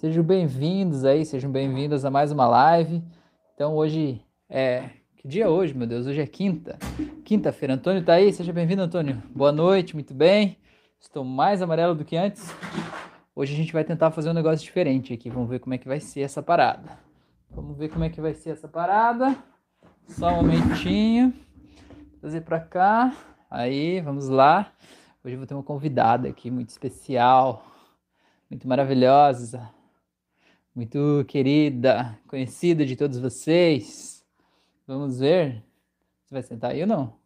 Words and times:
Sejam 0.00 0.24
bem-vindos 0.24 1.04
aí, 1.04 1.26
sejam 1.26 1.52
bem-vindas 1.52 2.06
a 2.06 2.10
mais 2.10 2.32
uma 2.32 2.48
live. 2.48 3.04
Então 3.54 3.76
hoje 3.76 4.24
é. 4.48 4.88
Que 5.18 5.28
dia 5.28 5.44
é 5.44 5.46
hoje, 5.46 5.74
meu 5.74 5.86
Deus? 5.86 6.06
Hoje 6.06 6.22
é 6.22 6.26
quinta. 6.26 6.78
Quinta-feira. 7.22 7.74
Antônio 7.74 8.02
tá 8.02 8.14
aí? 8.14 8.32
Seja 8.32 8.50
bem-vindo, 8.50 8.80
Antônio. 8.80 9.22
Boa 9.28 9.52
noite, 9.52 9.92
muito 9.92 10.14
bem. 10.14 10.56
Estou 10.98 11.22
mais 11.22 11.60
amarelo 11.60 11.94
do 11.94 12.02
que 12.02 12.16
antes. 12.16 12.50
Hoje 13.36 13.52
a 13.52 13.56
gente 13.58 13.74
vai 13.74 13.84
tentar 13.84 14.10
fazer 14.10 14.30
um 14.30 14.32
negócio 14.32 14.64
diferente 14.64 15.12
aqui. 15.12 15.28
Vamos 15.28 15.50
ver 15.50 15.58
como 15.58 15.74
é 15.74 15.78
que 15.78 15.86
vai 15.86 16.00
ser 16.00 16.22
essa 16.22 16.42
parada. 16.42 16.98
Vamos 17.50 17.76
ver 17.76 17.90
como 17.90 18.02
é 18.02 18.08
que 18.08 18.22
vai 18.22 18.32
ser 18.32 18.52
essa 18.52 18.66
parada. 18.66 19.36
Só 20.08 20.30
um 20.30 20.36
momentinho. 20.36 21.30
Trazer 22.22 22.40
para 22.40 22.58
cá. 22.58 23.14
Aí, 23.50 24.00
vamos 24.00 24.30
lá. 24.30 24.72
Hoje 25.22 25.34
eu 25.34 25.38
vou 25.38 25.46
ter 25.46 25.52
uma 25.52 25.62
convidada 25.62 26.26
aqui 26.26 26.50
muito 26.50 26.70
especial, 26.70 27.66
muito 28.50 28.66
maravilhosa, 28.66 29.68
muito 30.74 31.24
querida, 31.26 32.18
conhecida 32.26 32.84
de 32.84 32.96
todos 32.96 33.18
vocês. 33.18 34.24
Vamos 34.86 35.18
ver. 35.18 35.62
Você 36.24 36.34
vai 36.34 36.42
sentar 36.42 36.70
aí 36.72 36.82
ou 36.82 36.86
não? 36.86 37.18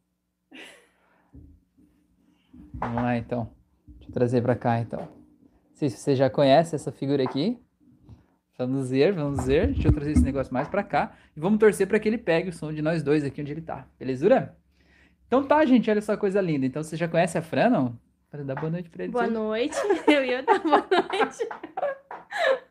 Vamos 2.75 3.03
lá 3.03 3.17
então. 3.17 3.51
Deixa 3.87 4.11
eu 4.11 4.15
trazer 4.15 4.43
para 4.43 4.57
cá 4.57 4.81
então. 4.81 5.01
Não 5.01 5.75
sei 5.75 5.89
se 5.91 5.97
você 5.99 6.15
já 6.17 6.31
conhece 6.31 6.75
essa 6.75 6.91
figura 6.91 7.23
aqui. 7.23 7.59
Vamos 8.57 8.91
ver, 8.91 9.13
vamos 9.13 9.47
ver. 9.47 9.73
Deixa 9.73 9.89
eu 9.89 9.93
trazer 9.93 10.13
esse 10.13 10.23
negócio 10.23 10.53
mais 10.53 10.69
para 10.69 10.83
cá. 10.83 11.17
E 11.37 11.41
vamos 11.41 11.59
torcer 11.59 11.87
para 11.87 11.99
que 11.99 12.09
ele 12.09 12.19
pegue 12.19 12.51
o 12.51 12.53
som 12.53 12.73
de 12.73 12.81
nós 12.81 13.03
dois 13.03 13.25
aqui 13.25 13.41
onde 13.41 13.53
ele 13.53 13.63
tá. 13.63 13.87
Belezura? 13.99 14.57
Então 15.27 15.43
tá, 15.43 15.65
gente, 15.65 15.91
olha 15.91 16.01
só 16.01 16.17
coisa 16.17 16.41
linda. 16.41 16.65
Então 16.65 16.83
você 16.83 16.97
já 16.97 17.09
conhece 17.09 17.37
a 17.37 17.43
Fran, 17.43 17.71
não? 17.71 17.99
Para 18.31 18.45
dar 18.45 18.55
boa 18.55 18.71
noite 18.71 18.89
para 18.91 19.05
ele. 19.05 19.13
Boa 19.13 19.27
noite. 19.27 19.77
Eu 20.07 20.25
ia 20.25 20.43
dar 20.43 20.61
boa 20.61 20.87
noite. 20.91 21.49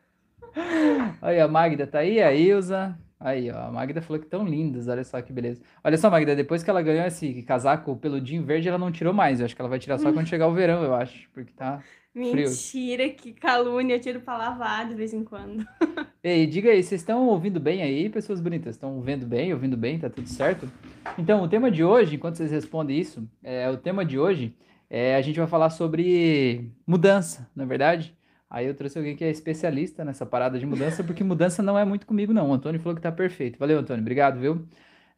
Aí, 1.22 1.40
a 1.40 1.48
Magda 1.48 1.88
tá 1.88 2.00
aí, 2.00 2.22
a 2.22 2.34
Ilza. 2.34 2.98
Aí, 3.20 3.50
ó, 3.50 3.68
a 3.68 3.72
Magda 3.72 4.02
falou 4.02 4.22
que 4.22 4.28
tão 4.28 4.46
lindas, 4.46 4.88
olha 4.88 5.04
só 5.04 5.22
que 5.22 5.32
beleza. 5.32 5.62
Olha 5.84 5.98
só, 5.98 6.10
Magda, 6.10 6.36
depois 6.36 6.62
que 6.62 6.70
ela 6.70 6.82
ganhou 6.82 7.06
esse 7.06 7.42
casaco 7.44 7.96
peludinho 7.96 8.44
verde, 8.44 8.68
ela 8.68 8.78
não 8.78 8.92
tirou 8.92 9.14
mais. 9.14 9.40
Eu 9.40 9.46
acho 9.46 9.56
que 9.56 9.62
ela 9.62 9.70
vai 9.70 9.80
tirar 9.80 9.98
só 9.98 10.12
quando 10.12 10.28
chegar 10.28 10.48
o 10.48 10.54
verão, 10.54 10.84
eu 10.84 10.94
acho, 10.94 11.30
porque 11.34 11.54
tá 11.54 11.82
Mentira, 12.16 13.10
que 13.10 13.34
calúnia, 13.34 13.96
eu 13.96 14.00
tiro 14.00 14.20
pra 14.22 14.38
lavar 14.38 14.88
de 14.88 14.94
vez 14.94 15.14
em 15.14 15.24
quando. 15.24 15.66
Ei, 16.24 16.46
diga 16.46 16.70
aí, 16.70 16.84
vocês 16.84 17.02
estão 17.02 17.28
ouvindo 17.28 17.60
bem 17.60 17.82
aí, 17.82 18.08
pessoas 18.08 18.40
bonitas? 18.40 18.76
Estão 18.76 19.02
vendo 19.02 19.26
bem, 19.26 19.52
ouvindo 19.52 19.76
bem, 19.76 19.98
tá 19.98 20.10
tudo 20.12 20.30
certo? 20.30 20.72
Então, 21.18 21.42
o 21.42 21.48
tema 21.48 21.72
de 21.72 21.84
hoje, 21.84 22.16
enquanto 22.16 22.36
vocês 22.36 22.52
respondem 22.52 23.00
isso, 23.00 23.28
é, 23.44 23.68
o 23.68 23.78
tema 23.78 24.06
de 24.06 24.20
hoje 24.20 24.56
é 24.92 25.16
a 25.16 25.22
gente 25.22 25.40
vai 25.40 25.48
falar 25.48 25.72
sobre 25.72 26.70
mudança, 26.86 27.50
na 27.56 27.64
é 27.64 27.66
verdade? 27.66 28.16
Aí 28.54 28.68
eu 28.68 28.76
trouxe 28.76 29.00
alguém 29.00 29.16
que 29.16 29.24
é 29.24 29.32
especialista 29.32 30.06
nessa 30.06 30.28
parada 30.28 30.60
de 30.60 30.66
mudança, 30.68 31.04
porque 31.04 31.24
mudança 31.24 31.64
não 31.64 31.76
é 31.76 31.84
muito 31.84 32.06
comigo, 32.06 32.32
não. 32.32 32.52
O 32.52 32.54
Antônio 32.54 32.80
falou 32.80 32.96
que 32.96 33.02
tá 33.02 33.12
perfeito. 33.12 33.58
Valeu, 33.58 33.80
Antônio. 33.80 34.04
Obrigado, 34.04 34.40
viu? 34.40 34.68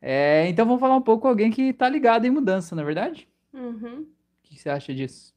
É, 0.02 0.48
então 0.48 0.66
vamos 0.66 0.80
falar 0.80 0.96
um 0.96 1.02
pouco 1.02 1.24
com 1.24 1.28
alguém 1.28 1.52
que 1.52 1.74
tá 1.74 1.90
ligado 1.90 2.24
em 2.24 2.30
mudança, 2.30 2.74
na 2.78 2.82
é 2.82 2.86
verdade? 2.86 3.28
Uhum. 3.54 4.04
O 4.04 4.08
que 4.42 4.58
você 4.58 4.70
acha 4.70 4.94
disso? 4.94 5.36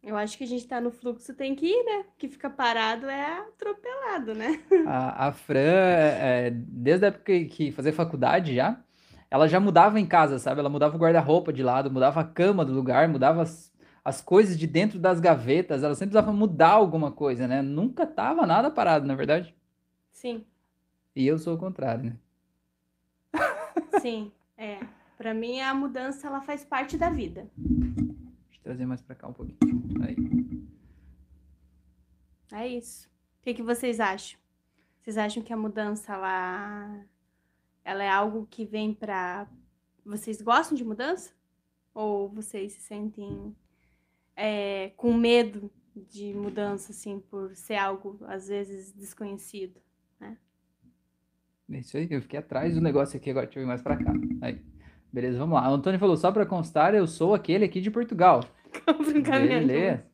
Eu 0.00 0.16
acho 0.16 0.38
que 0.38 0.44
a 0.44 0.46
gente 0.46 0.64
tá 0.68 0.80
no 0.80 0.92
fluxo, 0.92 1.34
tem 1.34 1.56
que 1.56 1.66
ir, 1.66 1.84
né? 1.86 2.04
Que 2.16 2.28
fica 2.28 2.48
parado 2.48 3.08
é 3.08 3.40
atropelado, 3.40 4.32
né? 4.32 4.60
A, 4.86 5.26
a 5.26 5.32
Fran, 5.32 5.58
é, 5.58 6.50
desde 6.54 7.06
a 7.06 7.08
época 7.08 7.24
que, 7.24 7.46
que 7.46 7.72
fazia 7.72 7.92
faculdade 7.92 8.54
já, 8.54 8.80
ela 9.28 9.48
já 9.48 9.58
mudava 9.58 9.98
em 9.98 10.06
casa, 10.06 10.38
sabe? 10.38 10.60
Ela 10.60 10.70
mudava 10.70 10.94
o 10.94 11.00
guarda-roupa 11.00 11.52
de 11.52 11.64
lado, 11.64 11.90
mudava 11.90 12.20
a 12.20 12.24
cama 12.24 12.64
do 12.64 12.72
lugar, 12.72 13.08
mudava 13.08 13.42
as, 13.42 13.73
as 14.04 14.20
coisas 14.20 14.58
de 14.58 14.66
dentro 14.66 14.98
das 14.98 15.18
gavetas, 15.18 15.82
ela 15.82 15.94
sempre 15.94 16.12
precisava 16.12 16.36
mudar 16.36 16.72
alguma 16.72 17.10
coisa, 17.10 17.48
né? 17.48 17.62
Nunca 17.62 18.06
tava 18.06 18.46
nada 18.46 18.70
parado, 18.70 19.06
na 19.06 19.14
verdade. 19.14 19.54
Sim. 20.12 20.44
E 21.16 21.26
eu 21.26 21.38
sou 21.38 21.54
o 21.54 21.58
contrário, 21.58 22.04
né? 22.04 22.16
Sim, 24.02 24.30
é. 24.58 24.78
Para 25.16 25.32
mim 25.32 25.60
a 25.60 25.72
mudança 25.72 26.26
ela 26.26 26.42
faz 26.42 26.64
parte 26.64 26.98
da 26.98 27.08
vida. 27.08 27.48
Deixa 27.56 28.58
eu 28.58 28.62
trazer 28.62 28.84
mais 28.84 29.00
para 29.00 29.14
cá 29.14 29.26
um 29.26 29.32
pouquinho. 29.32 29.82
Aí. 30.02 30.16
É 32.52 32.68
isso. 32.68 33.08
O 33.40 33.42
que, 33.44 33.54
que 33.54 33.62
vocês 33.62 34.00
acham? 34.00 34.38
Vocês 35.00 35.16
acham 35.16 35.42
que 35.42 35.52
a 35.52 35.56
mudança 35.56 36.12
ela, 36.12 37.04
ela 37.82 38.04
é 38.04 38.08
algo 38.08 38.46
que 38.50 38.66
vem 38.66 38.92
para 38.92 39.46
vocês 40.04 40.42
gostam 40.42 40.76
de 40.76 40.84
mudança? 40.84 41.32
Ou 41.94 42.28
vocês 42.28 42.72
se 42.72 42.80
sentem 42.80 43.54
é, 44.36 44.92
com 44.96 45.12
medo 45.12 45.70
de 45.94 46.34
mudança, 46.34 46.92
assim, 46.92 47.20
por 47.30 47.54
ser 47.54 47.76
algo, 47.76 48.18
às 48.26 48.48
vezes, 48.48 48.92
desconhecido, 48.92 49.80
né? 50.18 50.36
É 51.70 51.78
isso 51.78 51.96
aí, 51.96 52.08
eu 52.10 52.20
fiquei 52.20 52.38
atrás 52.38 52.74
do 52.74 52.80
negócio 52.80 53.16
aqui 53.16 53.30
agora, 53.30 53.46
deixa 53.46 53.60
eu 53.60 53.64
ir 53.64 53.66
mais 53.66 53.82
pra 53.82 53.96
cá. 53.96 54.12
Aí. 54.40 54.60
Beleza, 55.12 55.38
vamos 55.38 55.54
lá. 55.54 55.70
O 55.70 55.74
Antônio 55.74 56.00
falou, 56.00 56.16
só 56.16 56.32
para 56.32 56.44
constar, 56.44 56.92
eu 56.92 57.06
sou 57.06 57.34
aquele 57.34 57.64
aqui 57.64 57.80
de 57.80 57.90
Portugal. 57.90 58.40
Compre 58.84 59.20
um 59.20 59.22
caminhão. 59.22 59.60
Beleza. 59.60 60.04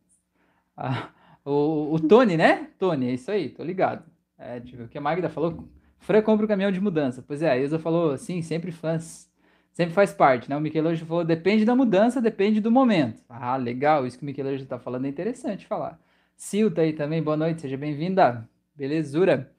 Ah, 0.77 1.11
o, 1.43 1.95
o 1.95 2.01
Tony, 2.01 2.37
né? 2.37 2.69
Tony, 2.79 3.09
é 3.09 3.15
isso 3.15 3.31
aí, 3.31 3.49
tô 3.49 3.65
ligado. 3.65 4.05
É, 4.37 4.61
deixa 4.61 4.75
eu 4.75 4.81
ver 4.81 4.85
o 4.85 4.89
que 4.89 4.99
a 4.99 5.01
Magda 5.01 5.31
falou. 5.31 5.67
Fran 5.99 6.21
compra 6.21 6.45
o 6.45 6.49
caminhão 6.49 6.71
de 6.71 6.81
mudança. 6.81 7.25
Pois 7.27 7.41
é, 7.41 7.51
a 7.51 7.57
Isa 7.57 7.79
falou, 7.79 8.17
sim, 8.19 8.43
sempre 8.43 8.71
fãs 8.73 9.30
sempre 9.73 9.95
faz 9.95 10.13
parte, 10.13 10.49
né? 10.49 10.57
O 10.57 10.61
Michelangelo 10.61 11.07
falou, 11.07 11.25
depende 11.25 11.65
da 11.65 11.75
mudança, 11.75 12.21
depende 12.21 12.61
do 12.61 12.71
momento. 12.71 13.23
Ah, 13.29 13.57
legal, 13.57 14.07
isso 14.07 14.19
que 14.19 14.23
o 14.23 14.27
Michelangelo 14.27 14.67
tá 14.67 14.79
falando 14.79 15.07
é 15.07 15.09
interessante 15.09 15.67
falar. 15.67 15.99
Sil 16.37 16.73
tá 16.73 16.83
aí 16.83 16.93
também, 16.93 17.23
boa 17.23 17.37
noite, 17.37 17.61
seja 17.61 17.77
bem-vinda. 17.77 18.49
Belezura. 18.75 19.51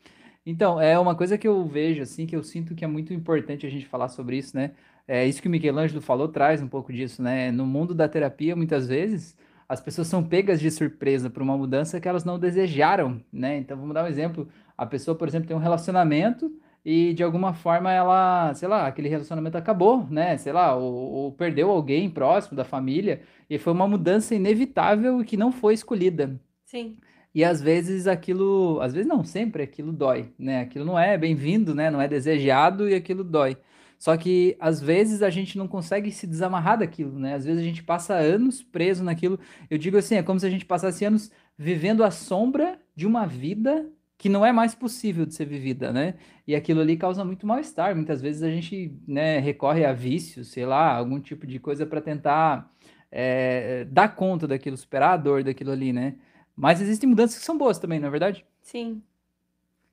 Então, 0.43 0.81
é 0.81 0.97
uma 0.97 1.15
coisa 1.15 1.37
que 1.37 1.47
eu 1.47 1.63
vejo, 1.65 2.01
assim, 2.01 2.25
que 2.25 2.35
eu 2.35 2.43
sinto 2.43 2.73
que 2.73 2.83
é 2.83 2.87
muito 2.87 3.13
importante 3.13 3.67
a 3.67 3.69
gente 3.69 3.85
falar 3.85 4.09
sobre 4.09 4.37
isso, 4.37 4.57
né? 4.57 4.71
É 5.07 5.25
isso 5.27 5.41
que 5.41 5.47
o 5.47 5.51
Michelangelo 5.51 6.01
falou, 6.01 6.27
traz 6.27 6.61
um 6.61 6.67
pouco 6.67 6.91
disso, 6.91 7.21
né? 7.21 7.51
No 7.51 7.65
mundo 7.65 7.93
da 7.93 8.07
terapia, 8.07 8.55
muitas 8.55 8.87
vezes, 8.87 9.37
as 9.69 9.79
pessoas 9.79 10.07
são 10.07 10.23
pegas 10.23 10.59
de 10.59 10.71
surpresa 10.71 11.29
por 11.29 11.43
uma 11.43 11.55
mudança 11.55 11.99
que 12.01 12.07
elas 12.07 12.25
não 12.25 12.39
desejaram, 12.39 13.21
né? 13.31 13.57
Então, 13.57 13.77
vamos 13.77 13.93
dar 13.93 14.03
um 14.03 14.07
exemplo. 14.07 14.47
A 14.75 14.85
pessoa, 14.85 15.15
por 15.15 15.27
exemplo, 15.27 15.47
tem 15.47 15.55
um 15.55 15.59
relacionamento 15.59 16.51
e 16.83 17.13
de 17.13 17.23
alguma 17.23 17.53
forma 17.53 17.91
ela, 17.91 18.53
sei 18.55 18.67
lá, 18.67 18.87
aquele 18.87 19.07
relacionamento 19.07 19.57
acabou, 19.57 20.07
né? 20.09 20.37
Sei 20.37 20.51
lá, 20.51 20.75
ou, 20.75 20.93
ou, 20.93 21.31
perdeu 21.31 21.69
alguém 21.69 22.09
próximo 22.09 22.57
da 22.57 22.65
família 22.65 23.21
e 23.49 23.57
foi 23.59 23.73
uma 23.73 23.87
mudança 23.87 24.33
inevitável 24.33 25.21
e 25.21 25.25
que 25.25 25.37
não 25.37 25.51
foi 25.51 25.73
escolhida. 25.73 26.39
Sim. 26.65 26.97
E 27.33 27.43
às 27.43 27.61
vezes 27.61 28.07
aquilo, 28.07 28.79
às 28.81 28.93
vezes 28.93 29.07
não, 29.07 29.23
sempre 29.23 29.63
aquilo 29.63 29.91
dói, 29.93 30.33
né? 30.37 30.61
Aquilo 30.61 30.83
não 30.83 30.97
é 30.99 31.17
bem-vindo, 31.17 31.73
né? 31.75 31.89
Não 31.89 32.01
é 32.01 32.07
desejado 32.07 32.89
e 32.89 32.95
aquilo 32.95 33.23
dói. 33.23 33.57
Só 33.97 34.17
que 34.17 34.57
às 34.59 34.81
vezes 34.81 35.21
a 35.21 35.29
gente 35.29 35.57
não 35.59 35.67
consegue 35.67 36.11
se 36.11 36.25
desamarrar 36.25 36.79
daquilo, 36.79 37.19
né? 37.19 37.35
Às 37.35 37.45
vezes 37.45 37.61
a 37.61 37.63
gente 37.63 37.83
passa 37.83 38.15
anos 38.15 38.63
preso 38.63 39.03
naquilo. 39.03 39.39
Eu 39.69 39.77
digo 39.77 39.97
assim, 39.97 40.15
é 40.15 40.23
como 40.23 40.39
se 40.39 40.45
a 40.47 40.49
gente 40.49 40.65
passasse 40.65 41.05
anos 41.05 41.31
vivendo 41.55 42.03
a 42.03 42.09
sombra 42.09 42.79
de 42.95 43.05
uma 43.05 43.27
vida 43.27 43.87
que 44.21 44.29
não 44.29 44.45
é 44.45 44.51
mais 44.51 44.75
possível 44.75 45.25
de 45.25 45.33
ser 45.33 45.45
vivida, 45.45 45.91
né? 45.91 46.13
E 46.45 46.55
aquilo 46.55 46.79
ali 46.79 46.95
causa 46.95 47.25
muito 47.25 47.47
mal-estar. 47.47 47.95
Muitas 47.95 48.21
vezes 48.21 48.43
a 48.43 48.51
gente 48.51 48.95
né, 49.07 49.39
recorre 49.39 49.83
a 49.83 49.93
vícios, 49.93 50.49
sei 50.49 50.63
lá, 50.63 50.95
algum 50.95 51.19
tipo 51.19 51.47
de 51.47 51.57
coisa 51.57 51.87
para 51.87 51.99
tentar 51.99 52.71
é, 53.11 53.83
dar 53.85 54.15
conta 54.15 54.47
daquilo, 54.47 54.77
superar 54.77 55.13
a 55.13 55.17
dor 55.17 55.43
daquilo 55.43 55.71
ali, 55.71 55.91
né? 55.91 56.17
Mas 56.55 56.79
existem 56.79 57.09
mudanças 57.09 57.39
que 57.39 57.43
são 57.43 57.57
boas 57.57 57.79
também, 57.79 57.99
não 57.99 58.09
é 58.09 58.11
verdade? 58.11 58.45
Sim. 58.61 59.01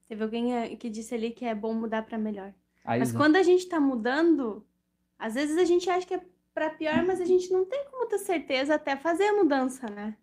Teve 0.06 0.22
alguém 0.22 0.54
eh, 0.54 0.76
que 0.76 0.90
disse 0.90 1.14
ali 1.14 1.30
que 1.30 1.46
é 1.46 1.54
bom 1.54 1.72
mudar 1.72 2.02
para 2.02 2.18
melhor. 2.18 2.52
Aí, 2.84 2.98
mas 2.98 3.12
quando 3.12 3.36
a 3.36 3.42
gente 3.42 3.60
está 3.60 3.80
mudando, 3.80 4.62
às 5.18 5.36
vezes 5.36 5.56
a 5.56 5.64
gente 5.64 5.88
acha 5.88 6.06
que 6.06 6.12
é 6.12 6.20
para 6.52 6.68
pior, 6.68 7.02
mas 7.02 7.18
a 7.22 7.24
gente 7.24 7.50
não 7.50 7.64
tem 7.64 7.82
como 7.90 8.06
ter 8.06 8.18
certeza 8.18 8.74
até 8.74 8.94
fazer 8.94 9.24
a 9.24 9.36
mudança, 9.36 9.88
né? 9.88 10.14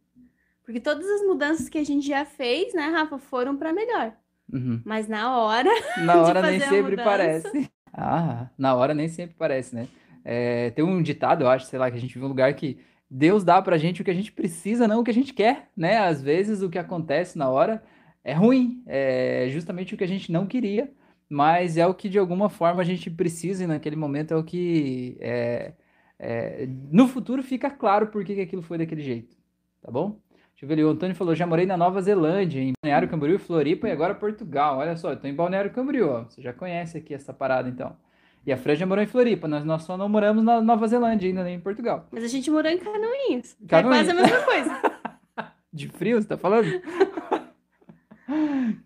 Porque 0.65 0.79
todas 0.79 1.07
as 1.07 1.21
mudanças 1.21 1.69
que 1.69 1.77
a 1.77 1.83
gente 1.83 2.07
já 2.07 2.25
fez, 2.25 2.73
né, 2.73 2.87
Rafa, 2.87 3.19
foram 3.19 3.55
para 3.55 3.72
melhor. 3.72 4.13
Uhum. 4.51 4.81
Mas 4.84 5.07
na 5.07 5.37
hora. 5.37 5.69
Na 6.03 6.22
hora 6.23 6.41
nem 6.41 6.59
sempre 6.59 6.81
mudança... 6.81 7.03
parece. 7.03 7.72
Ah, 7.93 8.49
na 8.57 8.75
hora 8.75 8.93
nem 8.93 9.07
sempre 9.07 9.35
parece, 9.37 9.75
né? 9.75 9.87
É, 10.23 10.72
tem 10.72 10.84
um 10.84 11.01
ditado, 11.01 11.43
eu 11.43 11.49
acho, 11.49 11.67
sei 11.67 11.78
lá, 11.78 11.90
que 11.90 11.97
a 11.97 11.99
gente 11.99 12.16
viu 12.16 12.25
um 12.25 12.29
lugar 12.29 12.53
que 12.55 12.79
Deus 13.09 13.43
dá 13.43 13.61
pra 13.61 13.78
gente 13.78 14.01
o 14.01 14.03
que 14.03 14.11
a 14.11 14.16
gente 14.16 14.31
precisa, 14.31 14.87
não 14.87 14.99
o 14.99 15.03
que 15.03 15.11
a 15.11 15.13
gente 15.13 15.34
quer, 15.34 15.69
né? 15.78 15.99
Às 15.99 16.22
vezes 16.22 16.61
o 16.61 16.69
que 16.69 16.79
acontece 16.79 17.37
na 17.37 17.47
hora 17.47 17.84
é 18.23 18.34
ruim, 18.34 18.84
é 18.87 19.47
justamente 19.49 19.93
o 19.93 19.97
que 19.97 20.03
a 20.03 20.07
gente 20.07 20.31
não 20.31 20.47
queria, 20.47 20.91
mas 21.29 21.78
é 21.78 21.85
o 21.85 21.93
que 21.93 22.09
de 22.09 22.17
alguma 22.17 22.49
forma 22.49 22.81
a 22.81 22.85
gente 22.85 23.09
precisa 23.09 23.63
e 23.63 23.67
naquele 23.67 23.95
momento 23.95 24.34
é 24.34 24.37
o 24.37 24.43
que 24.43 25.16
é, 25.22 25.73
é, 26.17 26.67
no 26.91 27.07
futuro 27.07 27.43
fica 27.43 27.69
claro 27.69 28.07
por 28.07 28.25
que, 28.25 28.35
que 28.35 28.41
aquilo 28.41 28.63
foi 28.63 28.79
daquele 28.79 29.03
jeito, 29.03 29.37
tá 29.81 29.91
bom? 29.91 30.19
Eu 30.66 30.76
ver 30.76 30.84
o 30.84 30.90
Antônio 30.90 31.16
falou, 31.16 31.35
já 31.35 31.46
morei 31.46 31.67
na 31.67 31.78
Nova 31.78 32.02
Zelândia, 32.02 32.59
em 32.59 32.73
Balneário 32.82 33.08
Camboriú, 33.08 33.38
Floripa 33.38 33.88
e 33.88 33.91
agora 33.91 34.16
Portugal. 34.16 34.79
Olha 34.79 34.97
só, 34.97 35.12
eu 35.12 35.16
tô 35.16 35.28
em 35.28 35.35
Balneário 35.35 35.70
Camboriú, 35.70 36.09
ó. 36.09 36.23
Você 36.23 36.41
já 36.41 36.52
conhece 36.52 36.97
aqui 36.97 37.14
essa 37.14 37.32
parada, 37.32 37.70
então. 37.70 37.96
E 38.44 38.52
a 38.52 38.58
Fran 38.58 38.73
já 38.76 38.84
morou 38.84 39.03
em 39.03 39.08
Floripa, 39.08 39.47
nós, 39.47 39.64
nós 39.64 39.84
só 39.84 39.96
não 39.96 40.09
moramos 40.09 40.44
na 40.44 40.59
Nova 40.62 40.88
Zelândia 40.88 41.29
ainda, 41.29 41.44
nem 41.44 41.58
em 41.58 41.59
Portugal. 41.59 42.08
Mas 42.12 42.23
a 42.23 42.28
gente 42.28 42.50
morou 42.50 42.72
em 42.72 42.79
Canoinhas, 42.79 43.56
Canoinhas. 43.67 44.08
é 44.08 44.12
quase 44.12 44.12
a 44.12 44.14
mesma 44.16 44.41
coisa. 44.41 44.82
De 45.72 45.88
frio, 45.90 46.20
você 46.20 46.28
tá 46.29 46.38
falando? 46.38 46.66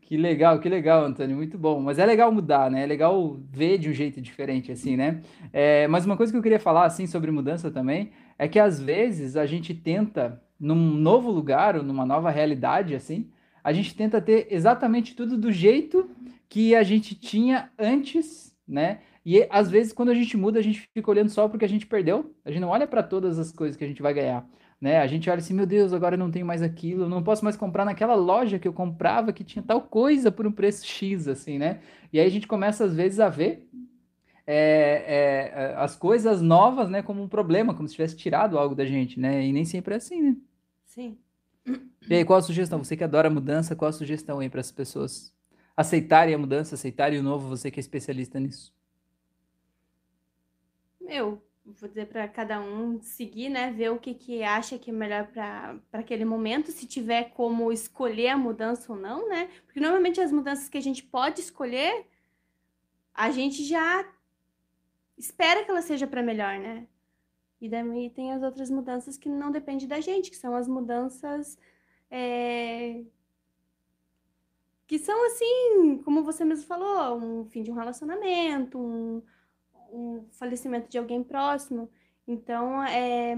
Que 0.02 0.18
legal, 0.18 0.60
que 0.60 0.68
legal, 0.68 1.06
Antônio, 1.06 1.38
muito 1.38 1.58
bom. 1.58 1.80
Mas 1.80 1.98
é 1.98 2.06
legal 2.06 2.30
mudar, 2.30 2.70
né? 2.70 2.84
É 2.84 2.86
legal 2.86 3.40
ver 3.50 3.78
de 3.78 3.90
um 3.90 3.94
jeito 3.94 4.20
diferente, 4.20 4.70
assim, 4.70 4.98
né? 4.98 5.22
É, 5.54 5.88
mas 5.88 6.06
uma 6.06 6.18
coisa 6.18 6.32
que 6.32 6.38
eu 6.38 6.42
queria 6.42 6.60
falar, 6.60 6.86
assim, 6.86 7.08
sobre 7.08 7.32
mudança 7.32 7.72
também, 7.72 8.12
é 8.40 8.48
que 8.48 8.58
às 8.58 8.82
vezes 8.82 9.38
a 9.38 9.46
gente 9.46 9.76
tenta, 9.76 10.42
num 10.60 10.76
novo 10.76 11.30
lugar 11.30 11.76
ou 11.76 11.84
numa 11.84 12.06
nova 12.06 12.32
realidade, 12.32 12.96
assim, 12.96 13.30
a 13.64 13.72
gente 13.72 13.94
tenta 13.94 14.20
ter 14.20 14.48
exatamente 14.50 15.14
tudo 15.14 15.38
do 15.38 15.52
jeito 15.52 16.10
que 16.48 16.74
a 16.74 16.82
gente 16.82 17.14
tinha 17.14 17.70
antes, 17.78 18.56
né? 18.68 19.02
E 19.24 19.46
às 19.52 19.70
vezes 19.70 19.94
quando 19.94 20.10
a 20.10 20.16
gente 20.16 20.36
muda, 20.36 20.58
a 20.58 20.64
gente 20.64 20.90
fica 20.92 21.12
olhando 21.12 21.30
só 21.30 21.48
porque 21.48 21.66
a 21.66 21.70
gente 21.70 21.86
perdeu. 21.86 22.34
A 22.44 22.50
gente 22.50 22.62
não 22.62 22.70
olha 22.70 22.88
para 22.88 23.04
todas 23.04 23.38
as 23.38 23.52
coisas 23.52 23.78
que 23.78 23.84
a 23.84 23.88
gente 23.88 24.02
vai 24.02 24.14
ganhar 24.14 24.48
né? 24.80 25.00
A 25.00 25.08
gente 25.08 25.30
olha 25.30 25.40
assim, 25.40 25.54
meu 25.54 25.66
Deus, 25.66 25.92
agora 25.92 26.16
eu 26.16 26.20
não 26.20 26.32
tenho 26.32 26.46
mais 26.46 26.62
aquilo, 26.62 27.10
não 27.10 27.22
posso 27.22 27.44
mais 27.44 27.58
comprar 27.58 27.84
naquela 27.84 28.16
loja 28.16 28.58
que 28.58 28.68
eu 28.68 28.74
comprava 28.74 29.34
que 29.34 29.44
tinha 29.44 29.64
tal 29.64 29.82
coisa 29.82 30.32
por 30.32 30.48
um 30.48 30.52
preço 30.52 30.86
X, 30.86 31.28
assim, 31.28 31.58
né? 31.58 31.80
E 32.14 32.20
aí 32.20 32.26
a 32.26 32.32
gente 32.32 32.48
começa 32.48 32.86
às 32.86 32.96
vezes 32.96 33.20
a 33.20 33.30
ver 33.30 33.68
é, 34.52 35.54
é, 35.54 35.76
as 35.76 35.96
coisas 35.96 36.42
novas, 36.42 36.90
né, 36.90 37.04
como 37.04 37.22
um 37.22 37.28
problema, 37.28 37.76
como 37.76 37.88
se 37.88 37.94
tivesse 37.94 38.18
tirado 38.18 38.58
algo 38.58 38.74
da 38.74 38.84
gente, 38.84 39.20
né? 39.20 39.46
E 39.46 39.54
nem 39.54 39.64
sempre 39.64 39.94
é 39.94 39.98
assim, 39.98 40.24
né? 40.24 40.38
Sim. 40.86 41.20
E 42.10 42.16
aí, 42.16 42.26
qual 42.26 42.40
a 42.40 42.42
sugestão? 42.42 42.84
Você 42.84 42.98
que 42.98 43.04
adora 43.04 43.30
mudança, 43.30 43.76
qual 43.76 43.90
a 43.90 43.94
sugestão 43.94 44.40
aí 44.40 44.50
para 44.50 44.60
as 44.60 44.72
pessoas 44.72 45.32
aceitarem 45.78 46.34
a 46.34 46.38
mudança, 46.40 46.74
aceitarem 46.74 47.20
o 47.20 47.24
novo, 47.24 47.48
você 47.48 47.70
que 47.70 47.80
é 47.80 47.82
especialista 47.82 48.40
nisso? 48.40 48.74
Eu 51.00 51.40
vou 51.64 51.88
dizer 51.88 52.08
para 52.08 52.28
cada 52.28 52.60
um 52.60 53.00
seguir, 53.04 53.50
né? 53.50 53.72
Ver 53.72 53.92
o 53.92 54.00
que, 54.00 54.16
que 54.16 54.42
acha 54.42 54.80
que 54.80 54.90
é 54.90 54.94
melhor 54.94 55.28
para 55.28 55.80
aquele 55.94 56.26
momento, 56.26 56.72
se 56.72 56.88
tiver 56.88 57.26
como 57.36 57.72
escolher 57.72 58.30
a 58.30 58.38
mudança 58.38 58.92
ou 58.92 58.98
não, 58.98 59.30
né? 59.30 59.48
Porque 59.68 59.80
normalmente 59.80 60.20
as 60.20 60.32
mudanças 60.32 60.68
que 60.68 60.78
a 60.80 60.82
gente 60.82 61.04
pode 61.04 61.40
escolher, 61.40 62.08
a 63.14 63.30
gente 63.30 63.64
já 63.64 64.04
espera 65.20 65.64
que 65.64 65.70
ela 65.72 65.82
seja 65.82 66.08
para 66.08 66.24
melhor, 66.24 66.58
né? 66.58 66.88
E 67.62 67.70
daí 67.70 68.10
tem 68.10 68.34
as 68.34 68.42
outras 68.42 68.70
mudanças 68.72 69.18
que 69.18 69.30
não 69.30 69.52
dependem 69.52 69.88
da 69.88 70.00
gente, 70.00 70.32
que 70.32 70.38
são 70.38 70.56
as 70.56 70.68
mudanças 70.68 71.58
é... 72.10 73.04
que 74.88 74.98
são 74.98 75.26
assim, 75.28 76.02
como 76.04 76.24
você 76.24 76.46
mesmo 76.46 76.66
falou, 76.66 77.18
um 77.18 77.46
fim 77.46 77.62
de 77.64 77.72
um 77.72 77.76
relacionamento, 77.76 78.80
um 78.80 79.22
um 79.92 80.26
falecimento 80.32 80.90
de 80.90 80.98
alguém 80.98 81.24
próximo. 81.24 81.90
Então, 82.28 82.84
é, 82.84 83.36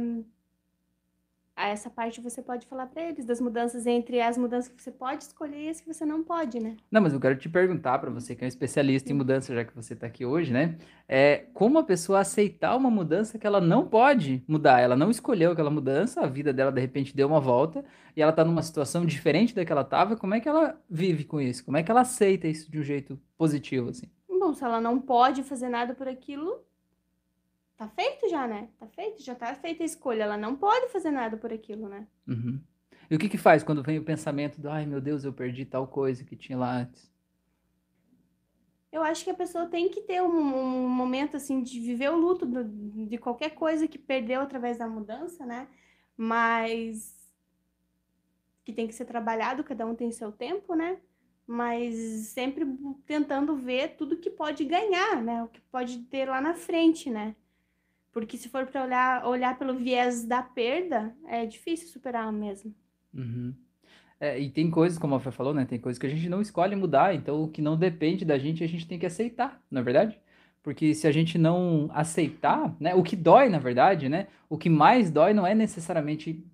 essa 1.67 1.89
parte 1.89 2.21
você 2.21 2.41
pode 2.41 2.65
falar 2.65 2.87
para 2.87 3.03
eles 3.03 3.25
das 3.25 3.39
mudanças 3.39 3.85
entre 3.85 4.21
as 4.21 4.37
mudanças 4.37 4.71
que 4.71 4.81
você 4.81 4.91
pode 4.91 5.23
escolher 5.23 5.65
e 5.65 5.69
as 5.69 5.81
que 5.81 5.87
você 5.87 6.05
não 6.05 6.23
pode, 6.23 6.59
né? 6.59 6.77
Não, 6.89 7.01
mas 7.01 7.13
eu 7.13 7.19
quero 7.19 7.37
te 7.37 7.49
perguntar 7.49 7.99
para 7.99 8.09
você 8.09 8.35
que 8.35 8.43
é 8.43 8.45
um 8.45 8.47
especialista 8.47 9.11
em 9.11 9.15
mudança, 9.15 9.53
já 9.53 9.63
que 9.63 9.75
você 9.75 9.93
está 9.93 10.07
aqui 10.07 10.25
hoje, 10.25 10.51
né? 10.51 10.77
É 11.07 11.45
como 11.53 11.79
a 11.79 11.83
pessoa 11.83 12.19
aceitar 12.19 12.75
uma 12.75 12.89
mudança 12.89 13.37
que 13.37 13.45
ela 13.45 13.61
não 13.61 13.87
pode 13.87 14.43
mudar, 14.47 14.79
ela 14.79 14.95
não 14.95 15.09
escolheu 15.11 15.51
aquela 15.51 15.69
mudança, 15.69 16.21
a 16.21 16.27
vida 16.27 16.53
dela 16.53 16.71
de 16.71 16.81
repente 16.81 17.15
deu 17.15 17.27
uma 17.27 17.39
volta 17.39 17.83
e 18.15 18.21
ela 18.21 18.31
está 18.31 18.43
numa 18.43 18.61
situação 18.61 19.05
diferente 19.05 19.53
da 19.53 19.65
que 19.65 19.71
ela 19.71 19.81
estava. 19.81 20.15
Como 20.15 20.33
é 20.33 20.39
que 20.39 20.49
ela 20.49 20.79
vive 20.89 21.23
com 21.23 21.39
isso? 21.39 21.63
Como 21.65 21.77
é 21.77 21.83
que 21.83 21.91
ela 21.91 22.01
aceita 22.01 22.47
isso 22.47 22.71
de 22.71 22.79
um 22.79 22.83
jeito 22.83 23.19
positivo 23.37 23.89
assim? 23.89 24.07
bom, 24.41 24.53
se 24.55 24.63
ela 24.63 24.81
não 24.81 24.99
pode 24.99 25.43
fazer 25.43 25.69
nada 25.69 25.93
por 25.93 26.07
aquilo, 26.07 26.63
tá 27.81 27.87
feito 27.89 28.29
já, 28.29 28.47
né? 28.47 28.69
Tá 28.79 28.85
feito, 28.87 29.23
já 29.23 29.33
tá 29.33 29.55
feita 29.55 29.81
a 29.81 29.85
escolha. 29.85 30.23
Ela 30.23 30.37
não 30.37 30.55
pode 30.55 30.89
fazer 30.89 31.09
nada 31.09 31.35
por 31.35 31.51
aquilo, 31.51 31.89
né? 31.89 32.05
Uhum. 32.27 32.61
E 33.09 33.15
o 33.15 33.19
que 33.19 33.27
que 33.27 33.37
faz 33.37 33.63
quando 33.63 33.81
vem 33.81 33.97
o 33.97 34.03
pensamento 34.03 34.61
do, 34.61 34.69
ai 34.69 34.85
meu 34.85 35.01
Deus, 35.01 35.23
eu 35.23 35.33
perdi 35.33 35.65
tal 35.65 35.87
coisa 35.87 36.23
que 36.23 36.35
tinha 36.35 36.57
lá 36.57 36.71
antes? 36.77 37.11
Eu 38.91 39.01
acho 39.01 39.23
que 39.23 39.31
a 39.31 39.33
pessoa 39.35 39.65
tem 39.65 39.89
que 39.89 40.01
ter 40.01 40.21
um, 40.21 40.27
um 40.27 40.89
momento, 40.89 41.37
assim, 41.37 41.63
de 41.63 41.79
viver 41.79 42.11
o 42.11 42.17
luto 42.17 42.45
do, 42.45 42.63
de 43.07 43.17
qualquer 43.17 43.51
coisa 43.51 43.87
que 43.87 43.97
perdeu 43.97 44.41
através 44.41 44.77
da 44.77 44.87
mudança, 44.87 45.45
né? 45.45 45.67
Mas 46.15 47.33
que 48.63 48.71
tem 48.71 48.85
que 48.85 48.93
ser 48.93 49.05
trabalhado, 49.05 49.63
cada 49.63 49.87
um 49.87 49.95
tem 49.95 50.11
seu 50.11 50.31
tempo, 50.31 50.75
né? 50.75 50.99
mas 51.47 51.95
sempre 52.27 52.65
tentando 53.05 53.57
ver 53.57 53.95
tudo 53.97 54.15
que 54.15 54.29
pode 54.29 54.63
ganhar, 54.63 55.21
né? 55.21 55.43
O 55.43 55.49
que 55.49 55.59
pode 55.59 55.97
ter 56.03 56.29
lá 56.29 56.39
na 56.39 56.53
frente, 56.53 57.09
né? 57.09 57.35
Porque 58.11 58.37
se 58.37 58.49
for 58.49 58.65
para 58.67 58.83
olhar, 58.83 59.25
olhar 59.25 59.57
pelo 59.57 59.75
viés 59.75 60.25
da 60.25 60.41
perda, 60.41 61.15
é 61.27 61.45
difícil 61.45 61.87
superar 61.87 62.31
mesmo. 62.31 62.73
Uhum. 63.13 63.53
É, 64.19 64.39
e 64.39 64.49
tem 64.49 64.69
coisas, 64.69 64.99
como 64.99 65.15
a 65.15 65.19
Fê 65.19 65.31
falou, 65.31 65.53
né? 65.53 65.65
Tem 65.65 65.79
coisas 65.79 65.97
que 65.97 66.05
a 66.05 66.09
gente 66.09 66.29
não 66.29 66.41
escolhe 66.41 66.75
mudar, 66.75 67.15
então 67.15 67.41
o 67.41 67.47
que 67.47 67.61
não 67.61 67.75
depende 67.75 68.23
da 68.23 68.37
gente, 68.37 68.63
a 68.63 68.67
gente 68.67 68.87
tem 68.87 68.99
que 68.99 69.05
aceitar, 69.05 69.59
não 69.69 69.81
é 69.81 69.83
verdade? 69.83 70.19
Porque 70.61 70.93
se 70.93 71.07
a 71.07 71.11
gente 71.11 71.37
não 71.37 71.89
aceitar, 71.91 72.75
né? 72.79 72.93
O 72.93 73.01
que 73.01 73.15
dói, 73.15 73.49
na 73.49 73.57
verdade, 73.57 74.07
né? 74.07 74.27
O 74.47 74.57
que 74.57 74.69
mais 74.69 75.09
dói 75.09 75.33
não 75.33 75.47
é 75.47 75.55
necessariamente 75.55 76.45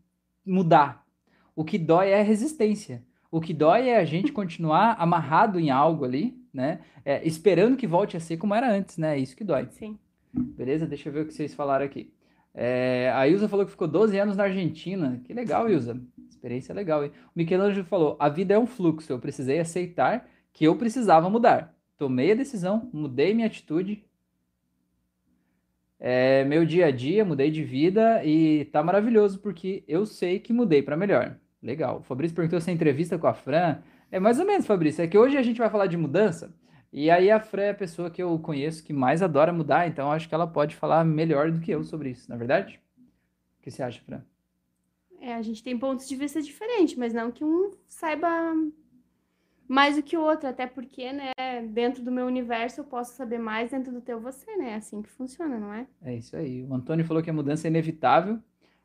mudar. 0.46 1.06
O 1.56 1.66
que 1.66 1.78
dói 1.78 2.12
é 2.12 2.22
a 2.22 2.24
resistência. 2.24 3.04
O 3.30 3.42
que 3.42 3.54
dói 3.54 3.90
é 3.90 3.98
a 3.98 4.06
gente 4.06 4.32
continuar 4.32 4.96
amarrado 5.00 5.60
em 5.60 5.70
algo 5.70 6.06
ali, 6.06 6.42
né? 6.54 6.80
É, 7.04 7.28
esperando 7.28 7.76
que 7.76 7.86
volte 7.86 8.16
a 8.16 8.20
ser 8.20 8.38
como 8.38 8.56
era 8.56 8.72
antes, 8.72 8.98
né? 8.98 9.18
É 9.18 9.20
isso 9.20 9.36
que 9.36 9.44
dói. 9.44 9.68
Sim. 9.72 10.00
Beleza? 10.38 10.86
Deixa 10.86 11.10
eu 11.10 11.14
ver 11.14 11.22
o 11.22 11.26
que 11.26 11.34
vocês 11.34 11.54
falaram 11.54 11.86
aqui. 11.86 12.14
É, 12.54 13.12
a 13.14 13.28
Ilza 13.28 13.48
falou 13.48 13.66
que 13.66 13.72
ficou 13.72 13.88
12 13.88 14.18
anos 14.18 14.36
na 14.36 14.46
Argentina. 14.46 15.22
Que 15.24 15.34
legal, 15.34 15.70
Ilza. 15.70 16.02
Experiência 16.30 16.74
legal, 16.74 17.04
hein? 17.04 17.12
O 17.28 17.32
Michelangelo 17.36 17.86
falou: 17.86 18.16
a 18.20 18.30
vida 18.30 18.54
é 18.54 18.60
um 18.60 18.66
fluxo. 18.66 19.12
Eu 19.12 19.20
precisei 19.20 19.60
aceitar 19.60 20.28
que 20.52 20.66
eu 20.66 20.76
precisava 20.76 21.30
mudar. 21.30 21.76
Tomei 21.98 22.32
a 22.32 22.36
decisão, 22.36 22.90
mudei 22.94 23.34
minha 23.34 23.48
atitude. 23.48 24.04
É, 26.00 26.44
meu 26.46 26.64
dia 26.64 26.88
a 26.88 26.92
dia, 26.92 27.26
mudei 27.26 27.50
de 27.50 27.64
vida 27.64 28.24
e 28.24 28.66
tá 28.66 28.84
maravilhoso 28.84 29.40
porque 29.40 29.84
eu 29.88 30.06
sei 30.06 30.40
que 30.40 30.54
mudei 30.54 30.82
para 30.82 30.98
melhor. 30.98 31.38
Legal. 31.62 32.00
O 32.00 32.04
Fabrício 32.04 32.36
perguntou 32.36 32.62
se 32.62 32.70
a 32.70 32.74
entrevista 32.74 33.18
com 33.18 33.28
a 33.28 33.34
Fran. 33.34 33.80
É 34.12 34.20
mais 34.20 34.40
ou 34.40 34.46
menos, 34.46 34.66
Fabrício. 34.66 35.04
É 35.04 35.08
que 35.08 35.18
hoje 35.18 35.38
a 35.38 35.42
gente 35.42 35.58
vai 35.58 35.70
falar 35.70 35.88
de 35.88 35.98
mudança. 35.98 36.54
E 36.98 37.12
aí 37.12 37.30
a 37.30 37.40
Fran 37.40 37.62
é 37.62 37.70
a 37.70 37.76
pessoa 37.76 38.10
que 38.10 38.24
eu 38.24 38.40
conheço 38.40 38.84
que 38.84 38.92
mais 38.92 39.22
adora 39.22 39.54
mudar, 39.54 39.88
então 39.88 40.12
acho 40.12 40.28
que 40.28 40.34
ela 40.34 40.48
pode 40.48 40.76
falar 40.76 41.06
melhor 41.06 41.52
do 41.52 41.60
que 41.60 41.70
eu 41.70 41.84
sobre 41.84 42.10
isso, 42.10 42.28
na 42.28 42.34
é 42.34 42.40
verdade? 42.40 42.82
O 43.60 43.62
que 43.62 43.70
você 43.70 43.84
acha, 43.84 44.02
Fran? 44.02 44.24
É, 45.22 45.36
a 45.36 45.42
gente 45.44 45.62
tem 45.62 45.78
pontos 45.78 46.10
de 46.10 46.16
vista 46.16 46.42
diferentes, 46.42 46.98
mas 46.98 47.14
não 47.14 47.32
que 47.32 47.44
um 47.44 47.70
saiba 47.88 48.28
mais 49.68 49.96
do 49.96 50.02
que 50.02 50.18
o 50.18 50.22
outro, 50.22 50.50
até 50.50 50.66
porque, 50.66 51.14
né, 51.14 51.34
dentro 51.70 52.02
do 52.04 52.12
meu 52.12 52.26
universo 52.26 52.82
eu 52.82 52.86
posso 52.86 53.14
saber 53.14 53.38
mais 53.38 53.70
dentro 53.70 53.94
do 53.94 54.02
teu 54.02 54.20
você, 54.20 54.58
né? 54.58 54.72
É 54.72 54.76
assim 54.78 55.04
que 55.04 55.10
funciona, 55.12 55.60
não 55.60 55.72
é? 55.72 55.86
É 56.02 56.16
isso 56.16 56.36
aí. 56.36 56.64
O 56.64 56.74
Antônio 56.74 57.06
falou 57.06 57.22
que 57.22 57.30
a 57.30 57.34
mudança 57.34 57.68
é 57.68 57.70
inevitável 57.70 58.42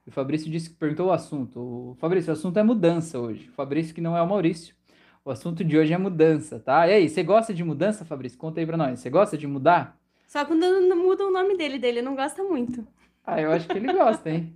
o 0.06 0.10
Fabrício 0.10 0.50
disse 0.50 0.70
que 0.70 0.76
perguntou 0.76 1.08
o 1.08 1.12
assunto. 1.12 1.60
O 1.60 1.94
Fabrício, 1.94 2.30
o 2.30 2.32
assunto 2.32 2.58
é 2.58 2.62
mudança 2.62 3.18
hoje. 3.18 3.48
O 3.48 3.52
Fabrício 3.52 3.94
que 3.94 4.00
não 4.00 4.16
é 4.16 4.22
o 4.22 4.28
Maurício. 4.28 4.75
O 5.24 5.30
assunto 5.30 5.62
de 5.62 5.78
hoje 5.78 5.92
é 5.92 5.98
mudança, 5.98 6.58
tá? 6.58 6.88
E 6.88 6.94
aí, 6.94 7.08
você 7.08 7.22
gosta 7.22 7.54
de 7.54 7.62
mudança, 7.62 8.04
Fabrício? 8.04 8.36
Conta 8.36 8.58
aí 8.58 8.66
pra 8.66 8.76
nós. 8.76 8.98
Você 8.98 9.08
gosta 9.08 9.38
de 9.38 9.46
mudar? 9.46 9.96
Só 10.26 10.44
quando 10.44 10.64
muda 10.96 11.24
o 11.24 11.30
nome 11.30 11.56
dele, 11.56 11.78
dele 11.78 12.02
não 12.02 12.16
gosta 12.16 12.42
muito. 12.42 12.84
Ah, 13.24 13.40
eu 13.40 13.52
acho 13.52 13.68
que 13.68 13.78
ele 13.78 13.92
gosta, 13.92 14.30
hein? 14.30 14.52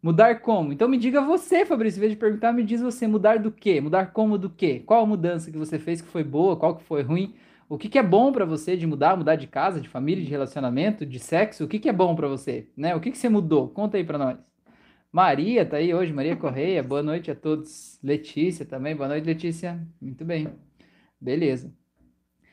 Mudar 0.00 0.40
como? 0.42 0.72
Então 0.72 0.88
me 0.88 0.96
diga 0.96 1.20
você, 1.20 1.66
Fabrício, 1.66 1.98
em 1.98 2.02
vez 2.02 2.12
de 2.12 2.18
perguntar, 2.18 2.52
me 2.52 2.62
diz 2.62 2.80
você, 2.80 3.08
mudar 3.08 3.40
do 3.40 3.50
quê? 3.50 3.80
Mudar 3.80 4.12
como 4.12 4.38
do 4.38 4.48
quê? 4.48 4.80
Qual 4.86 5.02
a 5.02 5.06
mudança 5.06 5.50
que 5.50 5.58
você 5.58 5.76
fez 5.76 6.00
que 6.00 6.06
foi 6.06 6.22
boa, 6.22 6.56
qual 6.56 6.76
que 6.76 6.84
foi 6.84 7.02
ruim? 7.02 7.34
O 7.68 7.76
que, 7.76 7.88
que 7.88 7.98
é 7.98 8.02
bom 8.02 8.30
para 8.30 8.44
você 8.44 8.76
de 8.76 8.86
mudar? 8.86 9.16
Mudar 9.16 9.34
de 9.34 9.48
casa, 9.48 9.80
de 9.80 9.88
família, 9.88 10.24
de 10.24 10.30
relacionamento, 10.30 11.04
de 11.04 11.18
sexo? 11.18 11.64
O 11.64 11.68
que, 11.68 11.80
que 11.80 11.88
é 11.88 11.92
bom 11.92 12.14
para 12.14 12.28
você? 12.28 12.68
Né? 12.76 12.94
O 12.94 13.00
que, 13.00 13.10
que 13.10 13.18
você 13.18 13.28
mudou? 13.28 13.68
Conta 13.68 13.96
aí 13.96 14.04
para 14.04 14.18
nós. 14.18 14.38
Maria 15.10 15.64
tá 15.64 15.78
aí 15.78 15.94
hoje, 15.94 16.12
Maria 16.12 16.36
Correia. 16.36 16.82
Boa 16.82 17.02
noite 17.02 17.30
a 17.30 17.34
todos. 17.34 17.98
Letícia 18.02 18.66
também. 18.66 18.94
Boa 18.94 19.08
noite, 19.08 19.24
Letícia. 19.24 19.80
Muito 20.00 20.24
bem. 20.24 20.48
Beleza. 21.18 21.72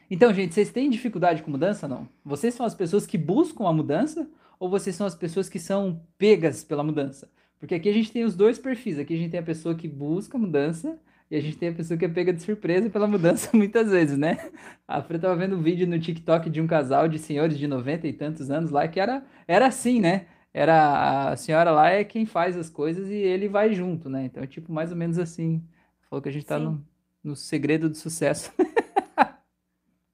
Então, 0.09 0.33
gente, 0.33 0.53
vocês 0.53 0.71
têm 0.71 0.89
dificuldade 0.89 1.43
com 1.43 1.51
mudança 1.51 1.88
não? 1.88 2.07
Vocês 2.24 2.53
são 2.53 2.65
as 2.65 2.74
pessoas 2.74 3.05
que 3.05 3.17
buscam 3.17 3.67
a 3.67 3.74
mudança 3.74 4.29
ou 4.57 4.69
vocês 4.69 4.95
são 4.95 5.05
as 5.05 5.15
pessoas 5.15 5.50
que 5.50 5.59
são 5.59 6.01
pegas 6.17 6.63
pela 6.63 6.83
mudança? 6.83 7.29
Porque 7.59 7.75
aqui 7.75 7.89
a 7.89 7.93
gente 7.93 8.12
tem 8.12 8.24
os 8.24 8.35
dois 8.35 8.57
perfis. 8.57 9.00
Aqui 9.00 9.13
a 9.13 9.17
gente 9.17 9.31
tem 9.31 9.39
a 9.39 9.43
pessoa 9.43 9.75
que 9.75 9.88
busca 9.88 10.38
mudança 10.38 10.97
e 11.29 11.35
a 11.35 11.41
gente 11.41 11.57
tem 11.57 11.69
a 11.69 11.74
pessoa 11.74 11.97
que 11.97 12.05
é 12.05 12.07
pega 12.07 12.31
de 12.31 12.41
surpresa 12.41 12.89
pela 12.89 13.07
mudança 13.07 13.50
muitas 13.57 13.91
vezes, 13.91 14.17
né? 14.17 14.51
A 14.88 15.01
Fran 15.01 15.19
tava 15.19 15.35
vendo 15.35 15.57
um 15.57 15.62
vídeo 15.62 15.85
no 15.88 16.00
TikTok 16.00 16.50
de 16.50 16.62
um 16.62 16.67
casal 16.67 17.09
de 17.09 17.19
senhores 17.19 17.57
de 17.57 17.67
90 17.67 18.07
e 18.07 18.13
tantos 18.13 18.50
anos 18.50 18.71
lá 18.71 18.88
que 18.88 19.00
era, 19.00 19.25
era 19.45 19.67
assim, 19.67 20.00
né? 20.00 20.27
Era 20.57 21.31
a 21.31 21.35
senhora 21.35 21.69
lá 21.69 21.89
é 21.89 22.05
quem 22.05 22.25
faz 22.25 22.55
as 22.55 22.69
coisas 22.69 23.09
e 23.09 23.13
ele 23.13 23.50
vai 23.50 23.74
junto, 23.74 24.09
né? 24.09 24.24
Então 24.24 24.41
é 24.41 24.47
tipo 24.47 24.71
mais 24.71 24.89
ou 24.89 24.95
menos 24.95 25.19
assim. 25.19 25.62
Falou 26.09 26.21
que 26.21 26.29
a 26.29 26.31
gente 26.31 26.45
tá 26.45 26.57
no, 26.57 26.81
no 27.21 27.35
segredo 27.35 27.89
do 27.89 27.97
sucesso. 27.97 28.53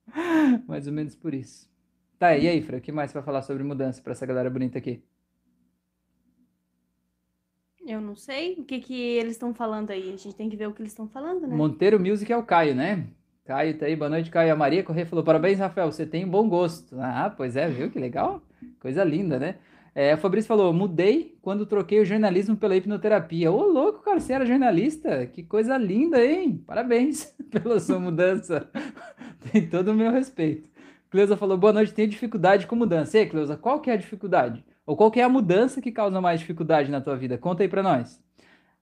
mais 0.67 0.87
ou 0.87 0.93
menos 0.93 1.13
por 1.15 1.35
isso. 1.35 1.69
Tá, 2.17 2.35
e 2.35 2.47
aí, 2.47 2.59
Fran, 2.61 2.77
o 2.77 2.81
que 2.81 2.91
mais 2.91 3.13
vai 3.13 3.21
falar 3.21 3.43
sobre 3.43 3.63
mudança 3.63 4.01
para 4.01 4.13
essa 4.13 4.25
galera 4.25 4.49
bonita 4.49 4.79
aqui? 4.79 5.03
Eu 7.85 8.01
não 8.01 8.11
não 8.11 8.15
sei 8.15 8.55
o 8.55 8.63
que, 8.65 8.79
que 8.79 8.93
eles 8.93 9.33
estão 9.33 9.53
falando 9.53 9.91
aí. 9.91 10.11
A 10.13 10.17
gente 10.17 10.35
tem 10.35 10.49
que 10.49 10.57
ver 10.57 10.67
o 10.67 10.73
que 10.73 10.81
eles 10.81 10.91
estão 10.91 11.07
falando, 11.07 11.47
né? 11.47 11.55
Monteiro 11.55 11.99
Music 11.99 12.31
é 12.31 12.35
o 12.35 12.43
Caio, 12.43 12.75
né? 12.75 13.07
Caio 13.45 13.77
tá 13.77 13.85
aí, 13.85 13.95
boa 13.95 14.09
noite, 14.09 14.29
Caio. 14.29 14.51
A 14.51 14.55
Maria 14.55 14.83
Corrêa 14.83 15.05
falou: 15.05 15.23
parabéns, 15.23 15.59
Rafael, 15.59 15.89
você 15.91 16.05
tem 16.05 16.25
um 16.25 16.29
bom 16.29 16.49
gosto. 16.49 16.99
Ah, 16.99 17.33
pois 17.35 17.55
é, 17.55 17.69
viu? 17.69 17.89
Que 17.89 17.99
legal. 17.99 18.41
Coisa 18.81 19.03
linda, 19.05 19.39
né? 19.39 19.55
É, 19.93 20.13
o 20.13 20.17
Fabrício 20.17 20.47
falou: 20.47 20.71
mudei 20.73 21.37
quando 21.41 21.65
troquei 21.65 21.99
o 21.99 22.05
jornalismo 22.05 22.55
pela 22.55 22.75
hipnoterapia. 22.75 23.51
Ô, 23.51 23.65
louco, 23.65 24.03
cara, 24.03 24.19
você 24.19 24.33
era 24.33 24.45
jornalista? 24.45 25.25
Que 25.27 25.43
coisa 25.43 25.77
linda, 25.77 26.23
hein? 26.23 26.63
Parabéns 26.65 27.35
pela 27.51 27.79
sua 27.79 27.99
mudança. 27.99 28.69
tem 29.51 29.67
todo 29.67 29.89
o 29.91 29.95
meu 29.95 30.11
respeito. 30.11 30.69
Cleusa 31.09 31.35
falou: 31.35 31.57
boa 31.57 31.73
noite, 31.73 31.93
tenho 31.93 32.07
dificuldade 32.07 32.65
com 32.67 32.75
mudança. 32.75 33.17
E 33.17 33.21
aí, 33.21 33.29
Cleusa, 33.29 33.57
qual 33.57 33.81
que 33.81 33.89
é 33.89 33.93
a 33.93 33.97
dificuldade? 33.97 34.63
Ou 34.85 34.95
qual 34.95 35.11
que 35.11 35.19
é 35.19 35.23
a 35.23 35.29
mudança 35.29 35.81
que 35.81 35.91
causa 35.91 36.21
mais 36.21 36.39
dificuldade 36.39 36.89
na 36.89 37.01
tua 37.01 37.15
vida? 37.17 37.37
Conta 37.37 37.63
aí 37.63 37.69
pra 37.69 37.83
nós. 37.83 38.21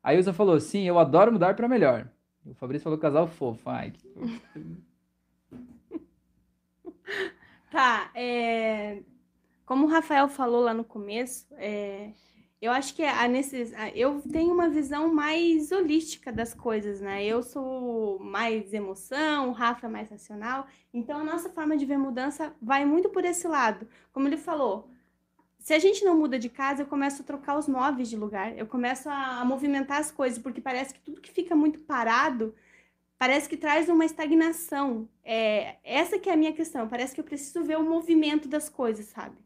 A 0.03 0.13
Ilza 0.13 0.31
falou: 0.33 0.59
sim, 0.59 0.87
eu 0.87 0.99
adoro 0.99 1.31
mudar 1.31 1.55
para 1.55 1.67
melhor. 1.67 2.07
O 2.45 2.53
Fabrício 2.53 2.83
falou 2.83 2.99
casal 2.99 3.27
fofo. 3.27 3.69
Ai, 3.69 3.91
que... 3.91 4.07
Tá, 7.71 8.09
é... 8.15 9.03
como 9.69 9.85
o 9.85 9.87
Rafael 9.87 10.27
falou 10.27 10.61
lá 10.61 10.73
no 10.73 10.83
começo, 10.83 11.45
é... 11.51 12.09
eu 12.59 12.71
acho 12.71 12.95
que 12.95 13.03
a 13.03 13.27
necess... 13.27 13.71
eu 13.93 14.19
tenho 14.19 14.51
uma 14.51 14.67
visão 14.67 15.13
mais 15.13 15.71
holística 15.71 16.31
das 16.31 16.55
coisas, 16.55 16.99
né? 16.99 17.23
Eu 17.23 17.43
sou 17.43 18.17
mais 18.17 18.73
emoção, 18.73 19.49
o 19.49 19.51
Rafa 19.51 19.85
é 19.85 19.89
mais 19.89 20.09
racional, 20.09 20.65
então 20.91 21.19
a 21.19 21.23
nossa 21.23 21.51
forma 21.51 21.77
de 21.77 21.85
ver 21.85 21.99
mudança 21.99 22.51
vai 22.59 22.83
muito 22.83 23.09
por 23.09 23.23
esse 23.23 23.47
lado. 23.47 23.87
Como 24.11 24.27
ele 24.27 24.37
falou, 24.37 24.89
se 25.59 25.71
a 25.75 25.77
gente 25.77 26.03
não 26.03 26.17
muda 26.17 26.39
de 26.39 26.49
casa, 26.49 26.81
eu 26.81 26.87
começo 26.87 27.21
a 27.21 27.25
trocar 27.25 27.55
os 27.55 27.67
móveis 27.67 28.09
de 28.09 28.17
lugar, 28.17 28.57
eu 28.57 28.65
começo 28.65 29.07
a, 29.07 29.41
a, 29.41 29.45
movimentar 29.45 29.99
as 29.99 30.09
coisas, 30.09 30.39
porque 30.39 30.59
parece 30.59 30.95
que 30.95 30.99
tudo 30.99 31.21
que 31.21 31.31
fica 31.31 31.55
muito 31.55 31.77
parado, 31.81 32.55
parece 33.19 33.47
que 33.47 33.55
traz 33.55 33.87
uma 33.87 34.03
estagnação. 34.03 35.07
É, 35.23 35.75
essa 35.83 36.17
que 36.17 36.27
é 36.27 36.33
a 36.33 36.37
minha 36.37 36.53
questão, 36.53 36.89
parece 36.89 37.13
que 37.13 37.21
eu 37.21 37.25
preciso 37.25 37.63
ver 37.63 37.77
o 37.77 37.83
movimento 37.83 38.47
das 38.47 38.67
coisas, 38.67 39.05
sabe? 39.05 39.37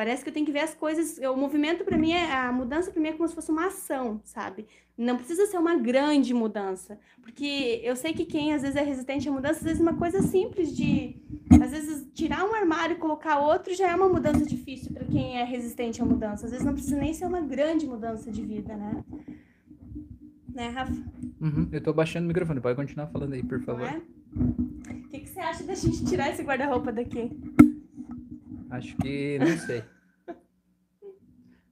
Parece 0.00 0.22
que 0.22 0.30
eu 0.30 0.32
tenho 0.32 0.46
que 0.46 0.52
ver 0.52 0.60
as 0.60 0.72
coisas. 0.72 1.18
O 1.18 1.36
movimento 1.36 1.84
para 1.84 1.98
mim 1.98 2.12
é 2.12 2.32
a 2.32 2.50
mudança 2.50 2.90
para 2.90 3.02
mim 3.02 3.10
é 3.10 3.12
como 3.12 3.28
se 3.28 3.34
fosse 3.34 3.50
uma 3.50 3.66
ação, 3.66 4.18
sabe? 4.24 4.66
Não 4.96 5.14
precisa 5.14 5.44
ser 5.44 5.58
uma 5.58 5.76
grande 5.76 6.32
mudança, 6.32 6.98
porque 7.20 7.82
eu 7.84 7.94
sei 7.94 8.14
que 8.14 8.24
quem 8.24 8.54
às 8.54 8.62
vezes 8.62 8.76
é 8.76 8.82
resistente 8.82 9.28
à 9.28 9.32
mudança, 9.32 9.58
às 9.58 9.62
vezes 9.62 9.78
uma 9.78 9.92
coisa 9.92 10.22
simples 10.22 10.74
de 10.74 11.16
às 11.62 11.72
vezes 11.72 12.08
tirar 12.14 12.48
um 12.48 12.54
armário 12.54 12.96
e 12.96 12.98
colocar 12.98 13.40
outro 13.40 13.74
já 13.74 13.90
é 13.90 13.94
uma 13.94 14.08
mudança 14.08 14.42
difícil 14.46 14.90
para 14.90 15.04
quem 15.04 15.36
é 15.36 15.44
resistente 15.44 16.00
à 16.00 16.04
mudança. 16.06 16.46
Às 16.46 16.52
vezes 16.52 16.64
não 16.64 16.72
precisa 16.72 16.96
nem 16.96 17.12
ser 17.12 17.26
uma 17.26 17.42
grande 17.42 17.86
mudança 17.86 18.30
de 18.30 18.40
vida, 18.40 18.74
né? 18.74 19.04
Né, 20.48 20.68
Rafa? 20.70 20.94
Uhum, 21.42 21.68
eu 21.70 21.82
tô 21.82 21.92
baixando 21.92 22.24
o 22.24 22.28
microfone, 22.28 22.58
pode 22.58 22.74
continuar 22.74 23.08
falando 23.08 23.34
aí, 23.34 23.42
por 23.42 23.60
favor. 23.60 23.82
É? 23.82 24.00
O 24.34 25.08
que, 25.10 25.18
que 25.18 25.28
você 25.28 25.40
acha 25.40 25.62
da 25.62 25.74
gente 25.74 26.06
tirar 26.06 26.30
esse 26.30 26.42
guarda-roupa 26.42 26.90
daqui? 26.90 27.30
Acho 28.70 28.96
que 28.98 29.38
não 29.38 29.58
sei. 29.58 29.82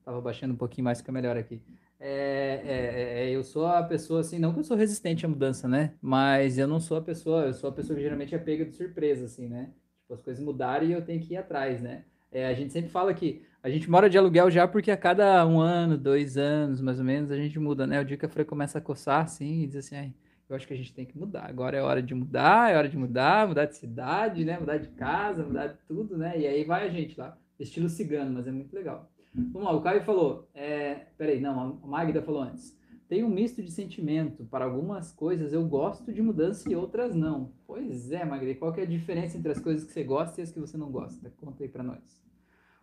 Tava 0.04 0.20
baixando 0.20 0.54
um 0.54 0.56
pouquinho 0.56 0.84
mais, 0.84 0.98
fica 0.98 1.12
melhor 1.12 1.36
aqui. 1.36 1.62
É, 2.00 2.62
é, 2.64 3.24
é, 3.24 3.30
eu 3.30 3.42
sou 3.42 3.66
a 3.66 3.82
pessoa 3.82 4.20
assim, 4.20 4.38
não 4.38 4.52
que 4.52 4.60
eu 4.60 4.64
sou 4.64 4.76
resistente 4.76 5.26
à 5.26 5.28
mudança, 5.28 5.68
né? 5.68 5.94
Mas 6.00 6.58
eu 6.58 6.66
não 6.66 6.80
sou 6.80 6.96
a 6.96 7.02
pessoa, 7.02 7.46
eu 7.46 7.54
sou 7.54 7.70
a 7.70 7.72
pessoa 7.72 7.96
que 7.96 8.02
geralmente 8.02 8.34
é 8.34 8.38
pega 8.38 8.64
de 8.64 8.72
surpresa, 8.72 9.24
assim, 9.24 9.48
né? 9.48 9.70
Tipo, 10.02 10.14
as 10.14 10.22
coisas 10.22 10.42
mudarem 10.42 10.90
e 10.90 10.92
eu 10.92 11.02
tenho 11.02 11.20
que 11.20 11.34
ir 11.34 11.36
atrás, 11.36 11.80
né? 11.80 12.04
É, 12.30 12.46
a 12.46 12.54
gente 12.54 12.72
sempre 12.72 12.90
fala 12.90 13.12
que 13.14 13.42
a 13.62 13.68
gente 13.68 13.90
mora 13.90 14.08
de 14.08 14.16
aluguel 14.16 14.50
já 14.50 14.68
porque 14.68 14.90
a 14.90 14.96
cada 14.96 15.44
um 15.46 15.60
ano, 15.60 15.98
dois 15.98 16.36
anos, 16.36 16.80
mais 16.80 16.98
ou 16.98 17.04
menos, 17.04 17.30
a 17.30 17.36
gente 17.36 17.58
muda, 17.58 17.86
né? 17.86 18.00
O 18.00 18.04
dia 18.04 18.16
que 18.16 18.26
a 18.26 18.28
Fran 18.28 18.44
começa 18.44 18.78
a 18.78 18.80
coçar, 18.80 19.24
assim, 19.24 19.62
e 19.62 19.66
diz 19.66 19.76
assim, 19.76 19.96
ai, 19.96 20.14
eu 20.48 20.56
acho 20.56 20.66
que 20.66 20.72
a 20.72 20.76
gente 20.76 20.94
tem 20.94 21.04
que 21.04 21.18
mudar. 21.18 21.46
Agora 21.46 21.76
é 21.76 21.82
hora 21.82 22.02
de 22.02 22.14
mudar, 22.14 22.72
é 22.72 22.76
hora 22.76 22.88
de 22.88 22.96
mudar, 22.96 23.46
mudar 23.46 23.66
de 23.66 23.76
cidade, 23.76 24.44
né? 24.44 24.58
Mudar 24.58 24.78
de 24.78 24.88
casa, 24.88 25.44
mudar 25.44 25.66
de 25.68 25.78
tudo, 25.86 26.16
né? 26.16 26.38
E 26.38 26.46
aí 26.46 26.64
vai 26.64 26.86
a 26.86 26.90
gente 26.90 27.18
lá, 27.18 27.36
estilo 27.58 27.88
cigano, 27.88 28.32
mas 28.32 28.46
é 28.46 28.50
muito 28.50 28.74
legal. 28.74 29.10
Vamos 29.34 29.64
lá, 29.64 29.76
o 29.76 29.82
Caio 29.82 30.02
falou, 30.02 30.48
é... 30.54 31.06
peraí, 31.16 31.38
não, 31.40 31.78
a 31.82 31.86
Magda 31.86 32.22
falou 32.22 32.42
antes. 32.42 32.76
Tem 33.08 33.22
um 33.24 33.28
misto 33.28 33.62
de 33.62 33.70
sentimento. 33.70 34.44
Para 34.44 34.66
algumas 34.66 35.12
coisas 35.12 35.52
eu 35.52 35.66
gosto 35.66 36.12
de 36.12 36.20
mudança 36.20 36.70
e 36.70 36.76
outras 36.76 37.14
não. 37.14 37.52
Pois 37.66 38.10
é, 38.10 38.24
Magda, 38.24 38.54
qual 38.54 38.72
que 38.72 38.80
é 38.80 38.84
a 38.84 38.86
diferença 38.86 39.36
entre 39.38 39.52
as 39.52 39.58
coisas 39.58 39.84
que 39.84 39.92
você 39.92 40.02
gosta 40.02 40.40
e 40.40 40.44
as 40.44 40.52
que 40.52 40.60
você 40.60 40.76
não 40.76 40.90
gosta? 40.90 41.32
Conta 41.38 41.62
aí 41.62 41.68
para 41.68 41.82
nós. 41.82 42.22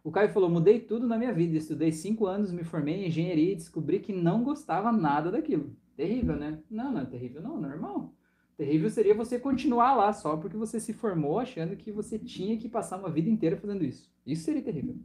O 0.04 0.12
Caio 0.12 0.30
falou: 0.30 0.50
mudei 0.50 0.80
tudo 0.80 1.08
na 1.08 1.18
minha 1.18 1.34
vida. 1.34 1.58
Estudei 1.58 1.92
cinco 1.92 2.26
anos, 2.26 2.52
me 2.52 2.64
formei 2.64 2.96
em 2.96 3.08
engenharia 3.08 3.52
e 3.52 3.56
descobri 3.56 4.00
que 4.00 4.14
não 4.14 4.44
gostava 4.44 4.92
nada 4.92 5.32
daquilo. 5.32 5.76
Terrível, 5.96 6.36
né? 6.36 6.60
Não, 6.70 6.92
não 6.92 7.02
é 7.02 7.06
terrível, 7.06 7.42
não, 7.42 7.60
normal. 7.60 8.14
Terrível 8.58 8.90
seria 8.90 9.14
você 9.14 9.40
continuar 9.40 9.96
lá 9.96 10.14
só 10.14 10.38
porque 10.38 10.56
você 10.56 10.80
se 10.80 10.94
formou 10.94 11.40
achando 11.40 11.76
que 11.76 11.92
você 11.92 12.18
tinha 12.18 12.58
que 12.58 12.70
passar 12.70 12.98
uma 12.98 13.10
vida 13.10 13.30
inteira 13.30 13.58
fazendo 13.58 13.84
isso. 13.84 14.10
Isso 14.26 14.44
seria 14.44 14.62
terrível. 14.62 14.96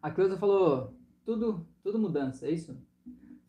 A 0.00 0.10
Cleusa 0.10 0.36
falou, 0.36 0.94
tudo, 1.24 1.66
tudo 1.82 1.98
mudança, 1.98 2.46
é 2.46 2.52
isso? 2.52 2.76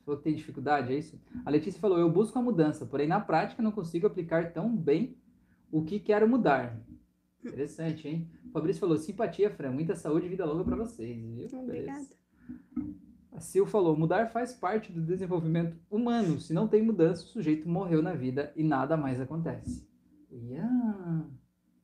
Falou 0.04 0.18
que 0.18 0.24
tem 0.24 0.36
dificuldade, 0.36 0.94
é 0.94 0.98
isso? 0.98 1.20
A 1.46 1.50
Letícia 1.50 1.80
falou, 1.80 2.00
eu 2.00 2.10
busco 2.10 2.40
a 2.40 2.42
mudança, 2.42 2.86
porém 2.86 3.08
na 3.08 3.20
prática 3.20 3.62
não 3.62 3.72
consigo 3.72 4.08
aplicar 4.08 4.52
tão 4.52 4.76
bem 4.76 5.16
o 5.72 5.84
que 5.84 6.00
quero 6.00 6.28
mudar. 6.28 6.80
Interessante, 7.44 8.08
hein? 8.08 8.28
O 8.46 8.52
Fabrício 8.52 8.80
falou, 8.80 8.98
simpatia, 8.98 9.52
Fran, 9.52 9.72
muita 9.72 9.96
saúde 9.96 10.26
e 10.26 10.30
vida 10.30 10.46
longa 10.46 10.64
para 10.64 10.76
vocês, 10.76 11.18
viu? 11.18 11.60
Obrigada. 11.60 12.08
A 13.38 13.40
Sil 13.40 13.70
falou: 13.70 13.96
mudar 13.96 14.32
faz 14.32 14.52
parte 14.52 14.92
do 14.92 15.00
desenvolvimento 15.00 15.78
humano. 15.92 16.40
Se 16.42 16.54
não 16.54 16.68
tem 16.68 16.82
mudança, 16.82 17.24
o 17.24 17.28
sujeito 17.28 17.70
morreu 17.70 18.02
na 18.02 18.14
vida 18.14 18.52
e 18.56 18.64
nada 18.64 18.98
mais 18.98 19.22
acontece. 19.22 19.88
Yeah. 20.32 21.24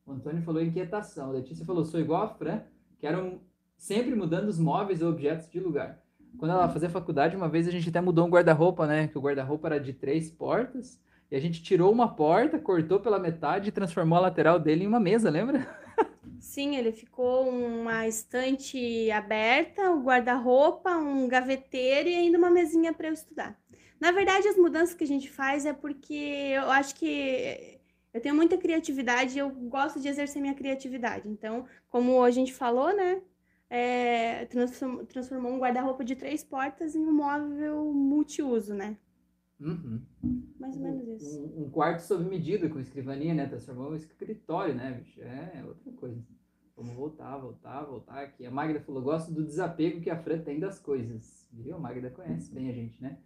O 0.03 0.13
Antônio 0.13 0.41
falou 0.41 0.63
inquietação. 0.63 1.29
A 1.29 1.33
Letícia 1.33 1.63
falou: 1.63 1.85
sou 1.85 1.99
igual 1.99 2.23
a 2.23 2.27
Fran, 2.27 2.61
quero 2.97 3.39
sempre 3.77 4.15
mudando 4.15 4.47
os 4.47 4.57
móveis 4.57 5.03
ou 5.03 5.11
objetos 5.11 5.47
de 5.47 5.59
lugar. 5.59 6.03
Quando 6.39 6.49
ela 6.49 6.67
fazia 6.67 6.89
faculdade, 6.89 7.35
uma 7.35 7.47
vez 7.47 7.67
a 7.67 7.71
gente 7.71 7.87
até 7.87 8.01
mudou 8.01 8.25
um 8.25 8.31
guarda-roupa, 8.31 8.87
né? 8.87 9.07
Que 9.07 9.19
o 9.19 9.21
guarda-roupa 9.21 9.67
era 9.67 9.79
de 9.79 9.93
três 9.93 10.31
portas. 10.31 10.99
E 11.33 11.35
a 11.35 11.39
gente 11.39 11.63
tirou 11.63 11.91
uma 11.91 12.07
porta, 12.07 12.59
cortou 12.59 12.99
pela 12.99 13.17
metade 13.17 13.69
e 13.69 13.71
transformou 13.71 14.19
a 14.19 14.21
lateral 14.21 14.59
dele 14.59 14.83
em 14.83 14.87
uma 14.87 14.99
mesa, 14.99 15.31
lembra? 15.31 15.67
Sim, 16.39 16.75
ele 16.75 16.91
ficou 16.91 17.49
uma 17.49 18.07
estante 18.07 19.09
aberta, 19.09 19.89
um 19.89 20.03
guarda-roupa, 20.03 20.95
um 20.95 21.27
gaveteiro 21.27 22.07
e 22.07 22.13
ainda 22.13 22.37
uma 22.37 22.51
mesinha 22.51 22.93
para 22.93 23.07
eu 23.07 23.13
estudar. 23.13 23.59
Na 23.99 24.11
verdade, 24.11 24.47
as 24.47 24.57
mudanças 24.57 24.93
que 24.93 25.03
a 25.03 25.07
gente 25.07 25.27
faz 25.27 25.65
é 25.65 25.73
porque 25.73 26.13
eu 26.53 26.69
acho 26.69 26.93
que 26.93 27.79
eu 28.13 28.21
tenho 28.21 28.35
muita 28.35 28.55
criatividade 28.55 29.35
e 29.35 29.39
eu 29.39 29.49
gosto 29.49 29.99
de 29.99 30.09
exercer 30.09 30.39
minha 30.39 30.53
criatividade. 30.53 31.27
Então, 31.27 31.65
como 31.89 32.21
a 32.21 32.29
gente 32.29 32.53
falou, 32.53 32.95
né? 32.95 33.23
É, 33.71 34.45
transformou 35.09 35.51
um 35.51 35.57
guarda-roupa 35.57 36.03
de 36.03 36.15
três 36.15 36.43
portas 36.43 36.95
em 36.95 36.99
um 36.99 37.11
móvel 37.11 37.85
multiuso, 37.91 38.75
né? 38.75 38.97
Uhum. 39.63 40.01
Mais 40.59 40.75
ou 40.75 40.81
menos 40.83 41.07
isso. 41.07 41.41
Um, 41.41 41.63
um, 41.63 41.69
quarto 41.69 42.01
sob 42.01 42.25
medida 42.25 42.67
com 42.67 42.79
escrivaninha, 42.79 43.33
né? 43.33 43.47
Transformou 43.47 43.91
um 43.91 43.95
escritório, 43.95 44.75
né, 44.75 44.91
bicho? 44.91 45.21
É 45.21 45.63
outra 45.65 45.91
coisa. 45.93 46.21
Vamos 46.75 46.93
voltar, 46.93 47.37
voltar, 47.37 47.83
voltar 47.83 48.23
aqui. 48.23 48.45
A 48.45 48.51
Magda 48.51 48.81
falou: 48.81 49.01
gosto 49.01 49.31
do 49.31 49.45
desapego 49.45 50.01
que 50.01 50.09
a 50.09 50.17
Fran 50.17 50.39
tem 50.39 50.59
das 50.59 50.79
coisas. 50.79 51.47
Viu? 51.53 51.75
A 51.75 51.79
Magda 51.79 52.09
conhece 52.09 52.53
bem 52.53 52.69
a 52.69 52.73
gente, 52.73 53.01
né? 53.01 53.17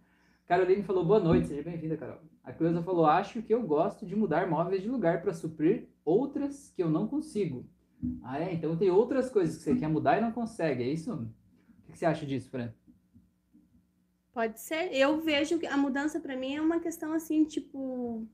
Caroline 0.46 0.82
falou: 0.82 1.04
boa 1.04 1.20
noite, 1.20 1.48
seja 1.48 1.62
bem-vinda, 1.62 1.96
Carol. 1.96 2.20
A 2.44 2.52
Cleusa 2.52 2.82
falou: 2.82 3.04
acho 3.04 3.42
que 3.42 3.52
eu 3.52 3.62
gosto 3.62 4.06
de 4.06 4.14
mudar 4.14 4.48
móveis 4.48 4.82
de 4.82 4.88
lugar 4.88 5.20
para 5.20 5.34
suprir 5.34 5.88
outras 6.04 6.72
que 6.74 6.82
eu 6.82 6.88
não 6.88 7.08
consigo. 7.08 7.66
Ah, 8.22 8.40
é? 8.40 8.54
Então 8.54 8.76
tem 8.76 8.90
outras 8.90 9.28
coisas 9.28 9.56
que 9.56 9.62
você 9.62 9.74
quer 9.74 9.88
mudar 9.88 10.18
e 10.18 10.20
não 10.20 10.30
consegue, 10.30 10.84
é 10.84 10.88
isso? 10.88 11.12
O 11.12 11.92
que 11.92 11.98
você 11.98 12.06
acha 12.06 12.24
disso, 12.24 12.48
Fran? 12.48 12.72
Pode 14.38 14.60
ser. 14.60 14.94
Eu 14.94 15.20
vejo 15.20 15.58
que 15.58 15.66
a 15.66 15.76
mudança 15.76 16.20
para 16.20 16.36
mim 16.36 16.54
é 16.54 16.60
uma 16.60 16.78
questão 16.78 17.12
assim, 17.12 17.42
tipo, 17.42 18.24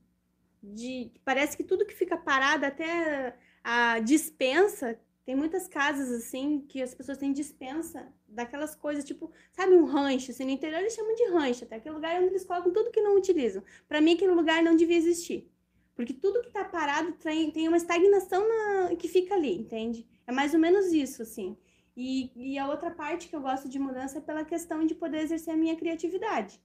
de 0.61 1.11
parece 1.25 1.57
que 1.57 1.63
tudo 1.63 1.83
que 1.83 1.95
fica 1.95 2.15
parado, 2.15 2.63
até 2.63 3.35
a 3.63 3.97
dispensa, 3.97 4.99
tem 5.25 5.35
muitas 5.35 5.67
casas 5.67 6.11
assim 6.11 6.63
que 6.69 6.79
as 6.79 6.93
pessoas 6.93 7.17
têm 7.17 7.33
dispensa 7.33 8.07
daquelas 8.27 8.75
coisas, 8.75 9.03
tipo, 9.03 9.31
sabe, 9.51 9.73
um 9.73 9.85
rancho, 9.85 10.29
assim, 10.29 10.45
no 10.45 10.51
interior 10.51 10.81
eles 10.81 10.93
chamam 10.93 11.15
de 11.15 11.25
rancho, 11.31 11.63
até 11.63 11.77
aquele 11.77 11.95
lugar 11.95 12.21
onde 12.21 12.27
eles 12.27 12.45
colocam 12.45 12.71
tudo 12.71 12.91
que 12.91 13.01
não 13.01 13.17
utilizam. 13.17 13.63
Para 13.87 13.99
mim 13.99 14.13
aquele 14.13 14.33
lugar 14.33 14.61
não 14.61 14.75
devia 14.75 14.97
existir. 14.97 15.51
Porque 15.95 16.13
tudo 16.13 16.43
que 16.43 16.51
tá 16.51 16.65
parado 16.65 17.13
tem, 17.13 17.49
tem 17.49 17.67
uma 17.67 17.77
estagnação 17.77 18.47
na, 18.47 18.95
que 18.95 19.07
fica 19.07 19.33
ali, 19.33 19.55
entende? 19.55 20.07
É 20.27 20.31
mais 20.31 20.53
ou 20.53 20.59
menos 20.59 20.93
isso, 20.93 21.23
assim. 21.23 21.57
E, 21.95 22.31
e 22.35 22.57
a 22.57 22.67
outra 22.67 22.91
parte 22.91 23.27
que 23.29 23.35
eu 23.35 23.41
gosto 23.41 23.69
de 23.69 23.79
mudança 23.79 24.17
é 24.17 24.21
pela 24.21 24.43
questão 24.43 24.85
de 24.85 24.93
poder 24.93 25.19
exercer 25.19 25.53
a 25.53 25.57
minha 25.57 25.75
criatividade. 25.75 26.59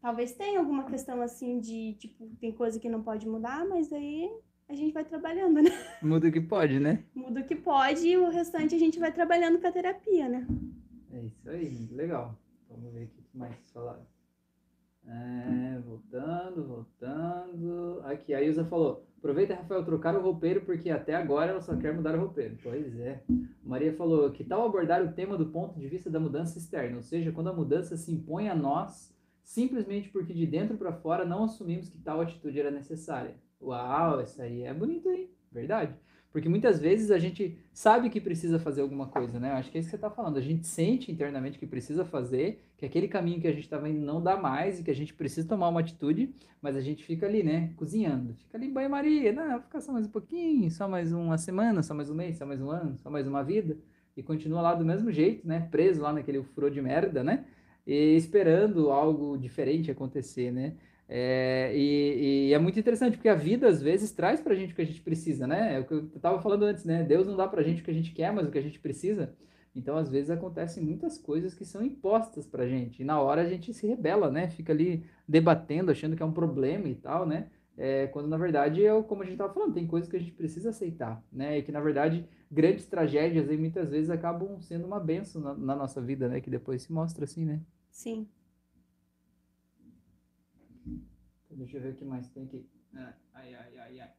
Talvez 0.00 0.32
tenha 0.32 0.58
alguma 0.58 0.84
questão 0.84 1.20
assim 1.22 1.58
de, 1.58 1.94
tipo, 1.94 2.30
tem 2.40 2.52
coisa 2.52 2.78
que 2.78 2.88
não 2.88 3.02
pode 3.02 3.26
mudar, 3.26 3.66
mas 3.66 3.92
aí 3.92 4.30
a 4.68 4.74
gente 4.74 4.92
vai 4.92 5.04
trabalhando, 5.04 5.62
né? 5.62 5.70
Muda 6.02 6.28
o 6.28 6.32
que 6.32 6.40
pode, 6.40 6.78
né? 6.78 7.04
Muda 7.14 7.40
o 7.40 7.44
que 7.44 7.56
pode 7.56 8.06
e 8.06 8.16
o 8.16 8.28
restante 8.28 8.74
a 8.74 8.78
gente 8.78 8.98
vai 8.98 9.12
trabalhando 9.12 9.58
com 9.58 9.66
a 9.66 9.72
terapia, 9.72 10.28
né? 10.28 10.46
É 11.10 11.20
isso 11.22 11.48
aí, 11.48 11.70
muito 11.70 11.94
legal. 11.94 12.38
Vamos 12.68 12.92
ver 12.92 13.04
aqui. 13.04 13.24
mais 13.32 13.70
falaram? 13.72 14.06
É, 15.06 15.78
voltando, 15.80 16.66
voltando. 16.66 18.00
Aqui, 18.04 18.32
a 18.34 18.42
Ilza 18.42 18.64
falou: 18.64 19.06
aproveita, 19.24 19.54
Rafael, 19.54 19.82
trocar 19.82 20.14
o 20.14 20.20
roupeiro, 20.20 20.60
porque 20.60 20.90
até 20.90 21.14
agora 21.14 21.52
ela 21.52 21.60
só 21.62 21.74
quer 21.74 21.94
mudar 21.94 22.14
o 22.14 22.20
roupeiro. 22.20 22.58
Pois 22.62 22.94
é. 23.00 23.22
Maria 23.64 23.94
falou: 23.94 24.30
que 24.30 24.44
tal 24.44 24.66
abordar 24.66 25.02
o 25.02 25.12
tema 25.12 25.38
do 25.38 25.46
ponto 25.46 25.80
de 25.80 25.88
vista 25.88 26.10
da 26.10 26.20
mudança 26.20 26.58
externa? 26.58 26.96
Ou 26.96 27.02
seja, 27.02 27.32
quando 27.32 27.48
a 27.48 27.52
mudança 27.52 27.96
se 27.96 28.12
impõe 28.12 28.50
a 28.50 28.54
nós, 28.54 29.16
simplesmente 29.42 30.10
porque 30.10 30.34
de 30.34 30.46
dentro 30.46 30.76
para 30.76 30.92
fora 30.92 31.24
não 31.24 31.44
assumimos 31.44 31.88
que 31.88 31.98
tal 31.98 32.20
atitude 32.20 32.60
era 32.60 32.70
necessária. 32.70 33.34
Uau, 33.60 34.20
isso 34.20 34.42
aí 34.42 34.62
é 34.62 34.74
bonito, 34.74 35.10
hein? 35.10 35.30
Verdade. 35.50 35.94
Porque 36.34 36.48
muitas 36.48 36.80
vezes 36.80 37.12
a 37.12 37.18
gente 37.20 37.56
sabe 37.72 38.10
que 38.10 38.20
precisa 38.20 38.58
fazer 38.58 38.80
alguma 38.82 39.06
coisa, 39.06 39.38
né? 39.38 39.52
Acho 39.52 39.70
que 39.70 39.78
é 39.78 39.80
isso 39.80 39.86
que 39.86 39.90
você 39.92 39.96
está 39.96 40.10
falando. 40.10 40.36
A 40.36 40.40
gente 40.40 40.66
sente 40.66 41.12
internamente 41.12 41.56
que 41.56 41.64
precisa 41.64 42.04
fazer, 42.04 42.60
que 42.76 42.84
aquele 42.84 43.06
caminho 43.06 43.40
que 43.40 43.46
a 43.46 43.52
gente 43.52 43.62
estava 43.62 43.88
indo 43.88 44.00
não 44.00 44.20
dá 44.20 44.36
mais 44.36 44.80
e 44.80 44.82
que 44.82 44.90
a 44.90 44.94
gente 44.96 45.14
precisa 45.14 45.46
tomar 45.46 45.68
uma 45.68 45.78
atitude, 45.78 46.34
mas 46.60 46.74
a 46.74 46.80
gente 46.80 47.04
fica 47.04 47.24
ali, 47.24 47.44
né? 47.44 47.72
Cozinhando. 47.76 48.34
Fica 48.34 48.58
ali 48.58 48.66
em 48.66 48.72
banho-maria. 48.72 49.32
Não, 49.32 49.48
vou 49.48 49.60
ficar 49.60 49.80
só 49.80 49.92
mais 49.92 50.06
um 50.06 50.10
pouquinho, 50.10 50.68
só 50.72 50.88
mais 50.88 51.12
uma 51.12 51.38
semana, 51.38 51.84
só 51.84 51.94
mais 51.94 52.10
um 52.10 52.14
mês, 52.16 52.36
só 52.36 52.44
mais 52.44 52.60
um 52.60 52.68
ano, 52.68 52.98
só 52.98 53.08
mais 53.08 53.28
uma 53.28 53.44
vida. 53.44 53.78
E 54.16 54.20
continua 54.20 54.60
lá 54.60 54.74
do 54.74 54.84
mesmo 54.84 55.12
jeito, 55.12 55.46
né? 55.46 55.68
Preso 55.70 56.02
lá 56.02 56.12
naquele 56.12 56.42
furo 56.42 56.68
de 56.68 56.82
merda, 56.82 57.22
né? 57.22 57.44
E 57.86 58.16
esperando 58.16 58.90
algo 58.90 59.38
diferente 59.38 59.88
acontecer, 59.88 60.50
né? 60.50 60.74
É, 61.08 61.70
e, 61.74 62.48
e, 62.48 62.54
é 62.54 62.58
muito 62.58 62.78
interessante, 62.78 63.16
porque 63.16 63.28
a 63.28 63.34
vida 63.34 63.68
às 63.68 63.82
vezes 63.82 64.10
traz 64.10 64.40
pra 64.40 64.54
gente 64.54 64.72
o 64.72 64.76
que 64.76 64.82
a 64.82 64.86
gente 64.86 65.00
precisa, 65.00 65.46
né? 65.46 65.76
É 65.76 65.80
o 65.80 65.84
que 65.84 65.92
eu 65.92 66.10
estava 66.16 66.40
falando 66.40 66.64
antes, 66.64 66.84
né? 66.84 67.02
Deus 67.02 67.26
não 67.26 67.36
dá 67.36 67.46
pra 67.46 67.62
gente 67.62 67.82
o 67.82 67.84
que 67.84 67.90
a 67.90 67.94
gente 67.94 68.12
quer, 68.12 68.32
mas 68.32 68.46
o 68.46 68.50
que 68.50 68.58
a 68.58 68.62
gente 68.62 68.80
precisa. 68.80 69.34
Então, 69.74 69.96
às 69.96 70.08
vezes, 70.08 70.30
acontecem 70.30 70.82
muitas 70.82 71.18
coisas 71.18 71.54
que 71.54 71.64
são 71.64 71.82
impostas 71.82 72.46
pra 72.46 72.66
gente. 72.66 73.02
E 73.02 73.04
na 73.04 73.20
hora 73.20 73.42
a 73.42 73.48
gente 73.48 73.74
se 73.74 73.86
rebela, 73.86 74.30
né? 74.30 74.48
Fica 74.48 74.72
ali 74.72 75.04
debatendo, 75.28 75.90
achando 75.90 76.16
que 76.16 76.22
é 76.22 76.26
um 76.26 76.32
problema 76.32 76.88
e 76.88 76.94
tal, 76.94 77.26
né? 77.26 77.48
É, 77.76 78.06
quando 78.06 78.28
na 78.28 78.36
verdade 78.36 78.84
é 78.86 79.02
como 79.02 79.22
a 79.22 79.24
gente 79.24 79.34
estava 79.34 79.52
falando, 79.52 79.74
tem 79.74 79.84
coisas 79.84 80.08
que 80.08 80.16
a 80.16 80.20
gente 80.20 80.30
precisa 80.30 80.70
aceitar, 80.70 81.20
né? 81.32 81.58
E 81.58 81.62
que 81.62 81.72
na 81.72 81.80
verdade 81.80 82.24
grandes 82.48 82.86
tragédias 82.86 83.48
aí 83.48 83.56
muitas 83.56 83.90
vezes 83.90 84.10
acabam 84.10 84.60
sendo 84.60 84.86
uma 84.86 85.00
benção 85.00 85.42
na, 85.42 85.54
na 85.54 85.74
nossa 85.74 86.00
vida, 86.00 86.28
né? 86.28 86.40
Que 86.40 86.48
depois 86.48 86.82
se 86.82 86.92
mostra 86.92 87.24
assim, 87.24 87.44
né? 87.44 87.60
Sim. 87.90 88.28
Deixa 91.54 91.76
eu 91.76 91.82
ver 91.82 91.92
o 91.92 91.96
que 91.96 92.04
mais 92.04 92.28
tem 92.30 92.44
aqui. 92.44 92.66
Ah, 92.94 93.14
ai, 93.34 93.54
ai, 93.54 93.78
ai, 93.78 94.00
ai. 94.00 94.10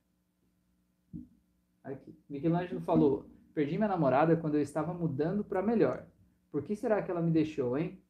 Aqui. 1.84 2.18
Michelangelo 2.30 2.82
falou: 2.82 3.30
Perdi 3.54 3.78
minha 3.78 3.88
namorada 3.88 4.36
quando 4.36 4.56
eu 4.56 4.62
estava 4.62 4.94
mudando 4.94 5.44
para 5.44 5.62
melhor. 5.62 6.06
Por 6.52 6.64
que 6.64 6.76
será 6.76 7.02
que 7.02 7.12
ela 7.12 7.22
me 7.22 7.32
deixou, 7.32 7.78
hein? 7.78 8.02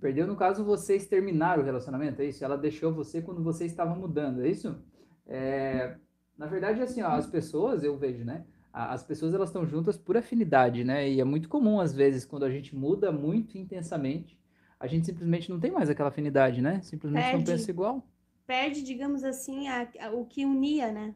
Perdeu, 0.00 0.26
no 0.26 0.36
caso, 0.36 0.64
vocês 0.64 1.06
terminaram 1.06 1.62
o 1.62 1.64
relacionamento, 1.64 2.20
é 2.20 2.26
isso? 2.26 2.44
Ela 2.44 2.58
deixou 2.58 2.92
você 2.92 3.22
quando 3.22 3.42
você 3.42 3.64
estava 3.64 3.94
mudando, 3.94 4.42
é 4.42 4.48
isso? 4.48 4.76
É, 5.26 5.96
na 6.36 6.46
verdade, 6.46 6.82
assim, 6.82 7.00
ó, 7.00 7.08
as 7.08 7.26
pessoas, 7.26 7.82
eu 7.82 7.96
vejo, 7.96 8.24
né? 8.24 8.44
As 8.72 9.04
pessoas, 9.04 9.32
elas 9.32 9.48
estão 9.48 9.64
juntas 9.64 9.96
por 9.96 10.16
afinidade, 10.16 10.82
né? 10.84 11.08
E 11.08 11.20
é 11.20 11.24
muito 11.24 11.48
comum, 11.48 11.80
às 11.80 11.94
vezes, 11.94 12.24
quando 12.24 12.44
a 12.44 12.50
gente 12.50 12.74
muda 12.74 13.12
muito 13.12 13.56
intensamente, 13.56 14.38
a 14.84 14.86
gente 14.86 15.06
simplesmente 15.06 15.50
não 15.50 15.58
tem 15.58 15.70
mais 15.70 15.88
aquela 15.88 16.10
afinidade, 16.10 16.60
né? 16.60 16.82
Simplesmente 16.82 17.22
perde, 17.22 17.38
não 17.38 17.44
pensa 17.44 17.70
igual. 17.70 18.06
Perde, 18.46 18.82
digamos 18.82 19.24
assim, 19.24 19.66
a, 19.66 19.88
a, 19.98 20.10
o 20.10 20.26
que 20.26 20.44
unia, 20.44 20.92
né? 20.92 21.14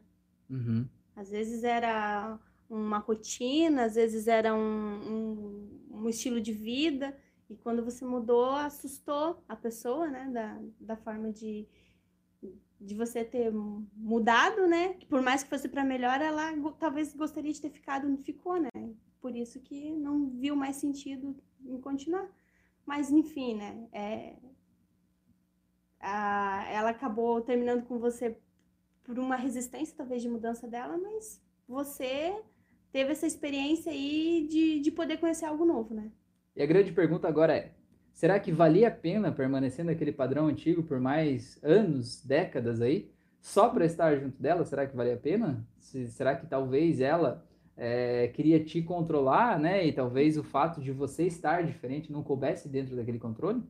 Uhum. 0.49 0.87
Às 1.15 1.29
vezes 1.29 1.63
era 1.63 2.39
uma 2.67 2.97
rotina, 2.97 3.83
às 3.83 3.93
vezes 3.93 4.27
era 4.27 4.55
um, 4.55 4.59
um, 4.59 5.81
um, 5.91 6.09
estilo 6.09 6.41
de 6.41 6.51
vida, 6.51 7.15
e 7.47 7.55
quando 7.55 7.85
você 7.85 8.03
mudou, 8.03 8.49
assustou 8.55 9.43
a 9.47 9.55
pessoa, 9.55 10.07
né? 10.07 10.27
Da, 10.33 10.59
da 10.79 10.97
forma 10.97 11.31
de, 11.31 11.67
de 12.81 12.95
você 12.95 13.23
ter 13.23 13.51
mudado, 13.95 14.65
né? 14.65 14.95
Por 15.07 15.21
mais 15.21 15.43
que 15.43 15.49
fosse 15.49 15.69
para 15.69 15.85
melhor, 15.85 16.19
ela 16.21 16.51
talvez 16.79 17.15
gostaria 17.15 17.53
de 17.53 17.61
ter 17.61 17.69
ficado 17.69 18.07
onde 18.07 18.23
ficou, 18.23 18.59
né? 18.59 18.69
Por 19.21 19.35
isso 19.35 19.59
que 19.59 19.91
não 19.91 20.27
viu 20.27 20.55
mais 20.55 20.77
sentido 20.77 21.35
em 21.63 21.79
continuar. 21.79 22.27
Mas, 22.89 23.11
enfim, 23.11 23.53
né? 23.53 23.87
É, 23.93 24.33
a, 25.99 26.65
ela 26.71 26.89
acabou 26.89 27.39
terminando 27.39 27.85
com 27.85 27.99
você 27.99 28.35
por 29.03 29.19
uma 29.19 29.35
resistência, 29.35 29.93
talvez, 29.95 30.23
de 30.23 30.27
mudança 30.27 30.67
dela, 30.67 30.97
mas 30.97 31.39
você 31.67 32.41
teve 32.91 33.11
essa 33.11 33.27
experiência 33.27 33.91
aí 33.91 34.47
de, 34.49 34.79
de 34.79 34.89
poder 34.89 35.17
conhecer 35.17 35.45
algo 35.45 35.65
novo, 35.65 35.93
né? 35.93 36.09
E 36.55 36.63
a 36.63 36.65
grande 36.65 36.91
pergunta 36.91 37.27
agora 37.27 37.55
é: 37.55 37.73
será 38.11 38.39
que 38.39 38.51
valia 38.51 38.87
a 38.87 38.91
pena 38.91 39.31
permanecer 39.31 39.85
naquele 39.85 40.11
padrão 40.11 40.47
antigo 40.47 40.81
por 40.81 40.99
mais 40.99 41.63
anos, 41.63 42.25
décadas 42.25 42.81
aí, 42.81 43.11
só 43.39 43.69
para 43.69 43.85
estar 43.85 44.17
junto 44.17 44.41
dela? 44.41 44.65
Será 44.65 44.87
que 44.87 44.97
valia 44.97 45.13
a 45.13 45.17
pena? 45.17 45.63
Se, 45.77 46.07
será 46.07 46.35
que 46.35 46.47
talvez 46.47 46.99
ela 47.01 47.47
é, 47.81 48.27
queria 48.27 48.61
te 48.61 48.81
controlar, 48.81 49.57
né? 49.57 49.87
E 49.87 49.93
talvez 49.93 50.37
o 50.37 50.43
fato 50.43 50.81
de 50.81 50.91
você 50.91 51.23
estar 51.25 51.63
diferente 51.63 52.11
não 52.11 52.21
coubesse 52.21 52.67
dentro 52.67 52.93
daquele 52.93 53.17
controle? 53.17 53.63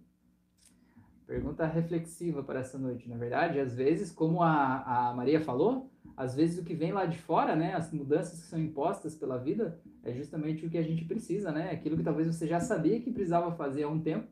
Pergunta 1.28 1.64
reflexiva 1.68 2.42
para 2.42 2.62
essa 2.62 2.80
noite, 2.80 3.08
na 3.08 3.16
verdade. 3.16 3.60
Às 3.60 3.76
vezes, 3.76 4.12
como 4.12 4.42
a, 4.42 5.10
a 5.10 5.14
Maria 5.14 5.40
falou, 5.40 5.92
às 6.18 6.36
vezes 6.36 6.58
o 6.58 6.66
que 6.66 6.74
vem 6.74 6.92
lá 6.92 7.06
de 7.06 7.20
fora, 7.20 7.56
né? 7.56 7.76
As 7.76 7.94
mudanças 7.94 8.42
que 8.42 8.48
são 8.48 8.60
impostas 8.60 9.14
pela 9.14 9.38
vida, 9.38 9.80
é 10.04 10.12
justamente 10.12 10.66
o 10.66 10.72
que 10.72 10.80
a 10.80 10.84
gente 10.84 11.06
precisa, 11.06 11.52
né? 11.52 11.70
Aquilo 11.70 11.96
que 11.96 12.04
talvez 12.04 12.28
você 12.28 12.48
já 12.48 12.60
sabia 12.60 13.00
que 13.00 13.12
precisava 13.12 13.52
fazer 13.52 13.84
há 13.84 13.90
um 13.90 14.02
tempo, 14.02 14.28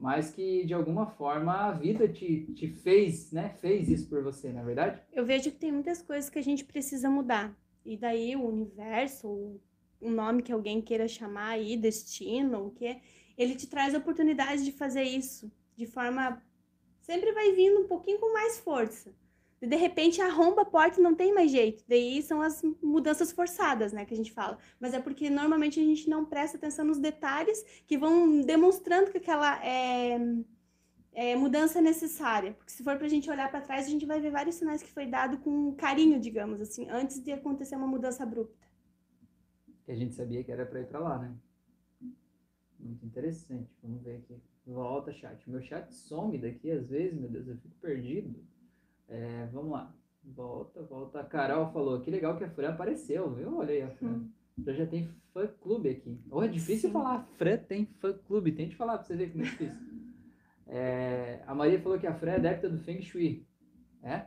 mas 0.00 0.32
que 0.32 0.66
de 0.66 0.74
alguma 0.74 1.06
forma 1.06 1.54
a 1.54 1.70
vida 1.70 2.08
te, 2.08 2.52
te 2.56 2.66
fez, 2.66 3.30
né? 3.30 3.50
Fez 3.60 3.88
isso 3.88 4.08
por 4.08 4.20
você, 4.20 4.52
na 4.52 4.62
é 4.62 4.64
verdade? 4.64 5.00
Eu 5.12 5.24
vejo 5.24 5.52
que 5.52 5.58
tem 5.58 5.70
muitas 5.70 6.02
coisas 6.02 6.28
que 6.28 6.40
a 6.40 6.42
gente 6.42 6.64
precisa 6.64 7.08
mudar. 7.08 7.56
E 7.84 7.96
daí 7.96 8.36
o 8.36 8.46
universo, 8.46 9.60
o 10.00 10.10
nome 10.10 10.42
que 10.42 10.52
alguém 10.52 10.80
queira 10.80 11.08
chamar 11.08 11.50
aí, 11.50 11.76
destino, 11.76 12.66
o 12.66 12.70
que 12.70 13.00
ele 13.36 13.54
te 13.54 13.66
traz 13.66 13.94
a 13.94 13.98
oportunidade 13.98 14.64
de 14.64 14.72
fazer 14.72 15.02
isso 15.02 15.50
de 15.76 15.86
forma 15.86 16.42
sempre 17.00 17.32
vai 17.32 17.52
vindo 17.52 17.80
um 17.80 17.86
pouquinho 17.86 18.18
com 18.18 18.32
mais 18.32 18.58
força. 18.60 19.12
E 19.60 19.66
de 19.66 19.76
repente 19.76 20.20
arromba 20.20 20.62
a 20.62 20.64
porta 20.64 20.98
e 20.98 21.02
não 21.02 21.14
tem 21.14 21.32
mais 21.32 21.50
jeito. 21.50 21.84
Daí 21.86 22.20
são 22.20 22.42
as 22.42 22.62
mudanças 22.82 23.30
forçadas, 23.30 23.92
né, 23.92 24.04
que 24.04 24.12
a 24.12 24.16
gente 24.16 24.32
fala. 24.32 24.58
Mas 24.80 24.92
é 24.92 25.00
porque 25.00 25.30
normalmente 25.30 25.78
a 25.78 25.84
gente 25.84 26.10
não 26.10 26.24
presta 26.24 26.56
atenção 26.56 26.84
nos 26.84 26.98
detalhes 26.98 27.64
que 27.86 27.96
vão 27.96 28.40
demonstrando 28.40 29.10
que 29.10 29.18
aquela 29.18 29.64
é, 29.64 30.18
é, 31.12 31.36
mudança 31.36 31.80
necessária. 31.80 32.54
Porque 32.54 32.72
se 32.72 32.82
for 32.82 32.96
para 32.96 33.06
a 33.06 33.10
gente 33.10 33.30
olhar 33.30 33.50
para 33.50 33.60
trás, 33.60 33.86
a 33.86 33.90
gente 33.90 34.06
vai 34.06 34.20
ver 34.20 34.30
vários 34.30 34.56
sinais 34.56 34.82
que 34.82 34.90
foi 34.90 35.06
dado 35.06 35.38
com 35.38 35.74
carinho, 35.74 36.18
digamos 36.20 36.60
assim, 36.60 36.88
antes 36.90 37.22
de 37.22 37.32
acontecer 37.32 37.76
uma 37.76 37.86
mudança 37.86 38.22
abrupta. 38.22 38.66
Que 39.84 39.92
a 39.92 39.96
gente 39.96 40.14
sabia 40.14 40.42
que 40.42 40.52
era 40.52 40.64
para 40.64 40.80
ir 40.80 40.86
para 40.86 41.00
lá, 41.00 41.18
né? 41.18 41.34
Muito 42.78 43.04
interessante. 43.04 43.70
Vamos 43.82 44.02
ver 44.02 44.16
aqui. 44.16 44.40
Volta, 44.66 45.12
chat. 45.12 45.48
Meu 45.50 45.60
chat 45.60 45.92
some 45.94 46.38
daqui 46.38 46.70
às 46.70 46.88
vezes, 46.88 47.18
meu 47.18 47.28
Deus, 47.28 47.48
eu 47.48 47.56
fico 47.56 47.74
perdido. 47.80 48.44
É, 49.08 49.46
vamos 49.52 49.72
lá. 49.72 49.94
Volta, 50.24 50.82
volta. 50.82 51.20
A 51.20 51.24
Carol 51.24 51.72
falou, 51.72 52.00
que 52.00 52.10
legal 52.10 52.36
que 52.36 52.44
a 52.44 52.50
Fran 52.50 52.70
apareceu, 52.70 53.32
viu? 53.34 53.56
Olha 53.56 53.72
aí 53.72 53.82
a 53.82 53.90
Fran. 53.90 54.08
Hum. 54.08 54.30
Já, 54.64 54.72
já 54.72 54.86
tem 54.86 55.08
fã 55.32 55.46
clube 55.60 55.88
aqui. 55.88 56.20
Oh, 56.30 56.42
é 56.42 56.48
difícil 56.48 56.88
Sim. 56.88 56.92
falar. 56.92 57.26
Fran 57.36 57.56
tem 57.58 57.86
fã 57.86 58.12
clube. 58.12 58.52
Tente 58.52 58.76
falar 58.76 58.98
pra 58.98 59.06
você 59.06 59.16
ver 59.16 59.32
como 59.32 59.42
é 59.42 59.46
difícil. 59.46 59.76
É, 60.66 61.42
a 61.46 61.54
Maria 61.54 61.80
falou 61.80 61.98
que 61.98 62.06
a 62.06 62.14
Fran 62.14 62.32
é 62.32 62.36
adepta 62.36 62.68
do 62.68 62.78
Feng 62.78 63.02
Shui. 63.02 63.46
É? 64.02 64.26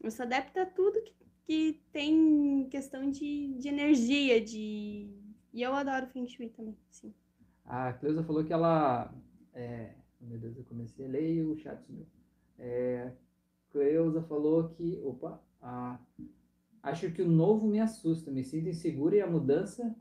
Eu 0.00 0.10
sou 0.10 0.24
adepta 0.24 0.62
a 0.62 0.66
tudo 0.66 1.02
que, 1.02 1.14
que 1.44 1.82
tem 1.92 2.68
questão 2.70 3.10
de, 3.10 3.54
de 3.54 3.68
energia, 3.68 4.40
de. 4.40 5.10
E 5.52 5.62
eu 5.62 5.74
adoro 5.74 6.06
Feng 6.06 6.26
Shui 6.28 6.48
também, 6.50 6.76
sim. 6.90 7.14
A 7.64 7.92
Cleusa 7.92 8.22
falou 8.22 8.44
que 8.44 8.52
ela. 8.52 9.12
É, 9.52 9.94
meu 10.20 10.38
Deus, 10.38 10.56
eu 10.56 10.64
comecei 10.64 11.06
a 11.06 11.08
ler 11.08 11.34
e 11.34 11.42
o 11.42 11.56
chat 11.56 11.82
sumiu. 11.82 12.06
É, 12.58 13.12
Cleusa 13.70 14.22
falou 14.22 14.68
que. 14.68 15.00
Opa! 15.02 15.42
A, 15.60 15.98
acho 16.82 17.10
que 17.10 17.22
o 17.22 17.28
novo 17.28 17.66
me 17.66 17.80
assusta, 17.80 18.30
me 18.30 18.44
sinto 18.44 18.68
insegura 18.68 19.16
e 19.16 19.20
a 19.20 19.26
mudança 19.26 19.96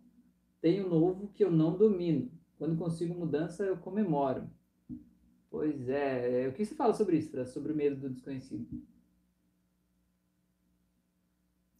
tem 0.62 0.82
o 0.82 0.90
novo 0.90 1.28
que 1.30 1.44
eu 1.44 1.52
não 1.52 1.78
domino. 1.78 2.32
Quando 2.58 2.78
consigo 2.78 3.14
mudança, 3.14 3.64
eu 3.64 3.78
comemoro. 3.78 4.50
Pois 5.56 5.88
é. 5.88 6.44
é 6.44 6.48
o 6.50 6.52
que 6.52 6.66
você 6.66 6.76
fala 6.76 6.94
sobre 6.94 7.16
isso? 7.18 7.46
Sobre 7.46 7.72
o 7.72 7.76
medo 7.76 7.96
do 7.96 8.10
desconhecido? 8.10 8.68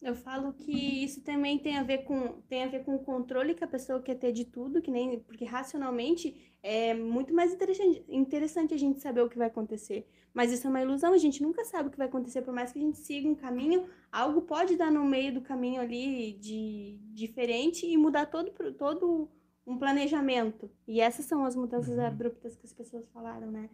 Eu 0.00 0.14
falo 0.14 0.54
que 0.54 1.04
isso 1.04 1.22
também 1.22 1.58
tem 1.58 1.76
a 1.76 1.82
ver 1.82 1.98
com 2.04 2.40
tem 2.48 2.64
a 2.64 2.68
ver 2.68 2.84
com 2.84 2.94
o 2.94 3.04
controle 3.04 3.54
que 3.54 3.64
a 3.64 3.68
pessoa 3.68 4.00
quer 4.00 4.14
ter 4.14 4.32
de 4.32 4.46
tudo, 4.46 4.80
que 4.80 4.90
nem 4.90 5.20
porque 5.20 5.44
racionalmente 5.44 6.54
é 6.62 6.94
muito 6.94 7.34
mais 7.34 7.52
interessante, 7.52 8.02
interessante 8.08 8.72
a 8.72 8.78
gente 8.78 8.98
saber 8.98 9.20
o 9.20 9.28
que 9.28 9.36
vai 9.36 9.48
acontecer. 9.48 10.08
Mas 10.32 10.52
isso 10.52 10.66
é 10.66 10.70
uma 10.70 10.80
ilusão, 10.80 11.12
a 11.12 11.18
gente 11.18 11.42
nunca 11.42 11.62
sabe 11.64 11.88
o 11.88 11.92
que 11.92 11.98
vai 11.98 12.06
acontecer, 12.06 12.40
por 12.40 12.54
mais 12.54 12.72
que 12.72 12.78
a 12.78 12.82
gente 12.82 12.96
siga 12.98 13.28
um 13.28 13.34
caminho, 13.34 13.86
algo 14.10 14.40
pode 14.42 14.76
dar 14.76 14.90
no 14.90 15.04
meio 15.04 15.34
do 15.34 15.42
caminho 15.42 15.82
ali 15.82 16.32
de 16.34 16.98
diferente 17.12 17.84
e 17.86 17.94
mudar 17.98 18.26
todo 18.26 18.50
todo 18.78 19.28
um 19.66 19.78
planejamento. 19.78 20.70
E 20.86 21.00
essas 21.00 21.26
são 21.26 21.44
as 21.44 21.56
mudanças 21.56 21.98
Uhum. 21.98 22.06
abruptas 22.06 22.56
que 22.56 22.66
as 22.66 22.72
pessoas 22.72 23.08
falaram, 23.10 23.50
né? 23.50 23.68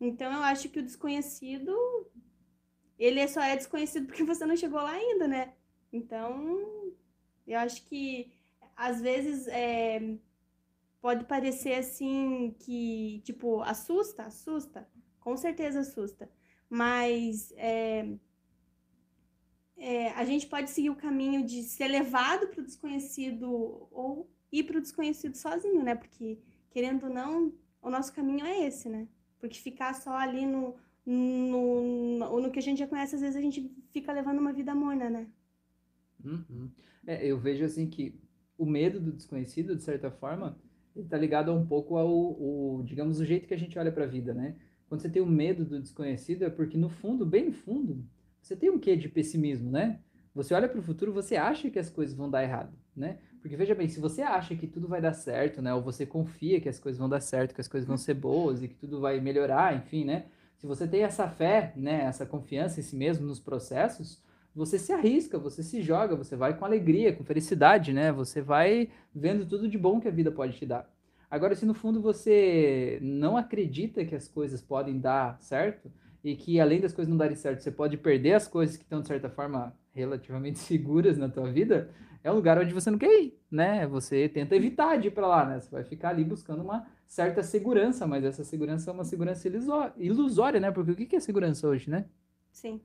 Então 0.00 0.32
eu 0.32 0.42
acho 0.42 0.68
que 0.70 0.80
o 0.80 0.82
desconhecido, 0.82 1.72
ele 2.98 3.26
só 3.28 3.40
é 3.42 3.56
desconhecido 3.56 4.06
porque 4.06 4.22
você 4.24 4.46
não 4.46 4.56
chegou 4.56 4.80
lá 4.80 4.92
ainda, 4.92 5.28
né? 5.28 5.54
Então, 5.92 6.92
eu 7.46 7.58
acho 7.58 7.84
que 7.86 8.32
às 8.76 9.00
vezes 9.00 9.46
é, 9.48 10.18
pode 11.00 11.24
parecer 11.26 11.74
assim 11.74 12.54
que, 12.60 13.22
tipo, 13.24 13.62
assusta, 13.62 14.24
assusta, 14.24 14.88
com 15.20 15.36
certeza 15.36 15.80
assusta. 15.80 16.30
Mas 16.68 17.52
é, 17.56 18.16
é, 19.76 20.08
a 20.10 20.24
gente 20.24 20.46
pode 20.46 20.70
seguir 20.70 20.90
o 20.90 20.96
caminho 20.96 21.44
de 21.44 21.62
ser 21.62 21.88
levado 21.88 22.48
para 22.48 22.60
o 22.60 22.64
desconhecido 22.64 23.50
ou 23.90 24.30
ir 24.58 24.64
para 24.64 24.78
o 24.78 24.80
desconhecido 24.80 25.36
sozinho, 25.36 25.82
né? 25.82 25.94
Porque, 25.94 26.38
querendo 26.70 27.04
ou 27.04 27.10
não, 27.12 27.52
o 27.82 27.90
nosso 27.90 28.12
caminho 28.12 28.44
é 28.44 28.66
esse, 28.66 28.88
né? 28.88 29.08
Porque 29.38 29.58
ficar 29.58 29.94
só 29.94 30.16
ali 30.16 30.46
no, 30.46 30.76
no, 31.04 32.18
no, 32.18 32.40
no 32.40 32.50
que 32.50 32.58
a 32.58 32.62
gente 32.62 32.78
já 32.78 32.86
conhece, 32.86 33.16
às 33.16 33.20
vezes 33.20 33.36
a 33.36 33.40
gente 33.40 33.70
fica 33.90 34.12
levando 34.12 34.38
uma 34.38 34.52
vida 34.52 34.74
morna, 34.74 35.10
né? 35.10 35.26
Uhum. 36.24 36.70
É, 37.06 37.26
eu 37.26 37.38
vejo 37.38 37.64
assim 37.64 37.88
que 37.88 38.18
o 38.56 38.64
medo 38.64 39.00
do 39.00 39.12
desconhecido, 39.12 39.76
de 39.76 39.82
certa 39.82 40.10
forma, 40.10 40.58
ele 40.94 41.08
tá 41.08 41.18
ligado 41.18 41.52
um 41.52 41.66
pouco 41.66 41.96
ao, 41.96 42.10
o, 42.10 42.82
digamos, 42.84 43.18
o 43.18 43.24
jeito 43.24 43.48
que 43.48 43.54
a 43.54 43.58
gente 43.58 43.78
olha 43.78 43.92
para 43.92 44.04
a 44.04 44.08
vida, 44.08 44.32
né? 44.32 44.56
Quando 44.88 45.00
você 45.00 45.08
tem 45.08 45.20
o 45.20 45.26
medo 45.26 45.64
do 45.64 45.80
desconhecido, 45.80 46.44
é 46.44 46.50
porque 46.50 46.78
no 46.78 46.88
fundo, 46.88 47.26
bem 47.26 47.46
no 47.46 47.52
fundo, 47.52 48.06
você 48.40 48.54
tem 48.54 48.70
um 48.70 48.78
quê 48.78 48.96
de 48.96 49.08
pessimismo, 49.08 49.70
né? 49.70 50.00
Você 50.34 50.54
olha 50.54 50.68
para 50.68 50.78
o 50.78 50.82
futuro, 50.82 51.12
você 51.12 51.36
acha 51.36 51.70
que 51.70 51.78
as 51.78 51.90
coisas 51.90 52.16
vão 52.16 52.30
dar 52.30 52.42
errado, 52.42 52.76
né? 52.94 53.18
Porque 53.44 53.56
veja 53.56 53.74
bem, 53.74 53.86
se 53.90 54.00
você 54.00 54.22
acha 54.22 54.56
que 54.56 54.66
tudo 54.66 54.88
vai 54.88 55.02
dar 55.02 55.12
certo, 55.12 55.60
né? 55.60 55.74
Ou 55.74 55.82
você 55.82 56.06
confia 56.06 56.58
que 56.62 56.68
as 56.70 56.78
coisas 56.78 56.98
vão 56.98 57.10
dar 57.10 57.20
certo, 57.20 57.54
que 57.54 57.60
as 57.60 57.68
coisas 57.68 57.86
vão 57.86 57.98
ser 57.98 58.14
boas 58.14 58.62
e 58.62 58.68
que 58.68 58.74
tudo 58.74 59.00
vai 59.00 59.20
melhorar, 59.20 59.76
enfim, 59.76 60.02
né? 60.02 60.24
Se 60.56 60.66
você 60.66 60.88
tem 60.88 61.02
essa 61.02 61.28
fé, 61.28 61.74
né? 61.76 62.04
Essa 62.04 62.24
confiança 62.24 62.80
em 62.80 62.82
si 62.82 62.96
mesmo, 62.96 63.26
nos 63.26 63.38
processos, 63.38 64.18
você 64.56 64.78
se 64.78 64.94
arrisca, 64.94 65.38
você 65.38 65.62
se 65.62 65.82
joga, 65.82 66.16
você 66.16 66.34
vai 66.34 66.56
com 66.56 66.64
alegria, 66.64 67.12
com 67.12 67.22
felicidade, 67.22 67.92
né? 67.92 68.10
Você 68.12 68.40
vai 68.40 68.88
vendo 69.14 69.44
tudo 69.44 69.68
de 69.68 69.76
bom 69.76 70.00
que 70.00 70.08
a 70.08 70.10
vida 70.10 70.32
pode 70.32 70.56
te 70.56 70.64
dar. 70.64 70.90
Agora, 71.30 71.54
se 71.54 71.66
no 71.66 71.74
fundo 71.74 72.00
você 72.00 72.98
não 73.02 73.36
acredita 73.36 74.06
que 74.06 74.14
as 74.14 74.26
coisas 74.26 74.62
podem 74.62 74.98
dar 74.98 75.38
certo 75.38 75.92
e 76.24 76.34
que 76.34 76.58
além 76.58 76.80
das 76.80 76.94
coisas 76.94 77.10
não 77.10 77.18
darem 77.18 77.36
certo, 77.36 77.62
você 77.62 77.70
pode 77.70 77.98
perder 77.98 78.32
as 78.32 78.48
coisas 78.48 78.78
que 78.78 78.84
estão 78.84 79.02
de 79.02 79.06
certa 79.06 79.28
forma 79.28 79.76
relativamente 79.92 80.56
seguras 80.64 81.18
na 81.18 81.28
tua 81.28 81.52
vida, 81.52 81.90
é 82.24 82.32
um 82.32 82.34
lugar 82.34 82.58
onde 82.58 82.72
você 82.72 82.90
não 82.90 82.98
quer 82.98 83.22
ir, 83.22 83.38
né? 83.50 83.86
Você 83.86 84.28
tenta 84.28 84.56
evitar 84.56 84.96
de 84.96 85.08
ir 85.08 85.10
para 85.10 85.26
lá, 85.26 85.44
né? 85.44 85.60
Você 85.60 85.70
vai 85.70 85.84
ficar 85.84 86.08
ali 86.08 86.24
buscando 86.24 86.62
uma 86.62 86.86
certa 87.06 87.42
segurança, 87.42 88.06
mas 88.06 88.24
essa 88.24 88.42
segurança 88.42 88.90
é 88.90 88.94
uma 88.94 89.04
segurança 89.04 89.46
ilusó- 89.46 89.92
ilusória, 89.98 90.58
né? 90.58 90.70
Porque 90.72 90.90
o 90.92 90.96
que 90.96 91.04
que 91.06 91.16
é 91.16 91.20
segurança 91.20 91.68
hoje, 91.68 91.90
né? 91.90 92.06
Sim. 92.50 92.80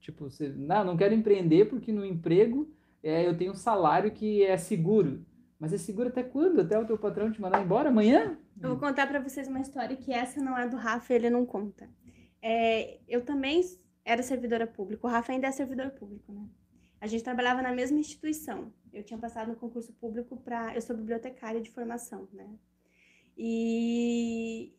Tipo, 0.00 0.30
você, 0.30 0.48
não, 0.48 0.84
não 0.84 0.96
quero 0.96 1.12
empreender 1.14 1.64
porque 1.64 1.90
no 1.92 2.04
emprego 2.06 2.70
é, 3.02 3.26
eu 3.26 3.36
tenho 3.36 3.52
um 3.52 3.56
salário 3.56 4.12
que 4.12 4.42
é 4.44 4.56
seguro. 4.56 5.26
Mas 5.58 5.72
é 5.72 5.78
seguro 5.78 6.08
até 6.08 6.22
quando? 6.22 6.60
Até 6.60 6.78
o 6.78 6.84
teu 6.86 6.96
patrão 6.96 7.32
te 7.32 7.40
mandar 7.40 7.62
embora 7.62 7.88
amanhã? 7.88 8.38
Eu 8.62 8.68
vou 8.68 8.78
contar 8.78 9.06
para 9.08 9.18
vocês 9.20 9.48
uma 9.48 9.60
história 9.60 9.96
que 9.96 10.12
essa 10.12 10.40
não 10.40 10.56
é 10.56 10.68
do 10.68 10.76
Rafa, 10.76 11.12
ele 11.12 11.28
não 11.28 11.44
conta. 11.44 11.88
É, 12.40 12.98
eu 13.08 13.24
também 13.24 13.62
era 14.04 14.22
servidora 14.22 14.66
pública, 14.66 15.06
o 15.06 15.10
Rafa 15.10 15.32
ainda 15.32 15.48
é 15.48 15.50
servidor 15.52 15.90
público, 15.90 16.30
né? 16.32 16.46
A 17.06 17.08
gente 17.08 17.22
trabalhava 17.22 17.62
na 17.62 17.72
mesma 17.72 18.00
instituição. 18.00 18.72
Eu 18.92 19.04
tinha 19.04 19.16
passado 19.16 19.46
no 19.46 19.54
concurso 19.54 19.92
público 19.92 20.36
para. 20.38 20.74
Eu 20.74 20.82
sou 20.82 20.96
bibliotecária 20.96 21.60
de 21.60 21.70
formação, 21.70 22.28
né? 22.32 22.48
E, 23.38 24.74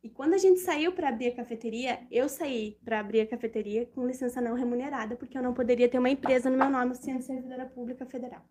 e 0.00 0.08
quando 0.10 0.34
a 0.34 0.38
gente 0.38 0.60
saiu 0.60 0.92
para 0.92 1.08
abrir 1.08 1.26
a 1.26 1.34
cafeteria, 1.34 2.06
eu 2.08 2.28
saí 2.28 2.78
para 2.84 3.00
abrir 3.00 3.22
a 3.22 3.26
cafeteria 3.26 3.84
com 3.86 4.06
licença 4.06 4.40
não 4.40 4.54
remunerada, 4.54 5.16
porque 5.16 5.36
eu 5.36 5.42
não 5.42 5.52
poderia 5.52 5.88
ter 5.88 5.98
uma 5.98 6.08
empresa 6.08 6.48
no 6.48 6.56
meu 6.56 6.70
nome 6.70 6.94
sendo 6.94 7.20
servidora 7.20 7.66
pública 7.66 8.06
federal. 8.06 8.48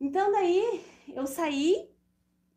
Então, 0.00 0.32
daí 0.32 0.84
eu 1.14 1.28
saí 1.28 1.88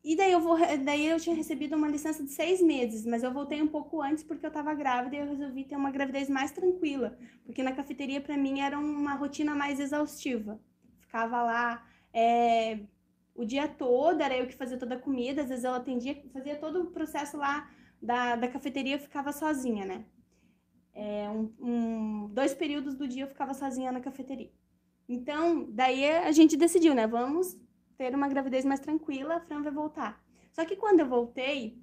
e 0.04 0.16
daí 0.16 0.32
eu, 0.32 0.40
vou, 0.40 0.58
daí 0.58 1.06
eu 1.08 1.20
tinha 1.20 1.36
recebido 1.36 1.76
uma 1.76 1.88
licença 1.88 2.24
de 2.24 2.32
seis 2.32 2.62
meses, 2.62 3.06
mas 3.06 3.22
eu 3.22 3.34
voltei 3.34 3.62
um 3.62 3.68
pouco 3.68 4.02
antes 4.02 4.24
porque 4.24 4.46
eu 4.46 4.50
estava 4.50 4.74
grávida 4.74 5.16
e 5.16 5.20
eu 5.20 5.28
resolvi 5.28 5.66
ter 5.66 5.76
uma 5.76 5.92
gravidez 5.92 6.30
mais 6.30 6.52
tranquila, 6.52 7.18
porque 7.46 7.62
na 7.62 7.74
cafeteria 7.74 8.22
para 8.22 8.38
mim 8.38 8.62
era 8.62 8.80
uma 8.80 9.16
rotina 9.16 9.54
mais 9.54 9.80
exaustiva. 9.80 10.60
Ficava 11.02 11.44
lá 11.44 11.86
é, 12.14 12.80
o 13.36 13.44
dia 13.44 13.68
todo, 13.68 14.22
era 14.22 14.38
eu 14.38 14.48
que 14.48 14.56
fazia 14.56 14.78
toda 14.78 14.96
a 14.96 15.00
comida, 15.00 15.42
às 15.42 15.50
vezes 15.50 15.66
eu 15.66 15.74
atendia, 15.74 16.22
fazia 16.32 16.56
todo 16.56 16.82
o 16.84 16.92
processo 16.92 17.38
lá 17.38 17.70
da, 18.02 18.36
da 18.36 18.48
cafeteria, 18.48 18.96
eu 18.96 19.00
ficava 19.00 19.34
sozinha, 19.34 19.86
né? 19.86 20.06
É, 20.94 21.30
um, 21.30 21.54
um, 21.60 22.28
dois 22.34 22.54
períodos 22.54 22.96
do 22.96 23.08
dia 23.08 23.24
eu 23.24 23.28
ficava 23.28 23.54
sozinha 23.54 23.92
na 23.92 24.00
cafeteria. 24.00 24.52
Então, 25.08 25.68
daí 25.72 26.06
a 26.06 26.32
gente 26.32 26.56
decidiu, 26.56 26.94
né? 26.94 27.08
Vamos 27.08 27.58
ter 28.00 28.16
uma 28.16 28.30
gravidez 28.30 28.64
mais 28.64 28.80
tranquila, 28.80 29.36
a 29.36 29.40
Fran 29.42 29.62
vai 29.62 29.74
voltar. 29.74 30.24
Só 30.54 30.64
que 30.64 30.78
quando 30.78 31.02
eu 31.02 31.06
voltei, 31.06 31.78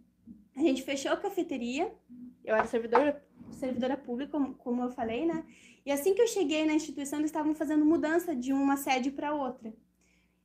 a 0.57 0.61
gente 0.61 0.83
fechou 0.83 1.13
a 1.13 1.17
cafeteria, 1.17 1.95
eu 2.43 2.55
era 2.55 2.67
servidora, 2.67 3.23
servidora 3.53 3.99
pública, 3.99 4.41
como, 4.57 4.83
eu 4.83 4.91
falei, 4.91 5.27
né? 5.27 5.45
E 5.85 5.93
assim 5.93 6.15
que 6.15 6.23
eu 6.23 6.27
cheguei 6.27 6.65
na 6.65 6.73
instituição, 6.73 7.19
eles 7.19 7.29
estavam 7.29 7.55
fazendo 7.55 7.85
mudança 7.85 8.35
de 8.35 8.51
uma 8.51 8.79
sede 8.79 9.11
para 9.11 9.35
outra. 9.35 9.75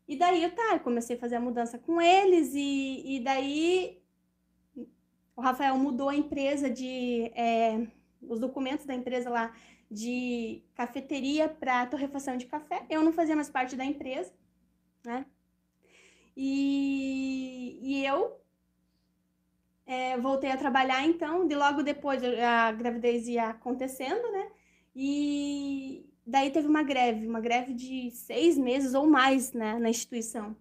E 0.05 0.17
daí, 0.17 0.47
tá, 0.51 0.73
eu 0.73 0.81
comecei 0.81 1.15
a 1.15 1.19
fazer 1.19 1.37
a 1.37 1.39
mudança 1.39 1.79
com 1.79 2.01
eles, 2.01 2.53
e, 2.53 3.15
e 3.15 3.23
daí 3.23 4.03
o 5.37 5.41
Rafael 5.41 5.77
mudou 5.77 6.09
a 6.09 6.15
empresa 6.15 6.69
de. 6.69 7.31
É, 7.33 7.87
os 8.21 8.41
documentos 8.41 8.85
da 8.85 8.93
empresa 8.93 9.29
lá 9.29 9.55
de 9.89 10.61
cafeteria 10.75 11.47
para 11.47 11.87
torrefação 11.87 12.35
de 12.35 12.45
café. 12.45 12.85
Eu 12.89 13.01
não 13.01 13.13
fazia 13.13 13.35
mais 13.35 13.49
parte 13.49 13.75
da 13.75 13.85
empresa, 13.85 14.31
né? 15.03 15.25
E, 16.35 17.79
e 17.81 18.05
eu 18.05 18.39
é, 19.85 20.17
voltei 20.17 20.51
a 20.51 20.57
trabalhar 20.57 21.05
então, 21.05 21.47
de 21.47 21.55
logo 21.55 21.83
depois 21.83 22.21
a 22.23 22.71
gravidez 22.71 23.27
ia 23.27 23.49
acontecendo, 23.49 24.31
né? 24.31 24.49
E 24.95 26.05
daí 26.25 26.49
teve 26.51 26.67
uma 26.67 26.83
greve, 26.83 27.27
uma 27.27 27.39
greve 27.39 27.73
de 27.73 28.11
seis 28.11 28.57
meses 28.57 28.93
ou 28.93 29.07
mais 29.07 29.53
né, 29.53 29.77
na 29.79 29.89
instituição. 29.89 30.55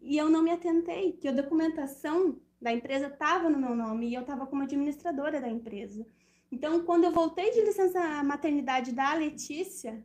E 0.00 0.16
eu 0.16 0.28
não 0.28 0.42
me 0.42 0.50
atentei, 0.50 1.12
que 1.12 1.28
a 1.28 1.32
documentação 1.32 2.40
da 2.60 2.72
empresa 2.72 3.06
estava 3.06 3.50
no 3.50 3.58
meu 3.58 3.74
nome 3.74 4.08
e 4.08 4.14
eu 4.14 4.22
estava 4.22 4.46
como 4.46 4.62
administradora 4.62 5.40
da 5.40 5.48
empresa. 5.48 6.06
Então, 6.50 6.84
quando 6.84 7.04
eu 7.04 7.10
voltei 7.10 7.50
de 7.50 7.60
licença 7.62 8.22
maternidade 8.22 8.92
da 8.92 9.14
Letícia, 9.14 10.04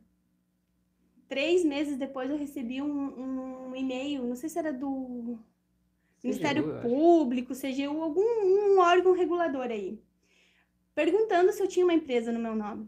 três 1.32 1.64
meses 1.64 1.96
depois 1.96 2.28
eu 2.28 2.36
recebi 2.36 2.82
um, 2.82 3.70
um 3.70 3.74
e-mail, 3.74 4.26
não 4.26 4.36
sei 4.36 4.50
se 4.50 4.58
era 4.58 4.70
do 4.70 5.38
Ministério 6.22 6.62
CGU, 6.62 6.72
acho. 6.74 6.88
Público, 6.88 7.54
CGU, 7.54 8.02
algum 8.02 8.20
um 8.20 8.78
órgão 8.78 9.14
regulador 9.14 9.68
aí, 9.70 9.98
perguntando 10.94 11.50
se 11.50 11.62
eu 11.62 11.66
tinha 11.66 11.86
uma 11.86 11.94
empresa 11.94 12.30
no 12.30 12.38
meu 12.38 12.54
nome. 12.54 12.86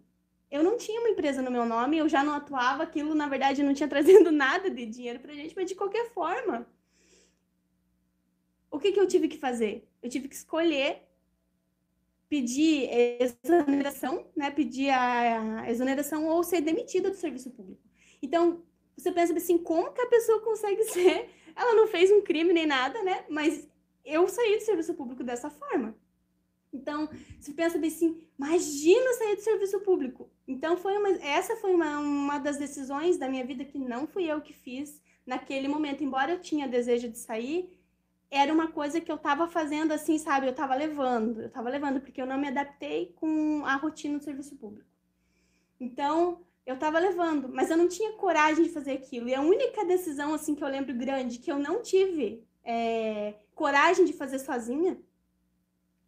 Eu 0.50 0.62
não 0.62 0.76
tinha 0.76 1.00
uma 1.00 1.08
empresa 1.08 1.40
no 1.40 1.50
meu 1.50 1.64
nome, 1.64 1.96
eu 1.96 2.06
já 2.06 2.22
não 2.22 2.34
atuava, 2.34 2.82
aquilo 2.82 3.14
na 3.14 3.26
verdade 3.26 3.62
não 3.62 3.72
tinha 3.72 3.88
trazido 3.94 4.30
nada 4.30 4.68
de 4.68 4.84
dinheiro 4.84 5.20
pra 5.20 5.32
gente, 5.32 5.56
mas 5.56 5.66
de 5.66 5.74
qualquer 5.74 6.10
forma, 6.10 6.66
o 8.70 8.78
que, 8.78 8.92
que 8.92 9.00
eu 9.00 9.08
tive 9.08 9.26
que 9.26 9.38
fazer? 9.38 9.88
Eu 10.02 10.10
tive 10.10 10.28
que 10.28 10.34
escolher 10.34 11.00
pedir 12.28 12.90
exoneração, 13.18 14.26
né? 14.36 14.50
Pedir 14.50 14.90
a 14.90 15.70
exoneração 15.70 16.26
ou 16.26 16.44
ser 16.44 16.60
demitida 16.60 17.08
do 17.08 17.16
serviço 17.16 17.50
público. 17.50 17.93
Então, 18.24 18.62
você 18.96 19.12
pensa 19.12 19.34
assim, 19.34 19.58
como 19.58 19.92
que 19.92 20.00
a 20.00 20.06
pessoa 20.06 20.40
consegue 20.40 20.82
ser? 20.90 21.28
Ela 21.54 21.74
não 21.74 21.86
fez 21.86 22.10
um 22.10 22.22
crime 22.22 22.52
nem 22.52 22.66
nada, 22.66 23.02
né? 23.02 23.24
Mas 23.28 23.68
eu 24.04 24.26
saí 24.28 24.56
do 24.56 24.64
serviço 24.64 24.94
público 24.94 25.22
dessa 25.22 25.50
forma. 25.50 25.94
Então, 26.72 27.08
você 27.38 27.52
pensa 27.52 27.78
bem 27.78 27.88
assim, 27.88 28.20
imagina 28.36 29.12
sair 29.12 29.36
do 29.36 29.42
serviço 29.42 29.78
público. 29.80 30.28
Então, 30.48 30.76
foi 30.76 30.96
uma, 30.96 31.10
essa 31.22 31.54
foi 31.56 31.72
uma, 31.72 31.98
uma 31.98 32.38
das 32.38 32.56
decisões 32.56 33.16
da 33.16 33.28
minha 33.28 33.44
vida 33.44 33.64
que 33.64 33.78
não 33.78 34.06
fui 34.06 34.24
eu 34.24 34.40
que 34.40 34.52
fiz 34.52 35.00
naquele 35.24 35.68
momento. 35.68 36.02
Embora 36.02 36.32
eu 36.32 36.40
tinha 36.40 36.66
desejo 36.66 37.08
de 37.08 37.18
sair, 37.18 37.78
era 38.30 38.52
uma 38.52 38.72
coisa 38.72 39.00
que 39.00 39.12
eu 39.12 39.16
estava 39.16 39.46
fazendo 39.46 39.92
assim, 39.92 40.18
sabe? 40.18 40.46
Eu 40.46 40.50
estava 40.50 40.74
levando, 40.74 41.42
eu 41.42 41.46
estava 41.46 41.70
levando, 41.70 42.00
porque 42.00 42.20
eu 42.20 42.26
não 42.26 42.38
me 42.38 42.48
adaptei 42.48 43.14
com 43.14 43.64
a 43.64 43.76
rotina 43.76 44.18
do 44.18 44.24
serviço 44.24 44.56
público. 44.56 44.88
Então, 45.78 46.43
eu 46.66 46.74
estava 46.74 46.98
levando, 46.98 47.48
mas 47.48 47.70
eu 47.70 47.76
não 47.76 47.88
tinha 47.88 48.12
coragem 48.14 48.64
de 48.64 48.70
fazer 48.70 48.92
aquilo. 48.92 49.28
E 49.28 49.34
a 49.34 49.40
única 49.40 49.84
decisão, 49.84 50.34
assim, 50.34 50.54
que 50.54 50.64
eu 50.64 50.68
lembro 50.68 50.94
grande, 50.94 51.38
que 51.38 51.50
eu 51.52 51.58
não 51.58 51.82
tive 51.82 52.46
é, 52.64 53.34
coragem 53.54 54.04
de 54.04 54.12
fazer 54.12 54.38
sozinha, 54.38 54.98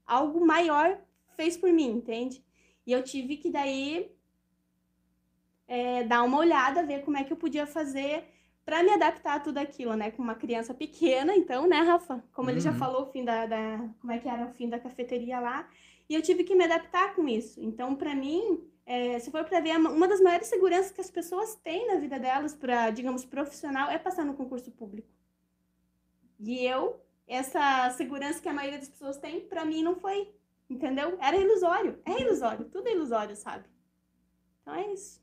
algo 0.07 0.45
maior 0.45 0.99
fez 1.37 1.57
por 1.57 1.71
mim, 1.73 1.91
entende? 1.91 2.43
E 2.87 2.93
eu 2.93 3.03
tive 3.03 3.37
que 3.37 3.51
daí 3.51 4.11
é, 5.69 6.05
dar 6.05 6.23
uma 6.23 6.39
olhada, 6.39 6.83
ver 6.85 7.05
como 7.05 7.17
é 7.17 7.25
que 7.25 7.33
eu 7.33 7.37
podia 7.37 7.67
fazer 7.67 8.25
para 8.65 8.83
me 8.83 8.91
adaptar 8.91 9.37
a 9.37 9.41
tudo 9.41 9.59
aquilo, 9.59 9.95
né? 9.95 10.11
Com 10.11 10.23
uma 10.23 10.35
criança 10.35 10.75
pequena, 10.75 11.35
então, 11.37 11.67
né, 11.69 11.79
Rafa? 11.81 12.23
Como 12.33 12.51
ele 12.51 12.61
já 12.61 12.73
Uhum. 12.73 12.79
falou, 12.79 13.03
o 13.03 13.07
fim 13.13 13.25
da, 13.25 13.47
da- 13.47 13.89
Como 14.01 14.13
é 14.13 14.19
que 14.19 14.29
era 14.29 14.47
o 14.47 14.53
fim 14.55 14.69
da 14.69 14.79
cafeteria 14.81 15.39
lá. 15.41 15.69
E 16.09 16.15
eu 16.15 16.23
tive 16.23 16.45
que 16.45 16.55
me 16.55 16.65
adaptar 16.65 17.15
com 17.15 17.29
isso. 17.29 17.61
Então, 17.63 17.95
para 17.95 18.15
mim, 18.15 18.61
é, 18.87 19.19
se 19.19 19.33
for 19.33 19.45
para 19.45 19.61
ver, 19.61 19.77
uma 19.77 20.07
das 20.07 20.21
maiores 20.21 20.47
seguranças 20.47 20.93
que 20.93 21.01
as 21.01 21.11
pessoas 21.11 21.57
têm 21.57 21.89
na 21.89 21.99
vida 21.99 22.21
delas, 22.21 22.55
para, 22.55 22.91
digamos, 22.91 23.25
profissional, 23.25 23.91
é 23.91 23.99
passar 23.99 24.25
no 24.25 24.35
concurso 24.35 24.71
público. 24.71 25.09
E 26.39 26.65
eu, 26.65 27.01
essa 27.27 27.91
segurança 27.91 28.41
que 28.41 28.49
a 28.49 28.53
maioria 28.53 28.79
das 28.79 28.89
pessoas 28.89 29.17
tem, 29.17 29.41
para 29.41 29.65
mim 29.65 29.83
não 29.83 29.97
foi. 29.97 30.33
Entendeu? 30.71 31.19
Era 31.21 31.37
ilusório. 31.37 31.99
É 32.05 32.21
ilusório. 32.21 32.67
Tudo 32.67 32.89
é 32.89 32.93
ilusório, 32.93 33.35
sabe? 33.35 33.65
Então 34.63 34.75
é 34.75 34.93
isso. 34.93 35.21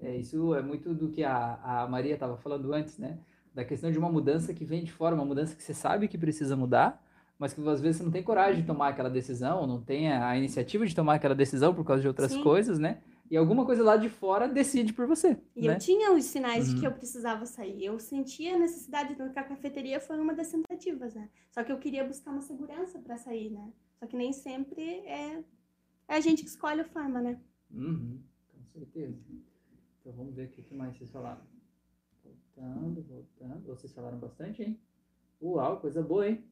É, 0.00 0.16
isso 0.16 0.54
é 0.54 0.62
muito 0.62 0.94
do 0.94 1.10
que 1.10 1.22
a, 1.24 1.82
a 1.82 1.88
Maria 1.88 2.14
estava 2.14 2.36
falando 2.36 2.72
antes, 2.72 2.96
né? 2.96 3.18
Da 3.52 3.64
questão 3.64 3.90
de 3.90 3.98
uma 3.98 4.10
mudança 4.10 4.54
que 4.54 4.64
vem 4.64 4.84
de 4.84 4.92
fora, 4.92 5.14
uma 5.14 5.24
mudança 5.24 5.54
que 5.54 5.62
você 5.62 5.74
sabe 5.74 6.08
que 6.08 6.16
precisa 6.16 6.56
mudar, 6.56 7.04
mas 7.40 7.54
que 7.54 7.66
às 7.66 7.80
vezes 7.80 7.96
você 7.96 8.02
não 8.04 8.12
tem 8.12 8.22
coragem 8.22 8.60
de 8.60 8.66
tomar 8.66 8.88
aquela 8.88 9.08
decisão, 9.08 9.66
não 9.66 9.80
tem 9.80 10.12
a, 10.12 10.36
iniciativa 10.36 10.84
de 10.86 10.94
tomar 10.94 11.14
aquela 11.14 11.34
decisão 11.34 11.74
por 11.74 11.86
causa 11.86 12.02
de 12.02 12.06
outras 12.06 12.32
Sim. 12.32 12.42
coisas, 12.42 12.78
né? 12.78 13.02
E 13.30 13.36
alguma 13.36 13.64
coisa 13.64 13.82
lá 13.82 13.96
de 13.96 14.10
fora 14.10 14.46
decide 14.46 14.92
por 14.92 15.06
você, 15.06 15.38
E 15.56 15.66
né? 15.66 15.74
eu 15.74 15.78
tinha 15.78 16.12
os 16.12 16.24
sinais 16.24 16.68
de 16.68 16.74
que 16.74 16.80
Uhum. 16.80 16.92
eu 16.92 16.92
precisava 16.92 17.46
sair. 17.46 17.82
Eu 17.82 17.98
sentia 17.98 18.56
a 18.56 18.58
necessidade 18.58 19.14
de 19.14 19.22
ir 19.22 19.32
a 19.38 19.42
cafeteria 19.42 20.00
foi 20.00 20.18
uma 20.20 20.34
das 20.34 20.50
tentativas, 20.50 21.14
né? 21.14 21.30
Só 21.50 21.64
que 21.64 21.72
eu 21.72 21.78
queria 21.78 22.04
buscar 22.04 22.30
uma 22.30 22.42
segurança 22.42 22.98
para 22.98 23.16
sair, 23.16 23.48
né? 23.50 23.72
Só 23.98 24.06
que 24.06 24.16
nem 24.16 24.34
sempre 24.34 24.82
é, 24.82 25.42
é 26.08 26.14
a 26.16 26.20
gente 26.20 26.42
que 26.42 26.48
escolhe 26.48 26.82
a 26.82 26.84
forma, 26.84 27.22
né? 27.22 27.40
Uhum, 27.70 28.20
com 28.48 28.64
certeza. 28.64 29.16
Então 30.00 30.12
vamos 30.12 30.34
ver 30.34 30.48
o 30.48 30.50
que 30.50 30.62
que 30.62 30.74
mais 30.74 30.94
vocês 30.94 31.10
falaram. 31.10 31.40
Voltando, 32.22 33.02
voltando. 33.02 33.66
Vocês 33.66 33.94
falaram 33.94 34.18
bastante, 34.18 34.62
hein? 34.62 34.78
Uau, 35.40 35.80
coisa 35.80 36.02
boa, 36.02 36.28
hein? 36.28 36.44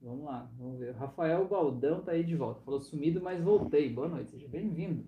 Vamos 0.00 0.24
lá, 0.24 0.50
vamos 0.58 0.78
ver. 0.78 0.94
Rafael 0.94 1.48
Baldão 1.48 2.02
tá 2.02 2.12
aí 2.12 2.22
de 2.22 2.36
volta. 2.36 2.60
Falou 2.60 2.80
sumido, 2.80 3.20
mas 3.20 3.42
voltei. 3.42 3.92
Boa 3.92 4.08
noite, 4.08 4.30
seja 4.30 4.46
bem-vindo. 4.48 5.04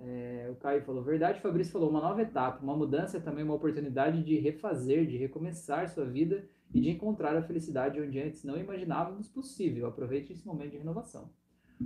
É, 0.00 0.48
o 0.50 0.56
Caio 0.56 0.82
falou, 0.82 1.02
verdade, 1.02 1.38
o 1.38 1.42
Fabrício 1.42 1.72
falou, 1.72 1.88
uma 1.88 2.00
nova 2.00 2.22
etapa, 2.22 2.62
uma 2.62 2.76
mudança 2.76 3.18
é 3.18 3.20
também 3.20 3.44
uma 3.44 3.54
oportunidade 3.54 4.24
de 4.24 4.36
refazer, 4.38 5.06
de 5.06 5.16
recomeçar 5.16 5.88
sua 5.88 6.04
vida 6.04 6.44
e 6.74 6.80
de 6.80 6.90
encontrar 6.90 7.36
a 7.36 7.42
felicidade 7.42 8.00
onde 8.00 8.18
antes 8.18 8.42
não 8.42 8.58
imaginávamos 8.58 9.28
possível. 9.28 9.86
Aproveite 9.86 10.32
esse 10.32 10.46
momento 10.46 10.72
de 10.72 10.78
renovação. 10.78 11.30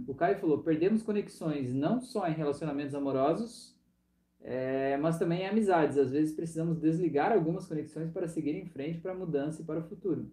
O 0.07 0.14
Caio 0.14 0.38
falou, 0.38 0.62
perdemos 0.62 1.03
conexões 1.03 1.75
não 1.75 2.01
só 2.01 2.27
em 2.27 2.35
relacionamentos 2.35 2.95
amorosos, 2.95 3.77
é, 4.40 4.97
mas 4.97 5.19
também 5.19 5.42
em 5.42 5.49
amizades. 5.49 5.99
Às 5.99 6.12
vezes 6.12 6.35
precisamos 6.35 6.79
desligar 6.79 7.33
algumas 7.33 7.66
conexões 7.66 8.11
para 8.11 8.29
seguir 8.29 8.55
em 8.55 8.66
frente 8.66 9.01
para 9.01 9.12
a 9.12 9.16
mudança 9.16 9.61
e 9.61 9.64
para 9.64 9.81
o 9.81 9.88
futuro. 9.88 10.31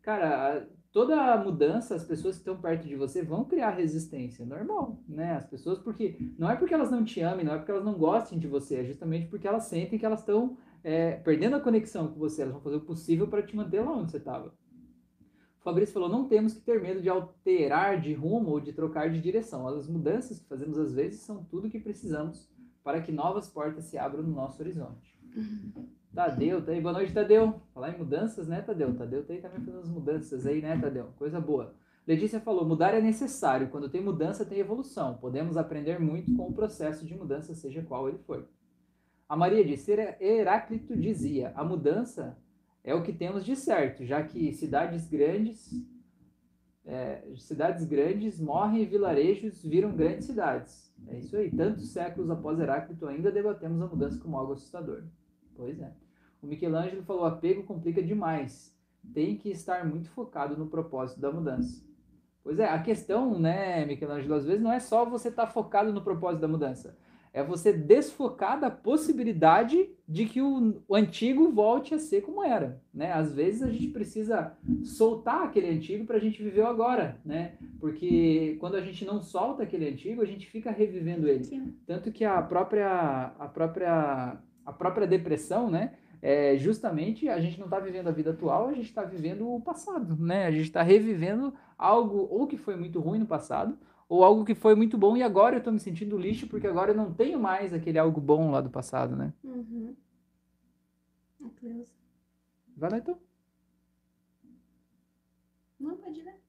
Cara, 0.00 0.66
toda 0.96 1.36
mudança, 1.36 1.94
as 1.94 2.06
pessoas 2.06 2.36
que 2.36 2.40
estão 2.40 2.56
perto 2.56 2.88
de 2.88 2.96
você 2.96 3.22
vão 3.22 3.44
criar 3.44 3.68
resistência, 3.72 4.44
é 4.44 4.46
normal, 4.46 4.98
né? 5.06 5.34
As 5.34 5.44
pessoas, 5.44 5.78
porque 5.78 6.16
não 6.38 6.50
é 6.50 6.56
porque 6.56 6.72
elas 6.72 6.90
não 6.90 7.04
te 7.04 7.20
amem, 7.20 7.44
não 7.44 7.52
é 7.52 7.58
porque 7.58 7.70
elas 7.70 7.84
não 7.84 7.98
gostem 7.98 8.38
de 8.38 8.46
você, 8.46 8.76
é 8.76 8.84
justamente 8.84 9.26
porque 9.26 9.46
elas 9.46 9.64
sentem 9.64 9.98
que 9.98 10.06
elas 10.06 10.20
estão 10.20 10.56
é, 10.82 11.16
perdendo 11.16 11.54
a 11.54 11.60
conexão 11.60 12.08
com 12.08 12.18
você, 12.18 12.40
elas 12.40 12.54
vão 12.54 12.62
fazer 12.62 12.76
o 12.76 12.80
possível 12.80 13.28
para 13.28 13.42
te 13.42 13.54
manter 13.54 13.82
lá 13.82 13.92
onde 13.92 14.10
você 14.10 14.16
estava. 14.16 14.54
O 15.60 15.62
Fabrício 15.62 15.92
falou: 15.92 16.08
não 16.08 16.26
temos 16.28 16.54
que 16.54 16.62
ter 16.62 16.80
medo 16.80 17.02
de 17.02 17.10
alterar 17.10 18.00
de 18.00 18.14
rumo 18.14 18.52
ou 18.52 18.58
de 18.58 18.72
trocar 18.72 19.10
de 19.10 19.20
direção. 19.20 19.68
As 19.68 19.86
mudanças 19.86 20.38
que 20.38 20.48
fazemos 20.48 20.78
às 20.78 20.94
vezes 20.94 21.20
são 21.20 21.44
tudo 21.44 21.68
que 21.68 21.78
precisamos 21.78 22.48
para 22.82 23.02
que 23.02 23.12
novas 23.12 23.50
portas 23.50 23.84
se 23.84 23.98
abram 23.98 24.22
no 24.22 24.32
nosso 24.32 24.62
horizonte. 24.62 25.14
Tadeu, 26.16 26.64
tá 26.64 26.72
aí. 26.72 26.80
Boa 26.80 26.94
noite, 26.94 27.12
Tadeu. 27.12 27.60
Falar 27.74 27.90
em 27.90 27.98
mudanças, 27.98 28.48
né, 28.48 28.62
Tadeu? 28.62 28.96
Tadeu 28.96 29.22
tá 29.22 29.34
aí 29.34 29.40
também 29.42 29.60
fazendo 29.60 29.80
as 29.80 29.88
mudanças 29.90 30.46
aí, 30.46 30.62
né, 30.62 30.78
Tadeu? 30.80 31.10
Coisa 31.18 31.38
boa. 31.38 31.74
Letícia 32.06 32.40
falou: 32.40 32.64
mudar 32.64 32.94
é 32.94 33.02
necessário. 33.02 33.68
Quando 33.68 33.90
tem 33.90 34.02
mudança, 34.02 34.42
tem 34.42 34.58
evolução. 34.58 35.18
Podemos 35.18 35.58
aprender 35.58 36.00
muito 36.00 36.34
com 36.34 36.48
o 36.48 36.54
processo 36.54 37.04
de 37.04 37.14
mudança, 37.14 37.54
seja 37.54 37.82
qual 37.82 38.08
ele 38.08 38.16
for. 38.16 38.48
A 39.28 39.36
Maria 39.36 39.62
disse: 39.62 39.92
Heráclito 40.18 40.96
dizia: 40.96 41.52
a 41.54 41.62
mudança 41.62 42.38
é 42.82 42.94
o 42.94 43.02
que 43.02 43.12
temos 43.12 43.44
de 43.44 43.54
certo, 43.54 44.02
já 44.06 44.22
que 44.22 44.54
cidades 44.54 45.06
grandes, 45.06 45.70
é, 46.86 47.24
cidades 47.36 47.84
grandes 47.84 48.40
morrem 48.40 48.80
e 48.80 48.86
vilarejos 48.86 49.62
viram 49.62 49.94
grandes 49.94 50.24
cidades. 50.24 50.90
É 51.08 51.18
isso 51.18 51.36
aí. 51.36 51.50
Tantos 51.50 51.90
séculos 51.90 52.30
após 52.30 52.58
Heráclito, 52.58 53.06
ainda 53.06 53.30
debatemos 53.30 53.82
a 53.82 53.86
mudança 53.86 54.18
como 54.18 54.38
algo 54.38 54.54
assustador. 54.54 55.02
Pois 55.54 55.78
é. 55.78 56.05
O 56.46 56.48
Michelangelo 56.48 57.02
falou: 57.02 57.24
apego 57.24 57.64
complica 57.64 58.00
demais. 58.00 58.72
Tem 59.12 59.36
que 59.36 59.50
estar 59.50 59.84
muito 59.84 60.08
focado 60.10 60.56
no 60.56 60.68
propósito 60.68 61.20
da 61.20 61.30
mudança. 61.30 61.84
Pois 62.42 62.60
é, 62.60 62.68
a 62.68 62.80
questão, 62.80 63.36
né, 63.36 63.84
Michelangelo, 63.84 64.34
às 64.34 64.46
vezes 64.46 64.62
não 64.62 64.72
é 64.72 64.78
só 64.78 65.04
você 65.04 65.28
estar 65.28 65.48
focado 65.48 65.92
no 65.92 66.00
propósito 66.00 66.42
da 66.42 66.48
mudança. 66.48 66.96
É 67.32 67.42
você 67.42 67.72
desfocar 67.72 68.58
da 68.58 68.70
possibilidade 68.70 69.90
de 70.08 70.24
que 70.24 70.40
o, 70.40 70.80
o 70.88 70.94
antigo 70.94 71.50
volte 71.50 71.92
a 71.92 71.98
ser 71.98 72.22
como 72.22 72.42
era, 72.42 72.80
né? 72.94 73.12
Às 73.12 73.34
vezes 73.34 73.62
a 73.62 73.70
gente 73.70 73.88
precisa 73.88 74.56
soltar 74.84 75.42
aquele 75.42 75.68
antigo 75.68 76.06
para 76.06 76.16
a 76.16 76.20
gente 76.20 76.42
viver 76.42 76.62
o 76.62 76.66
agora, 76.68 77.20
né? 77.24 77.58
Porque 77.80 78.56
quando 78.60 78.76
a 78.76 78.80
gente 78.80 79.04
não 79.04 79.20
solta 79.20 79.64
aquele 79.64 79.88
antigo, 79.88 80.22
a 80.22 80.24
gente 80.24 80.46
fica 80.46 80.70
revivendo 80.70 81.28
ele. 81.28 81.44
Tanto 81.84 82.12
que 82.12 82.24
a 82.24 82.40
própria, 82.40 83.34
a 83.38 83.48
própria, 83.48 84.38
a 84.64 84.72
própria 84.72 85.06
depressão, 85.06 85.68
né? 85.68 85.94
É 86.28 86.56
justamente 86.56 87.28
a 87.28 87.40
gente 87.40 87.56
não 87.56 87.66
está 87.66 87.78
vivendo 87.78 88.08
a 88.08 88.10
vida 88.10 88.30
atual, 88.30 88.66
a 88.66 88.72
gente 88.72 88.88
está 88.88 89.04
vivendo 89.04 89.48
o 89.48 89.60
passado, 89.60 90.16
né? 90.16 90.46
A 90.46 90.50
gente 90.50 90.64
está 90.64 90.82
revivendo 90.82 91.54
algo 91.78 92.26
ou 92.28 92.48
que 92.48 92.56
foi 92.56 92.74
muito 92.74 92.98
ruim 92.98 93.20
no 93.20 93.26
passado, 93.26 93.78
ou 94.08 94.24
algo 94.24 94.44
que 94.44 94.52
foi 94.52 94.74
muito 94.74 94.98
bom 94.98 95.16
e 95.16 95.22
agora 95.22 95.54
eu 95.54 95.58
estou 95.58 95.72
me 95.72 95.78
sentindo 95.78 96.18
lixo 96.18 96.48
porque 96.48 96.66
agora 96.66 96.90
eu 96.90 96.96
não 96.96 97.14
tenho 97.14 97.38
mais 97.38 97.72
aquele 97.72 97.96
algo 97.96 98.20
bom 98.20 98.50
lá 98.50 98.60
do 98.60 98.68
passado, 98.68 99.14
né? 99.14 99.32
Uhum. 99.44 99.94
Cleusa. 101.60 101.92
Vai 102.76 102.90
lá 102.90 102.98
então. 102.98 103.18
Não, 105.78 105.96
pode 105.96 106.22
ler. 106.22 106.40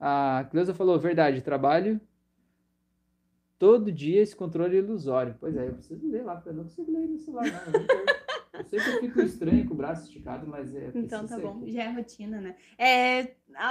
A 0.00 0.48
Cleusa 0.50 0.74
falou, 0.74 0.98
verdade, 0.98 1.42
trabalho 1.42 2.00
todo 3.64 3.90
dia 3.90 4.20
esse 4.20 4.36
controle 4.36 4.76
ilusório. 4.76 5.34
Pois 5.40 5.56
é, 5.56 5.68
eu 5.68 5.72
preciso 5.72 6.06
ler 6.10 6.22
lá, 6.22 6.34
porque 6.34 6.50
eu 6.50 6.54
não 6.54 6.64
consigo 6.64 6.92
ler 6.92 7.08
no 7.08 7.18
celular, 7.18 7.44
não. 7.44 7.80
Eu, 7.80 8.60
eu 8.60 8.64
sei 8.66 8.78
que 8.78 8.88
eu 8.90 9.00
fico 9.00 9.20
estranho 9.22 9.66
com 9.66 9.72
o 9.72 9.76
braço 9.76 10.04
esticado, 10.04 10.46
mas 10.46 10.74
é. 10.76 10.90
Então 10.94 11.26
tá 11.26 11.38
bom, 11.38 11.60
aqui. 11.62 11.72
já 11.72 11.84
é 11.84 11.90
rotina, 11.92 12.40
né? 12.42 12.54
É, 12.78 13.22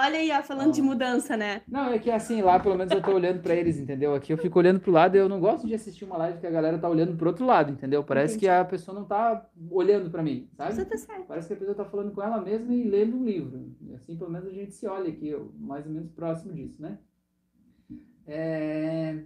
olha 0.05 0.17
aí, 0.17 0.31
ó, 0.31 0.41
falando 0.41 0.73
de 0.73 0.81
Ah. 0.81 0.83
mudança, 0.83 1.37
né? 1.37 1.61
Não, 1.67 1.93
é 1.93 1.99
que 1.99 2.09
assim, 2.09 2.41
lá 2.41 2.59
pelo 2.59 2.75
menos 2.75 2.91
eu 2.91 3.01
tô 3.03 3.13
olhando 3.13 3.39
pra 3.41 3.55
eles, 3.55 3.77
entendeu? 3.79 4.15
Aqui 4.15 4.33
eu 4.33 4.37
fico 4.37 4.57
olhando 4.57 4.79
pro 4.79 4.91
lado 4.91 5.15
e 5.15 5.19
eu 5.19 5.29
não 5.29 5.39
gosto 5.39 5.67
de 5.67 5.75
assistir 5.75 6.05
uma 6.05 6.17
live 6.17 6.39
que 6.39 6.47
a 6.47 6.51
galera 6.51 6.79
tá 6.79 6.89
olhando 6.89 7.15
pro 7.15 7.29
outro 7.29 7.45
lado, 7.45 7.71
entendeu? 7.71 8.03
Parece 8.03 8.37
que 8.37 8.45
Entendi. 8.47 8.61
a 8.61 8.65
pessoa 8.65 8.97
não 8.97 9.05
tá 9.05 9.47
olhando 9.69 10.09
pra 10.09 10.23
mim, 10.23 10.49
sabe? 10.57 10.73
Você 10.73 10.85
tá 10.85 10.97
certo. 10.97 11.25
Parece 11.27 11.47
que 11.47 11.53
a 11.53 11.57
pessoa 11.57 11.75
tá 11.75 11.85
falando 11.85 12.11
com 12.11 12.21
ela 12.23 12.41
mesma 12.41 12.73
e 12.73 12.83
lendo 12.83 13.15
um 13.15 13.23
livro. 13.23 13.71
Assim, 13.93 14.17
pelo 14.17 14.31
menos 14.31 14.47
a 14.47 14.51
gente 14.53 14.73
se 14.73 14.87
olha 14.87 15.09
aqui, 15.09 15.33
mais 15.59 15.85
ou 15.85 15.91
menos 15.91 16.09
próximo 16.11 16.51
disso, 16.51 16.81
né? 16.81 16.97
É... 18.25 19.23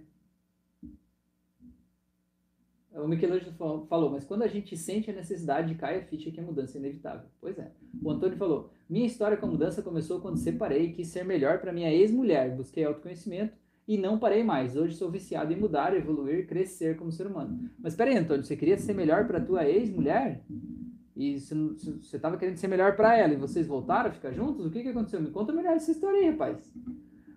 O 3.02 3.08
Michelangelo 3.08 3.52
fa- 3.52 3.86
falou, 3.88 4.10
mas 4.10 4.24
quando 4.24 4.42
a 4.42 4.48
gente 4.48 4.76
sente 4.76 5.10
a 5.10 5.14
necessidade, 5.14 5.74
cai 5.74 5.98
a 5.98 6.02
ficha 6.02 6.30
que 6.30 6.40
a 6.40 6.42
mudança 6.42 6.76
é 6.76 6.80
inevitável. 6.80 7.28
Pois 7.40 7.58
é. 7.58 7.70
O 8.02 8.10
Antônio 8.10 8.36
falou, 8.36 8.70
minha 8.88 9.06
história 9.06 9.36
com 9.36 9.46
a 9.46 9.50
mudança 9.50 9.82
começou 9.82 10.20
quando 10.20 10.36
separei 10.38 10.86
e 10.86 10.92
quis 10.92 11.08
ser 11.08 11.24
melhor 11.24 11.58
para 11.60 11.72
minha 11.72 11.92
ex-mulher. 11.92 12.54
Busquei 12.56 12.84
autoconhecimento 12.84 13.52
e 13.86 13.96
não 13.96 14.18
parei 14.18 14.42
mais. 14.42 14.76
Hoje 14.76 14.94
sou 14.96 15.10
viciado 15.10 15.52
em 15.52 15.56
mudar, 15.56 15.94
evoluir, 15.94 16.46
crescer 16.46 16.96
como 16.96 17.12
ser 17.12 17.26
humano. 17.26 17.70
Mas 17.78 17.94
peraí, 17.94 18.16
Antônio, 18.16 18.44
você 18.44 18.56
queria 18.56 18.76
ser 18.78 18.94
melhor 18.94 19.26
para 19.26 19.40
tua 19.40 19.64
ex-mulher? 19.68 20.42
E 21.16 21.38
você 21.40 21.54
não- 21.54 21.70
você 21.76 21.92
você 21.92 22.18
tava 22.18 22.36
querendo 22.36 22.56
ser 22.56 22.68
melhor 22.68 22.94
para 22.96 23.16
ela 23.16 23.32
e 23.32 23.36
vocês 23.36 23.66
voltaram 23.66 24.10
a 24.10 24.12
ficar 24.12 24.32
juntos? 24.32 24.64
O 24.66 24.70
que, 24.70 24.82
que 24.82 24.88
aconteceu? 24.88 25.20
Me 25.20 25.30
conta 25.30 25.52
melhor 25.52 25.74
essa 25.74 25.90
história 25.90 26.20
aí, 26.20 26.30
rapaz. 26.30 26.72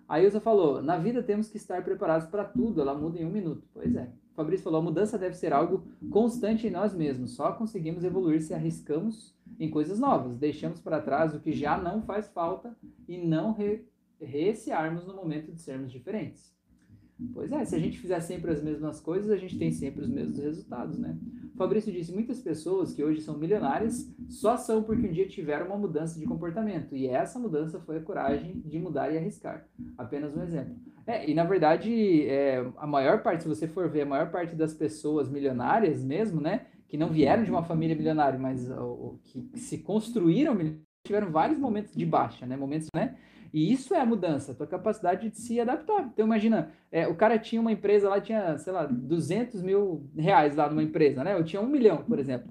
A 0.08 0.20
Ilza 0.20 0.40
falou: 0.40 0.82
na 0.82 0.96
vida 0.98 1.22
temos 1.22 1.48
que 1.48 1.56
estar 1.56 1.82
preparados 1.82 2.28
para 2.28 2.44
tudo, 2.44 2.80
ela 2.80 2.94
muda 2.94 3.18
em 3.18 3.24
um 3.26 3.30
minuto. 3.30 3.66
Pois 3.74 3.94
é. 3.96 4.08
Fabrício 4.34 4.64
falou: 4.64 4.80
a 4.80 4.84
mudança 4.84 5.18
deve 5.18 5.36
ser 5.36 5.52
algo 5.52 5.84
constante 6.10 6.66
em 6.66 6.70
nós 6.70 6.94
mesmos. 6.94 7.32
Só 7.32 7.52
conseguimos 7.52 8.04
evoluir 8.04 8.42
se 8.42 8.54
arriscamos 8.54 9.34
em 9.58 9.70
coisas 9.70 9.98
novas, 9.98 10.36
deixamos 10.36 10.80
para 10.80 11.00
trás 11.00 11.34
o 11.34 11.40
que 11.40 11.52
já 11.52 11.78
não 11.78 12.02
faz 12.02 12.28
falta 12.28 12.76
e 13.08 13.18
não 13.18 13.52
re 13.52 13.84
recearmos 14.20 15.04
no 15.04 15.16
momento 15.16 15.50
de 15.50 15.60
sermos 15.60 15.90
diferentes. 15.90 16.54
Pois 17.32 17.50
é, 17.50 17.64
se 17.64 17.74
a 17.74 17.78
gente 17.78 17.98
fizer 17.98 18.20
sempre 18.20 18.52
as 18.52 18.62
mesmas 18.62 19.00
coisas, 19.00 19.30
a 19.30 19.36
gente 19.36 19.58
tem 19.58 19.72
sempre 19.72 20.02
os 20.02 20.08
mesmos 20.08 20.38
resultados, 20.38 20.98
né? 20.98 21.18
Fabrício 21.62 21.92
disse: 21.92 22.12
muitas 22.12 22.40
pessoas 22.40 22.92
que 22.92 23.02
hoje 23.02 23.20
são 23.20 23.38
milionárias 23.38 24.12
só 24.28 24.56
são 24.56 24.82
porque 24.82 25.06
um 25.06 25.12
dia 25.12 25.28
tiveram 25.28 25.66
uma 25.66 25.76
mudança 25.76 26.18
de 26.18 26.26
comportamento. 26.26 26.96
E 26.96 27.06
essa 27.06 27.38
mudança 27.38 27.80
foi 27.80 27.98
a 27.98 28.02
coragem 28.02 28.60
de 28.64 28.78
mudar 28.78 29.12
e 29.12 29.16
arriscar. 29.16 29.66
Apenas 29.96 30.36
um 30.36 30.42
exemplo. 30.42 30.74
É, 31.06 31.28
e 31.28 31.34
na 31.34 31.44
verdade, 31.44 32.26
é, 32.28 32.64
a 32.76 32.86
maior 32.86 33.22
parte, 33.22 33.42
se 33.42 33.48
você 33.48 33.66
for 33.66 33.88
ver, 33.88 34.02
a 34.02 34.06
maior 34.06 34.30
parte 34.30 34.54
das 34.54 34.74
pessoas 34.74 35.28
milionárias 35.28 36.02
mesmo, 36.02 36.40
né? 36.40 36.66
Que 36.88 36.96
não 36.96 37.08
vieram 37.08 37.42
de 37.44 37.50
uma 37.50 37.62
família 37.62 37.96
milionária, 37.96 38.38
mas 38.38 38.70
ó, 38.70 39.14
que 39.24 39.48
se 39.58 39.78
construíram 39.78 40.54
tiveram 41.04 41.30
vários 41.30 41.58
momentos 41.58 41.94
de 41.94 42.06
baixa, 42.06 42.46
né? 42.46 42.56
Momentos, 42.56 42.88
né? 42.94 43.16
E 43.52 43.70
isso 43.70 43.94
é 43.94 44.00
a 44.00 44.06
mudança, 44.06 44.52
a 44.52 44.54
tua 44.54 44.66
capacidade 44.66 45.28
de 45.28 45.36
se 45.36 45.60
adaptar. 45.60 46.08
Então, 46.12 46.24
imagina, 46.24 46.70
é, 46.90 47.06
o 47.06 47.14
cara 47.14 47.38
tinha 47.38 47.60
uma 47.60 47.70
empresa 47.70 48.08
lá, 48.08 48.20
tinha, 48.20 48.56
sei 48.56 48.72
lá, 48.72 48.86
200 48.86 49.62
mil 49.62 50.08
reais 50.16 50.56
lá 50.56 50.70
numa 50.70 50.82
empresa, 50.82 51.22
né? 51.22 51.34
Eu 51.34 51.44
tinha 51.44 51.60
um 51.60 51.66
milhão, 51.66 51.98
por 51.98 52.18
exemplo. 52.18 52.50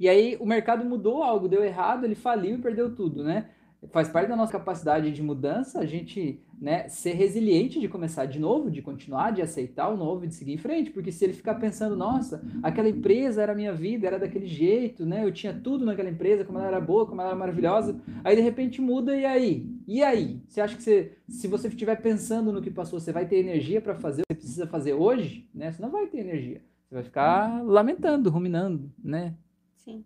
E 0.00 0.08
aí 0.08 0.36
o 0.40 0.46
mercado 0.46 0.84
mudou, 0.84 1.22
algo 1.22 1.48
deu 1.48 1.64
errado, 1.64 2.04
ele 2.04 2.16
faliu 2.16 2.56
e 2.56 2.60
perdeu 2.60 2.92
tudo, 2.92 3.22
né? 3.22 3.50
Faz 3.90 4.08
parte 4.08 4.28
da 4.28 4.36
nossa 4.36 4.52
capacidade 4.52 5.10
de 5.10 5.22
mudança 5.22 5.80
a 5.80 5.86
gente 5.86 6.40
né, 6.60 6.88
ser 6.88 7.14
resiliente 7.14 7.80
de 7.80 7.88
começar 7.88 8.26
de 8.26 8.38
novo, 8.38 8.70
de 8.70 8.80
continuar, 8.80 9.32
de 9.32 9.42
aceitar 9.42 9.88
o 9.88 9.96
novo 9.96 10.24
e 10.24 10.28
de 10.28 10.34
seguir 10.34 10.52
em 10.52 10.58
frente. 10.58 10.92
Porque 10.92 11.10
se 11.10 11.24
ele 11.24 11.32
ficar 11.32 11.56
pensando, 11.56 11.96
nossa, 11.96 12.40
aquela 12.62 12.88
empresa 12.88 13.42
era 13.42 13.50
a 13.50 13.56
minha 13.56 13.72
vida, 13.72 14.06
era 14.06 14.20
daquele 14.20 14.46
jeito, 14.46 15.04
né? 15.04 15.24
Eu 15.24 15.32
tinha 15.32 15.52
tudo 15.52 15.84
naquela 15.84 16.08
empresa, 16.08 16.44
como 16.44 16.58
ela 16.58 16.68
era 16.68 16.80
boa, 16.80 17.04
como 17.04 17.20
ela 17.20 17.30
era 17.30 17.38
maravilhosa. 17.38 18.00
Aí 18.22 18.36
de 18.36 18.42
repente 18.42 18.80
muda 18.80 19.16
e 19.16 19.24
aí? 19.24 19.68
E 19.88 20.00
aí? 20.00 20.40
Você 20.46 20.60
acha 20.60 20.76
que 20.76 20.82
você, 20.82 21.18
se 21.28 21.48
você 21.48 21.66
estiver 21.66 22.00
pensando 22.00 22.52
no 22.52 22.62
que 22.62 22.70
passou, 22.70 23.00
você 23.00 23.10
vai 23.10 23.26
ter 23.26 23.38
energia 23.38 23.80
para 23.80 23.96
fazer 23.96 24.22
o 24.22 24.24
que 24.28 24.34
você 24.34 24.46
precisa 24.46 24.66
fazer 24.68 24.92
hoje? 24.94 25.48
Né? 25.52 25.72
Você 25.72 25.82
não 25.82 25.90
vai 25.90 26.06
ter 26.06 26.18
energia. 26.18 26.62
Você 26.88 26.94
vai 26.94 27.02
ficar 27.02 27.64
lamentando, 27.64 28.30
ruminando, 28.30 28.92
né? 29.02 29.34
Sim. 29.74 30.04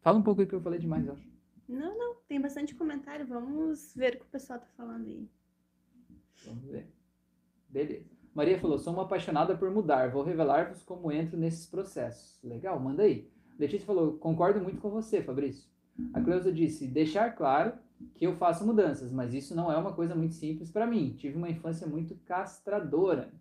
Fala 0.00 0.18
um 0.18 0.22
pouco 0.22 0.42
o 0.42 0.46
que 0.46 0.54
eu 0.54 0.60
falei 0.60 0.78
demais, 0.78 1.04
eu 1.04 1.14
acho. 1.14 1.33
Não, 1.68 1.96
não, 1.96 2.16
tem 2.28 2.40
bastante 2.40 2.74
comentário. 2.74 3.26
Vamos 3.26 3.94
ver 3.94 4.14
o 4.14 4.18
que 4.18 4.24
o 4.24 4.30
pessoal 4.30 4.58
tá 4.58 4.66
falando 4.76 5.06
aí. 5.06 5.28
Vamos 6.44 6.64
ver. 6.64 6.88
Beleza. 7.68 8.04
Maria 8.34 8.58
falou: 8.58 8.78
sou 8.78 8.92
uma 8.92 9.04
apaixonada 9.04 9.56
por 9.56 9.70
mudar. 9.70 10.10
Vou 10.10 10.22
revelar-vos 10.22 10.82
como 10.82 11.12
entro 11.12 11.38
nesses 11.38 11.66
processos. 11.66 12.38
Legal, 12.42 12.78
manda 12.78 13.02
aí. 13.02 13.30
Letícia 13.58 13.86
falou: 13.86 14.18
concordo 14.18 14.60
muito 14.60 14.80
com 14.80 14.90
você, 14.90 15.22
Fabrício. 15.22 15.68
A 16.12 16.20
Cleusa 16.20 16.52
disse: 16.52 16.86
deixar 16.86 17.30
claro 17.34 17.72
que 18.14 18.26
eu 18.26 18.34
faço 18.36 18.66
mudanças, 18.66 19.12
mas 19.12 19.32
isso 19.32 19.54
não 19.54 19.72
é 19.72 19.76
uma 19.76 19.92
coisa 19.92 20.14
muito 20.14 20.34
simples 20.34 20.70
para 20.70 20.86
mim. 20.86 21.14
Tive 21.16 21.36
uma 21.36 21.48
infância 21.48 21.86
muito 21.86 22.16
castradora. 22.26 23.32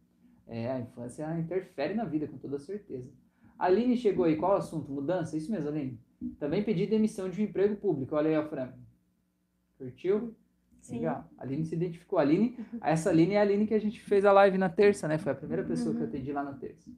É, 0.48 0.72
a 0.72 0.80
infância 0.80 1.40
interfere 1.40 1.94
na 1.94 2.06
vida, 2.06 2.28
com 2.28 2.38
toda 2.38 2.60
certeza. 2.60 3.10
A 3.58 3.66
Aline 3.66 3.98
chegou 3.98 4.26
aí, 4.26 4.36
qual 4.36 4.54
o 4.54 4.58
assunto? 4.58 4.92
Mudança? 4.92 5.38
Isso 5.38 5.52
mesmo, 5.52 5.70
Aline? 5.70 6.00
Também 6.40 6.64
pedi 6.64 6.86
demissão 6.86 7.30
de 7.30 7.42
um 7.42 7.46
emprego 7.46 7.76
público. 7.76 8.16
Olha 8.16 8.40
aí, 8.40 8.48
Fran. 8.48 8.74
Curtiu? 9.78 10.36
Sim. 10.82 10.98
Legal. 10.98 11.30
A 11.38 11.44
Aline 11.44 11.66
se 11.66 11.76
identificou. 11.76 12.20
A 12.20 12.22
Aline, 12.22 12.58
essa 12.82 13.10
Aline 13.10 13.36
é 13.36 13.40
a 13.40 13.42
Aline 13.42 13.66
que 13.66 13.74
a 13.74 13.80
gente 13.80 14.02
fez 14.02 14.26
a 14.26 14.32
live 14.32 14.58
na 14.58 14.70
terça, 14.70 15.08
né? 15.08 15.18
Foi 15.18 15.32
a 15.32 15.36
primeira 15.36 15.64
pessoa 15.64 15.96
que 15.96 16.02
eu 16.02 16.08
atendi 16.08 16.32
lá 16.32 16.44
na 16.44 16.54
terça. 16.54 16.92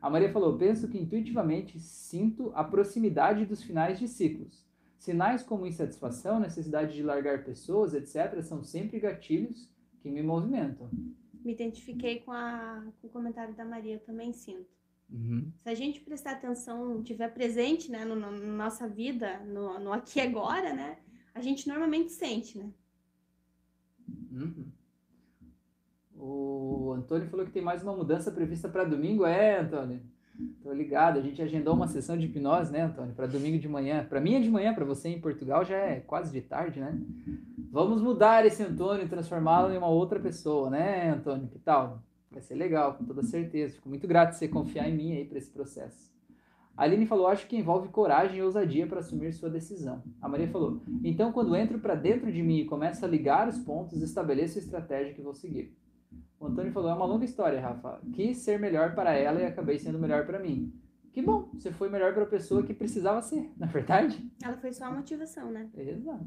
A 0.00 0.10
Maria 0.10 0.32
falou: 0.32 0.56
penso 0.58 0.88
que 0.88 0.98
intuitivamente 0.98 1.78
sinto 1.78 2.52
a 2.54 2.64
proximidade 2.64 3.46
dos 3.46 3.62
finais 3.62 3.98
de 3.98 4.08
ciclos. 4.08 4.64
Sinais 4.98 5.42
como 5.42 5.66
insatisfação, 5.66 6.38
necessidade 6.38 6.94
de 6.94 7.02
largar 7.02 7.44
pessoas, 7.44 7.94
etc., 7.94 8.40
são 8.42 8.62
sempre 8.62 9.00
gatilhos 9.00 9.68
que 10.00 10.08
me 10.08 10.22
movimentam. 10.22 10.88
Me 11.44 11.52
identifiquei 11.52 12.20
com, 12.20 12.30
a, 12.30 12.84
com 13.00 13.08
o 13.08 13.10
comentário 13.10 13.54
da 13.54 13.64
Maria, 13.64 13.94
eu 13.94 14.00
também 14.00 14.32
sinto. 14.32 14.70
Uhum. 15.12 15.52
Se 15.62 15.68
a 15.68 15.74
gente 15.74 16.00
prestar 16.00 16.32
atenção, 16.32 17.02
tiver 17.02 17.28
presente, 17.28 17.90
né, 17.90 18.04
no, 18.04 18.16
no- 18.16 18.30
na 18.30 18.64
nossa 18.64 18.88
vida, 18.88 19.40
no, 19.40 19.78
no 19.78 19.92
aqui 19.92 20.18
e 20.18 20.22
agora, 20.22 20.72
né, 20.72 20.96
a 21.34 21.40
gente 21.42 21.68
normalmente 21.68 22.10
sente, 22.12 22.56
né? 22.58 22.70
Uhum. 24.32 24.66
O 26.16 26.92
Antônio 26.96 27.28
falou 27.28 27.44
que 27.44 27.52
tem 27.52 27.62
mais 27.62 27.82
uma 27.82 27.94
mudança 27.96 28.30
prevista 28.30 28.68
para 28.68 28.84
domingo. 28.84 29.24
É, 29.26 29.58
Antônio. 29.60 30.00
Tô 30.62 30.72
ligado. 30.72 31.18
A 31.18 31.22
gente 31.22 31.42
agendou 31.42 31.74
uma 31.74 31.88
sessão 31.88 32.16
de 32.16 32.26
hipnose, 32.26 32.72
né, 32.72 32.82
Antônio? 32.82 33.14
Para 33.14 33.26
domingo 33.26 33.58
de 33.58 33.68
manhã. 33.68 34.04
Para 34.04 34.20
mim 34.20 34.34
é 34.34 34.40
de 34.40 34.50
manhã, 34.50 34.72
para 34.74 34.84
você 34.84 35.08
em 35.08 35.20
Portugal 35.20 35.64
já 35.64 35.76
é 35.76 36.00
quase 36.00 36.32
de 36.32 36.40
tarde, 36.40 36.80
né? 36.80 36.98
Vamos 37.70 38.00
mudar 38.02 38.46
esse 38.46 38.62
Antônio 38.62 39.04
e 39.04 39.08
transformá-lo 39.08 39.72
em 39.72 39.76
uma 39.78 39.88
outra 39.88 40.20
pessoa, 40.20 40.70
né, 40.70 41.10
Antônio? 41.10 41.48
Que 41.48 41.58
tal? 41.58 42.02
Vai 42.32 42.42
ser 42.42 42.54
legal, 42.54 42.94
com 42.94 43.04
toda 43.04 43.22
certeza. 43.22 43.74
Fico 43.74 43.88
muito 43.88 44.06
grato 44.06 44.30
de 44.30 44.36
você 44.36 44.48
confiar 44.48 44.88
em 44.88 44.96
mim 44.96 45.12
aí 45.12 45.24
para 45.24 45.38
esse 45.38 45.50
processo. 45.50 46.12
A 46.76 46.84
Aline 46.84 47.06
falou: 47.06 47.26
acho 47.26 47.46
que 47.46 47.56
envolve 47.56 47.88
coragem 47.88 48.38
e 48.38 48.42
ousadia 48.42 48.86
para 48.86 49.00
assumir 49.00 49.32
sua 49.32 49.50
decisão. 49.50 50.02
A 50.20 50.28
Maria 50.28 50.48
falou: 50.48 50.82
então, 51.04 51.30
quando 51.32 51.54
entro 51.54 51.78
para 51.78 51.94
dentro 51.94 52.32
de 52.32 52.42
mim 52.42 52.60
e 52.60 52.64
começo 52.64 53.04
a 53.04 53.08
ligar 53.08 53.48
os 53.48 53.58
pontos, 53.58 54.00
estabeleço 54.00 54.58
a 54.58 54.62
estratégia 54.62 55.14
que 55.14 55.22
vou 55.22 55.34
seguir. 55.34 55.76
O 56.40 56.46
Antônio 56.46 56.72
falou: 56.72 56.90
é 56.90 56.94
uma 56.94 57.06
longa 57.06 57.24
história, 57.24 57.60
Rafa. 57.60 58.00
Quis 58.12 58.38
ser 58.38 58.58
melhor 58.58 58.94
para 58.94 59.12
ela 59.12 59.40
e 59.40 59.44
acabei 59.44 59.78
sendo 59.78 59.98
melhor 59.98 60.26
para 60.26 60.38
mim. 60.38 60.72
Que 61.12 61.20
bom, 61.20 61.50
você 61.52 61.70
foi 61.70 61.90
melhor 61.90 62.14
para 62.14 62.22
a 62.22 62.26
pessoa 62.26 62.62
que 62.62 62.72
precisava 62.72 63.20
ser, 63.20 63.52
na 63.58 63.66
é 63.66 63.70
verdade? 63.70 64.32
Ela 64.42 64.56
foi 64.56 64.72
só 64.72 64.86
a 64.86 64.90
motivação, 64.90 65.50
né? 65.50 65.68
Exato. 65.76 66.26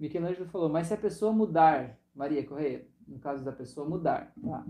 Michelangelo 0.00 0.48
falou: 0.48 0.70
mas 0.70 0.86
se 0.86 0.94
a 0.94 0.96
pessoa 0.96 1.30
mudar, 1.30 1.98
Maria 2.14 2.44
Correia, 2.44 2.86
no 3.06 3.18
caso 3.18 3.44
da 3.44 3.52
pessoa 3.52 3.88
mudar, 3.88 4.32
tá? 4.42 4.64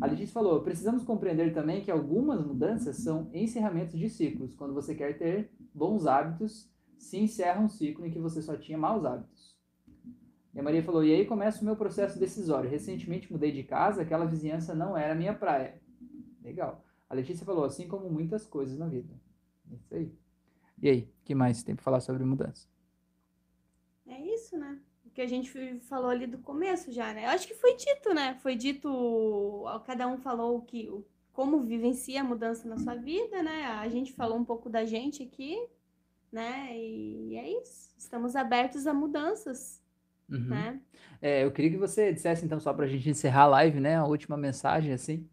A 0.00 0.06
Letícia 0.06 0.32
falou: 0.32 0.62
precisamos 0.62 1.04
compreender 1.04 1.52
também 1.54 1.82
que 1.82 1.90
algumas 1.90 2.44
mudanças 2.44 2.96
são 2.96 3.30
encerramentos 3.32 3.98
de 3.98 4.08
ciclos. 4.08 4.54
Quando 4.54 4.74
você 4.74 4.94
quer 4.94 5.16
ter 5.18 5.50
bons 5.74 6.06
hábitos, 6.06 6.70
se 6.98 7.18
encerra 7.18 7.60
um 7.60 7.68
ciclo 7.68 8.06
em 8.06 8.10
que 8.10 8.18
você 8.18 8.42
só 8.42 8.56
tinha 8.56 8.76
maus 8.76 9.04
hábitos. 9.04 9.56
E 10.54 10.60
a 10.60 10.62
Maria 10.62 10.82
falou: 10.82 11.02
e 11.02 11.14
aí 11.14 11.24
começa 11.24 11.62
o 11.62 11.64
meu 11.64 11.76
processo 11.76 12.18
decisório. 12.18 12.68
Recentemente 12.68 13.32
mudei 13.32 13.52
de 13.52 13.62
casa, 13.62 14.02
aquela 14.02 14.26
vizinhança 14.26 14.74
não 14.74 14.96
era 14.96 15.14
minha 15.14 15.34
praia. 15.34 15.80
Legal. 16.42 16.84
A 17.08 17.14
Letícia 17.14 17.46
falou: 17.46 17.64
assim 17.64 17.88
como 17.88 18.10
muitas 18.10 18.46
coisas 18.46 18.78
na 18.78 18.86
vida. 18.86 19.14
Isso 19.70 19.94
aí. 19.94 20.12
E 20.82 20.88
aí, 20.88 21.02
o 21.20 21.24
que 21.24 21.34
mais 21.34 21.62
tem 21.62 21.74
para 21.74 21.84
falar 21.84 22.00
sobre 22.00 22.24
mudança? 22.24 22.66
É 24.06 24.34
isso, 24.34 24.58
né? 24.58 24.80
Que 25.14 25.20
a 25.22 25.26
gente 25.26 25.50
falou 25.80 26.08
ali 26.10 26.26
do 26.26 26.38
começo 26.38 26.92
já, 26.92 27.12
né? 27.12 27.24
Eu 27.26 27.30
acho 27.30 27.46
que 27.46 27.54
foi 27.54 27.76
dito, 27.76 28.14
né? 28.14 28.38
Foi 28.42 28.54
dito, 28.54 29.64
cada 29.84 30.06
um 30.06 30.16
falou 30.18 30.58
o 30.58 30.62
que, 30.62 30.88
como 31.32 31.62
vivencia 31.62 32.20
a 32.20 32.24
mudança 32.24 32.68
na 32.68 32.78
sua 32.78 32.94
vida, 32.94 33.42
né? 33.42 33.64
A 33.66 33.88
gente 33.88 34.12
falou 34.12 34.38
um 34.38 34.44
pouco 34.44 34.70
da 34.70 34.84
gente 34.84 35.22
aqui, 35.22 35.58
né? 36.32 36.70
E 36.78 37.36
é 37.36 37.60
isso. 37.60 37.92
Estamos 37.98 38.36
abertos 38.36 38.86
a 38.86 38.94
mudanças, 38.94 39.80
Uhum. 40.30 40.38
né? 40.48 40.80
É, 41.20 41.44
eu 41.44 41.50
queria 41.50 41.70
que 41.72 41.76
você 41.76 42.12
dissesse, 42.12 42.44
então, 42.44 42.60
só 42.60 42.72
para 42.72 42.84
a 42.84 42.88
gente 42.88 43.10
encerrar 43.10 43.42
a 43.42 43.46
live, 43.48 43.80
né? 43.80 43.96
A 43.96 44.04
última 44.06 44.36
mensagem, 44.36 44.92
assim. 44.92 45.28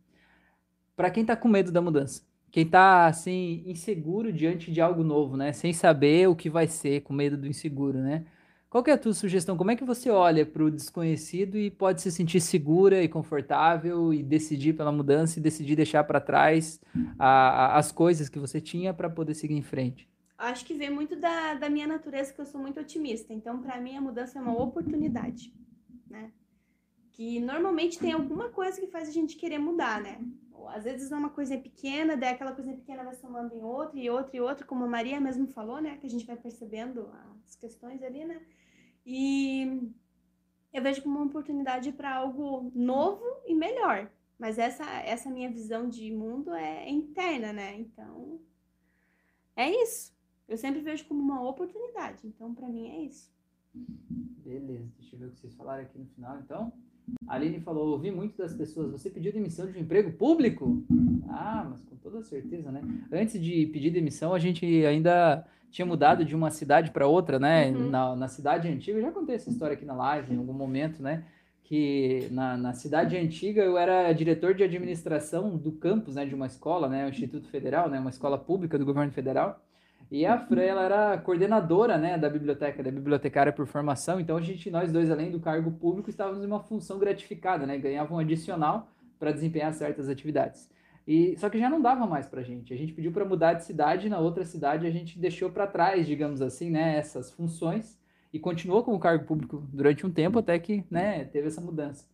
Para 0.96 1.12
quem 1.12 1.24
tá 1.24 1.36
com 1.36 1.48
medo 1.48 1.72
da 1.72 1.82
mudança, 1.82 2.24
quem 2.52 2.68
tá, 2.68 3.06
assim, 3.06 3.64
inseguro 3.68 4.34
diante 4.34 4.72
de 4.72 4.82
algo 4.82 5.04
novo, 5.04 5.38
né? 5.38 5.54
Sem 5.54 5.72
saber 5.74 6.28
o 6.28 6.36
que 6.36 6.50
vai 6.50 6.68
ser, 6.68 7.02
com 7.02 7.14
medo 7.14 7.38
do 7.38 7.48
inseguro, 7.48 8.00
né? 8.00 8.26
Qual 8.70 8.84
que 8.84 8.92
é 8.92 8.94
a 8.94 8.98
tua 8.98 9.14
sugestão? 9.14 9.56
Como 9.56 9.72
é 9.72 9.76
que 9.78 9.86
você 9.86 10.10
olha 10.10 10.46
para 10.46 10.62
o 10.64 10.70
desconhecido 10.70 11.58
e 11.58 11.72
pode 11.72 12.02
se 12.02 12.12
sentir 12.12 12.42
segura 12.42 13.02
e 13.02 13.08
confortável 13.08 14.14
e 14.14 14.22
decidir 14.22 14.74
pela 14.74 14.92
mudança 14.92 15.40
e 15.40 15.42
decidir 15.42 15.76
deixar 15.78 16.04
para 16.04 16.20
trás 16.20 16.80
a- 17.18 17.28
a- 17.28 17.78
as 17.78 17.92
coisas 17.94 18.28
que 18.28 18.38
você 18.38 18.60
tinha 18.60 18.94
para 18.94 19.10
poder 19.10 19.36
seguir 19.36 19.56
em 19.56 19.62
frente? 19.62 20.10
Acho 20.38 20.66
que 20.66 20.74
vem 20.74 20.90
muito 20.90 21.16
da, 21.16 21.54
da 21.56 21.70
minha 21.70 21.88
natureza, 21.88 22.34
que 22.34 22.42
eu 22.42 22.46
sou 22.46 22.60
muito 22.62 22.80
otimista. 22.80 23.34
Então, 23.34 23.60
para 23.62 23.80
mim, 23.80 23.96
a 23.96 24.02
mudança 24.02 24.38
é 24.38 24.42
uma 24.42 24.62
oportunidade, 24.62 25.54
né? 26.10 26.32
Que 27.14 27.40
normalmente 27.40 27.98
tem 27.98 28.12
alguma 28.12 28.50
coisa 28.50 28.80
que 28.80 28.88
faz 28.88 29.08
a 29.10 29.12
gente 29.14 29.38
querer 29.38 29.58
mudar, 29.58 30.02
né? 30.02 30.20
Às 30.76 30.84
vezes 30.84 31.10
é 31.12 31.16
uma 31.16 31.30
coisa 31.30 31.58
pequena, 31.58 32.18
daí 32.18 32.34
aquela 32.34 32.52
coisa 32.52 32.74
pequena 32.74 33.04
vai 33.04 33.16
somando 33.16 33.56
em 33.56 33.64
outra, 33.64 33.98
e 33.98 34.10
outra, 34.10 34.36
e 34.36 34.42
outra, 34.42 34.66
como 34.66 34.84
a 34.84 34.88
Maria 34.88 35.20
mesmo 35.20 35.48
falou, 35.48 35.82
né? 35.82 35.98
Que 35.98 36.06
a 36.06 36.10
gente 36.10 36.26
vai 36.26 36.36
percebendo 36.36 37.10
as 37.48 37.56
questões 37.56 38.04
ali, 38.04 38.26
né? 38.26 38.40
E 39.10 39.90
eu 40.74 40.84
vejo 40.84 41.02
como 41.02 41.16
uma 41.16 41.26
oportunidade 41.28 41.94
para 41.94 42.14
algo 42.14 42.70
novo 42.76 43.24
e 43.46 43.56
melhor. 43.56 44.12
Mas 44.38 44.60
essa, 44.60 44.84
essa 45.00 45.30
minha 45.30 45.50
visão 45.50 45.88
de 45.88 46.12
mundo 46.12 46.54
é 46.54 46.90
interna, 46.90 47.54
né? 47.54 47.80
Então, 47.80 48.38
é 49.56 49.72
isso. 49.72 50.14
Eu 50.46 50.58
sempre 50.58 50.82
vejo 50.82 51.06
como 51.06 51.22
uma 51.22 51.42
oportunidade. 51.42 52.28
Então, 52.28 52.54
para 52.54 52.68
mim, 52.68 52.90
é 52.90 53.02
isso. 53.04 53.32
Beleza, 53.74 54.92
deixa 55.00 55.16
eu 55.16 55.20
ver 55.20 55.26
o 55.28 55.32
que 55.32 55.40
vocês 55.40 55.56
falaram 55.56 55.84
aqui 55.84 55.98
no 55.98 56.06
final, 56.08 56.40
então. 56.40 56.74
A 57.28 57.36
Aline 57.36 57.62
falou, 57.62 57.88
ouvi 57.88 58.12
muito 58.12 58.38
das 58.38 58.54
pessoas, 58.54 58.92
você 58.92 59.10
pediu 59.10 59.32
demissão 59.32 59.72
de 59.72 59.78
um 59.78 59.82
emprego 59.82 60.12
público? 60.12 60.84
Ah, 61.30 61.66
mas 61.70 61.82
com 61.82 61.96
toda 61.96 62.22
certeza, 62.22 62.72
né? 62.72 62.82
Antes 63.10 63.42
de 63.42 63.68
pedir 63.68 63.92
demissão, 63.92 64.34
a 64.34 64.40
gente 64.40 64.66
ainda 64.86 65.48
tinha 65.72 65.86
mudado 65.86 66.26
de 66.26 66.36
uma 66.36 66.50
cidade 66.50 66.92
para 66.92 67.08
outra, 67.08 67.40
né? 67.40 67.70
Uhum. 67.70 67.90
Na, 67.90 68.16
na 68.16 68.28
cidade 68.28 68.68
antiga, 68.68 68.98
eu 68.98 69.04
já 69.04 69.12
contei 69.12 69.36
essa 69.36 69.50
história 69.50 69.74
aqui 69.74 69.86
na 69.86 69.96
live 69.96 70.34
em 70.34 70.38
algum 70.38 70.54
momento, 70.54 71.02
né? 71.02 71.24
que 71.68 72.30
na, 72.32 72.56
na 72.56 72.74
cidade 72.74 73.18
antiga 73.18 73.62
eu 73.62 73.78
era 73.78 74.14
diretor 74.14 74.54
de 74.54 74.64
administração 74.64 75.58
do 75.58 75.74
campus, 75.74 76.16
né, 76.16 76.26
de 76.26 76.34
uma 76.34 76.46
escola, 76.46 76.88
né, 76.88 77.06
o 77.06 77.10
Instituto 77.10 77.50
Federal, 77.50 77.90
né, 77.90 78.00
uma 78.00 78.10
escola 78.10 78.38
pública 78.38 78.80
do 78.80 78.86
governo 78.86 79.12
federal. 79.12 79.62
E 80.10 80.26
a 80.26 80.38
Fran, 80.38 80.62
ela 80.62 80.84
era 80.84 81.18
coordenadora, 81.18 81.98
né, 81.98 82.18
da 82.18 82.30
biblioteca, 82.30 82.82
da 82.82 82.90
bibliotecária 82.90 83.52
por 83.52 83.68
formação. 83.68 84.18
Então 84.18 84.38
a 84.38 84.42
gente, 84.42 84.72
nós 84.72 84.94
dois, 84.94 85.12
além 85.12 85.30
do 85.30 85.42
cargo 85.42 85.70
público, 85.74 86.10
estávamos 86.10 86.42
em 86.42 86.48
uma 86.48 86.62
função 86.62 86.98
gratificada, 86.98 87.66
né, 87.66 87.78
ganhavam 87.78 88.16
um 88.16 88.20
adicional 88.22 88.88
para 89.20 89.34
desempenhar 89.34 89.74
certas 89.74 90.08
atividades. 90.08 90.70
E 91.08 91.38
só 91.38 91.50
que 91.50 91.58
já 91.58 91.70
não 91.70 91.82
dava 91.82 92.06
mais 92.06 92.28
para 92.28 92.42
a 92.42 92.44
gente. 92.44 92.74
A 92.74 92.78
gente 92.78 92.92
pediu 92.92 93.14
para 93.14 93.24
mudar 93.24 93.54
de 93.54 93.64
cidade, 93.64 94.10
na 94.10 94.20
outra 94.20 94.44
cidade 94.44 94.86
a 94.86 94.92
gente 94.92 95.18
deixou 95.18 95.50
para 95.50 95.66
trás, 95.66 96.06
digamos 96.06 96.42
assim, 96.42 96.70
né, 96.70 96.98
essas 96.98 97.32
funções 97.32 97.98
e 98.34 98.38
continuou 98.38 98.84
como 98.84 99.00
cargo 99.00 99.26
público 99.26 99.64
durante 99.72 100.06
um 100.06 100.12
tempo 100.12 100.40
até 100.40 100.60
que 100.60 100.84
né, 100.92 101.24
teve 101.24 101.48
essa 101.48 101.62
mudança. 101.62 102.06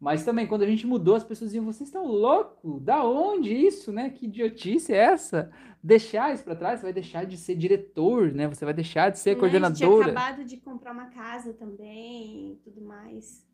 Mas 0.00 0.24
também, 0.24 0.46
quando 0.46 0.62
a 0.62 0.66
gente 0.66 0.86
mudou, 0.86 1.14
as 1.14 1.22
pessoas 1.22 1.50
diziam: 1.50 1.64
vocês 1.66 1.88
estão 1.88 2.06
loucos? 2.06 2.82
Da 2.82 3.04
onde 3.04 3.52
isso, 3.52 3.92
né? 3.92 4.08
Que 4.08 4.24
idiotice 4.24 4.94
é 4.94 4.96
essa? 4.96 5.50
Deixar 5.82 6.32
isso 6.32 6.42
para 6.42 6.56
trás, 6.56 6.80
você 6.80 6.86
vai 6.86 6.92
deixar 6.94 7.26
de 7.26 7.36
ser 7.36 7.54
diretor, 7.54 8.32
né? 8.32 8.48
Você 8.48 8.64
vai 8.64 8.72
deixar 8.72 9.10
de 9.10 9.18
ser 9.18 9.34
Né, 9.34 9.40
coordenadora. 9.40 9.74
A 9.74 9.78
gente 9.78 10.00
tinha 10.00 10.06
acabado 10.06 10.44
de 10.44 10.56
comprar 10.56 10.92
uma 10.92 11.06
casa 11.10 11.52
também 11.52 12.52
e 12.52 12.56
tudo 12.64 12.80
mais. 12.80 13.46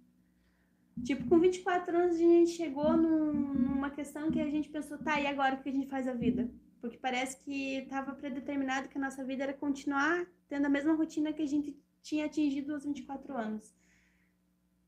Tipo, 1.04 1.28
com 1.28 1.38
24 1.38 1.96
anos 1.96 2.16
a 2.16 2.18
gente 2.18 2.50
chegou 2.50 2.96
num- 2.96 3.32
numa 3.54 3.90
questão 3.90 4.30
que 4.30 4.40
a 4.40 4.50
gente 4.50 4.68
pensou, 4.68 4.98
tá, 4.98 5.20
e 5.20 5.26
agora 5.26 5.54
o 5.56 5.62
que 5.62 5.68
a 5.68 5.72
gente 5.72 5.86
faz 5.88 6.08
a 6.08 6.14
vida? 6.14 6.50
Porque 6.80 6.96
parece 6.96 7.38
que 7.44 7.78
estava 7.78 8.14
predeterminado 8.14 8.88
que 8.88 8.98
a 8.98 9.00
nossa 9.00 9.24
vida 9.24 9.42
era 9.44 9.52
continuar 9.52 10.26
tendo 10.48 10.66
a 10.66 10.70
mesma 10.70 10.94
rotina 10.94 11.32
que 11.32 11.42
a 11.42 11.46
gente 11.46 11.76
tinha 12.02 12.26
atingido 12.26 12.72
aos 12.72 12.84
24 12.84 13.36
anos. 13.36 13.74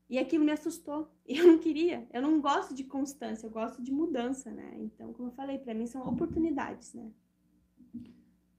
E 0.09 0.17
aquilo 0.17 0.43
me 0.43 0.51
assustou. 0.51 1.11
Eu 1.27 1.45
não 1.45 1.57
queria. 1.59 2.07
Eu 2.11 2.21
não 2.21 2.41
gosto 2.41 2.73
de 2.73 2.83
constância, 2.83 3.45
eu 3.45 3.51
gosto 3.51 3.81
de 3.83 3.91
mudança, 3.91 4.49
né? 4.49 4.73
Então, 4.79 5.13
como 5.13 5.29
eu 5.29 5.33
falei, 5.33 5.59
para 5.59 5.73
mim 5.75 5.85
são 5.85 6.01
oportunidades, 6.07 6.93
né? 6.95 7.11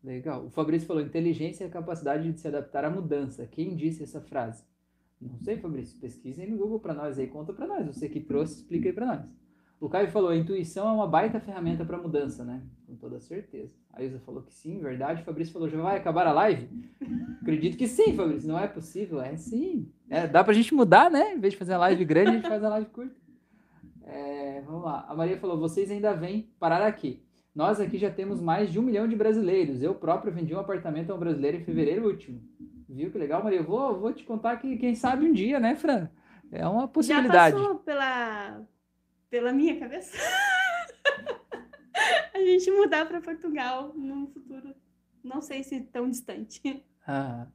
Legal. 0.02 0.46
O 0.46 0.50
Fabrício 0.50 0.86
falou: 0.86 1.02
inteligência 1.02 1.64
é 1.64 1.66
a 1.66 1.70
capacidade 1.70 2.30
de 2.32 2.40
se 2.40 2.46
adaptar 2.46 2.84
à 2.84 2.90
mudança. 2.90 3.46
Quem 3.46 3.74
disse 3.74 4.02
essa 4.04 4.20
frase? 4.20 4.64
Não 5.20 5.38
sei, 5.38 5.58
Fabrício. 5.58 5.98
Pesquisem 5.98 6.48
no 6.48 6.56
Google 6.56 6.80
para 6.80 6.94
nós 6.94 7.18
aí, 7.18 7.26
conta 7.26 7.52
para 7.52 7.66
nós. 7.66 7.86
Você 7.86 8.08
que 8.08 8.20
trouxe, 8.20 8.56
explica 8.56 8.88
aí 8.88 8.92
para 8.92 9.06
nós. 9.06 9.40
O 9.80 9.88
Caio 9.88 10.10
falou: 10.10 10.30
a 10.30 10.36
intuição 10.36 10.88
é 10.88 10.92
uma 10.92 11.06
baita 11.06 11.40
ferramenta 11.40 11.84
para 11.84 11.96
mudança, 11.96 12.44
né? 12.44 12.62
Com 12.86 12.94
toda 12.96 13.18
certeza. 13.18 13.72
A 13.92 14.02
Ilza 14.02 14.20
falou 14.20 14.42
que 14.42 14.52
sim, 14.52 14.78
verdade. 14.78 15.22
O 15.22 15.24
Fabrício 15.24 15.52
falou: 15.52 15.68
já 15.68 15.80
vai 15.80 15.96
acabar 15.96 16.26
a 16.26 16.32
live? 16.32 16.68
Acredito 17.40 17.78
que 17.78 17.88
sim, 17.88 18.14
Fabrício. 18.14 18.48
Não 18.48 18.58
é 18.58 18.68
possível? 18.68 19.20
É 19.20 19.36
sim. 19.36 19.90
É, 20.08 20.26
dá 20.26 20.44
pra 20.44 20.52
gente 20.52 20.74
mudar, 20.74 21.10
né? 21.10 21.34
Em 21.34 21.40
vez 21.40 21.54
de 21.54 21.58
fazer 21.58 21.72
a 21.72 21.78
live 21.78 22.04
grande, 22.04 22.30
a 22.30 22.34
gente 22.34 22.48
faz 22.48 22.62
a 22.62 22.68
live 22.68 22.90
curta. 22.90 23.16
É, 24.04 24.60
vamos 24.62 24.84
lá. 24.84 25.06
A 25.08 25.14
Maria 25.14 25.38
falou: 25.38 25.58
vocês 25.58 25.90
ainda 25.90 26.14
vêm 26.14 26.50
parar 26.58 26.86
aqui. 26.86 27.22
Nós 27.54 27.80
aqui 27.80 27.98
já 27.98 28.10
temos 28.10 28.40
mais 28.40 28.70
de 28.70 28.78
um 28.78 28.82
milhão 28.82 29.08
de 29.08 29.16
brasileiros. 29.16 29.82
Eu 29.82 29.94
próprio 29.94 30.32
vendi 30.32 30.54
um 30.54 30.60
apartamento 30.60 31.10
a 31.10 31.14
um 31.14 31.18
brasileiro 31.18 31.56
em 31.56 31.64
fevereiro 31.64 32.06
último. 32.06 32.40
Viu 32.90 33.08
que 33.08 33.18
legal, 33.18 33.42
Maria? 33.42 33.60
Eu 33.60 33.64
vou, 33.64 34.00
vou 34.00 34.12
te 34.12 34.24
contar 34.24 34.56
que 34.56 34.76
quem 34.76 34.96
sabe 34.96 35.24
um 35.24 35.32
dia, 35.32 35.60
né, 35.60 35.76
Fran? 35.76 36.08
É 36.50 36.66
uma 36.66 36.88
possibilidade. 36.88 37.56
Já 37.56 37.62
passou 37.62 37.78
pela, 37.78 38.62
pela 39.30 39.52
minha 39.52 39.78
cabeça? 39.78 40.18
a 42.34 42.38
gente 42.38 42.68
mudar 42.72 43.06
para 43.06 43.20
Portugal 43.20 43.92
num 43.94 44.26
futuro, 44.26 44.74
não 45.22 45.40
sei 45.40 45.62
se 45.62 45.80
tão 45.82 46.10
distante. 46.10 46.84
Ah, 47.06 47.46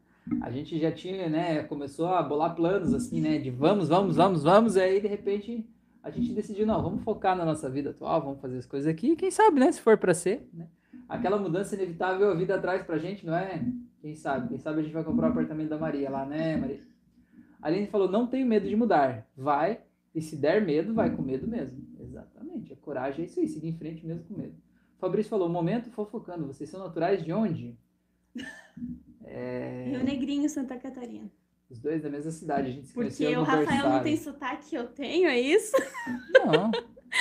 a 0.41 0.49
gente 0.51 0.79
já 0.79 0.91
tinha, 0.91 1.27
né? 1.27 1.63
Começou 1.63 2.07
a 2.07 2.23
bolar 2.23 2.55
planos 2.55 2.93
assim, 2.93 3.19
né? 3.19 3.37
De 3.37 3.51
vamos, 3.51 3.89
vamos, 3.89 4.15
vamos, 4.15 4.41
vamos. 4.41 4.77
E 4.77 4.81
aí, 4.81 5.01
de 5.01 5.07
repente, 5.07 5.67
a 6.01 6.09
gente 6.09 6.31
decidiu, 6.31 6.65
não, 6.65 6.81
vamos 6.81 7.03
focar 7.03 7.35
na 7.35 7.43
nossa 7.43 7.69
vida 7.69 7.89
atual, 7.89 8.21
vamos 8.21 8.39
fazer 8.39 8.57
as 8.57 8.65
coisas 8.65 8.87
aqui. 8.87 9.11
E 9.11 9.15
quem 9.17 9.29
sabe, 9.29 9.59
né? 9.59 9.69
Se 9.69 9.81
for 9.81 9.97
para 9.97 10.13
ser, 10.13 10.47
né? 10.53 10.69
Aquela 11.07 11.37
mudança 11.37 11.75
inevitável 11.75 12.31
a 12.31 12.35
vida 12.35 12.59
traz 12.59 12.83
pra 12.83 12.97
gente, 12.97 13.25
não 13.25 13.35
é? 13.35 13.63
Quem 14.01 14.15
sabe? 14.15 14.49
Quem 14.49 14.57
sabe 14.57 14.79
a 14.79 14.83
gente 14.83 14.93
vai 14.93 15.03
comprar 15.03 15.27
o 15.27 15.31
apartamento 15.31 15.69
da 15.69 15.77
Maria 15.77 16.09
lá, 16.09 16.25
né, 16.25 16.57
Maria? 16.57 16.81
A 17.61 17.67
Aline 17.67 17.87
falou, 17.87 18.09
não 18.09 18.27
tenho 18.27 18.45
medo 18.45 18.67
de 18.67 18.75
mudar. 18.75 19.27
Vai, 19.35 19.81
e 20.13 20.21
se 20.21 20.35
der 20.35 20.63
medo, 20.65 20.93
vai 20.93 21.15
com 21.15 21.21
medo 21.21 21.47
mesmo. 21.47 21.77
Exatamente. 21.99 22.71
A 22.71 22.75
coragem 22.77 23.23
é 23.23 23.27
isso 23.27 23.39
aí, 23.39 23.47
seguir 23.47 23.69
em 23.69 23.77
frente 23.77 24.05
mesmo 24.05 24.23
com 24.23 24.35
medo. 24.35 24.55
Fabrício 24.97 25.29
falou, 25.29 25.49
momento 25.49 25.89
fofocando. 25.91 26.47
Vocês 26.47 26.69
são 26.69 26.79
naturais 26.79 27.23
de 27.23 27.33
onde? 27.33 27.77
É... 29.27 29.89
Rio 29.89 30.03
Negrinho, 30.03 30.47
Santa 30.47 30.77
Catarina. 30.77 31.31
Os 31.67 31.79
dois 31.79 32.03
da 32.03 32.09
mesma 32.11 32.29
cidade, 32.29 32.67
a 32.67 32.71
gente 32.71 32.87
se 32.87 32.93
Porque 32.93 33.35
o 33.35 33.41
Rafael 33.41 33.89
não 33.89 34.03
tem 34.03 34.15
sotaque 34.15 34.69
que 34.69 34.75
eu 34.75 34.85
tenho, 34.85 35.27
é 35.27 35.39
isso? 35.39 35.75
Não, 36.31 36.69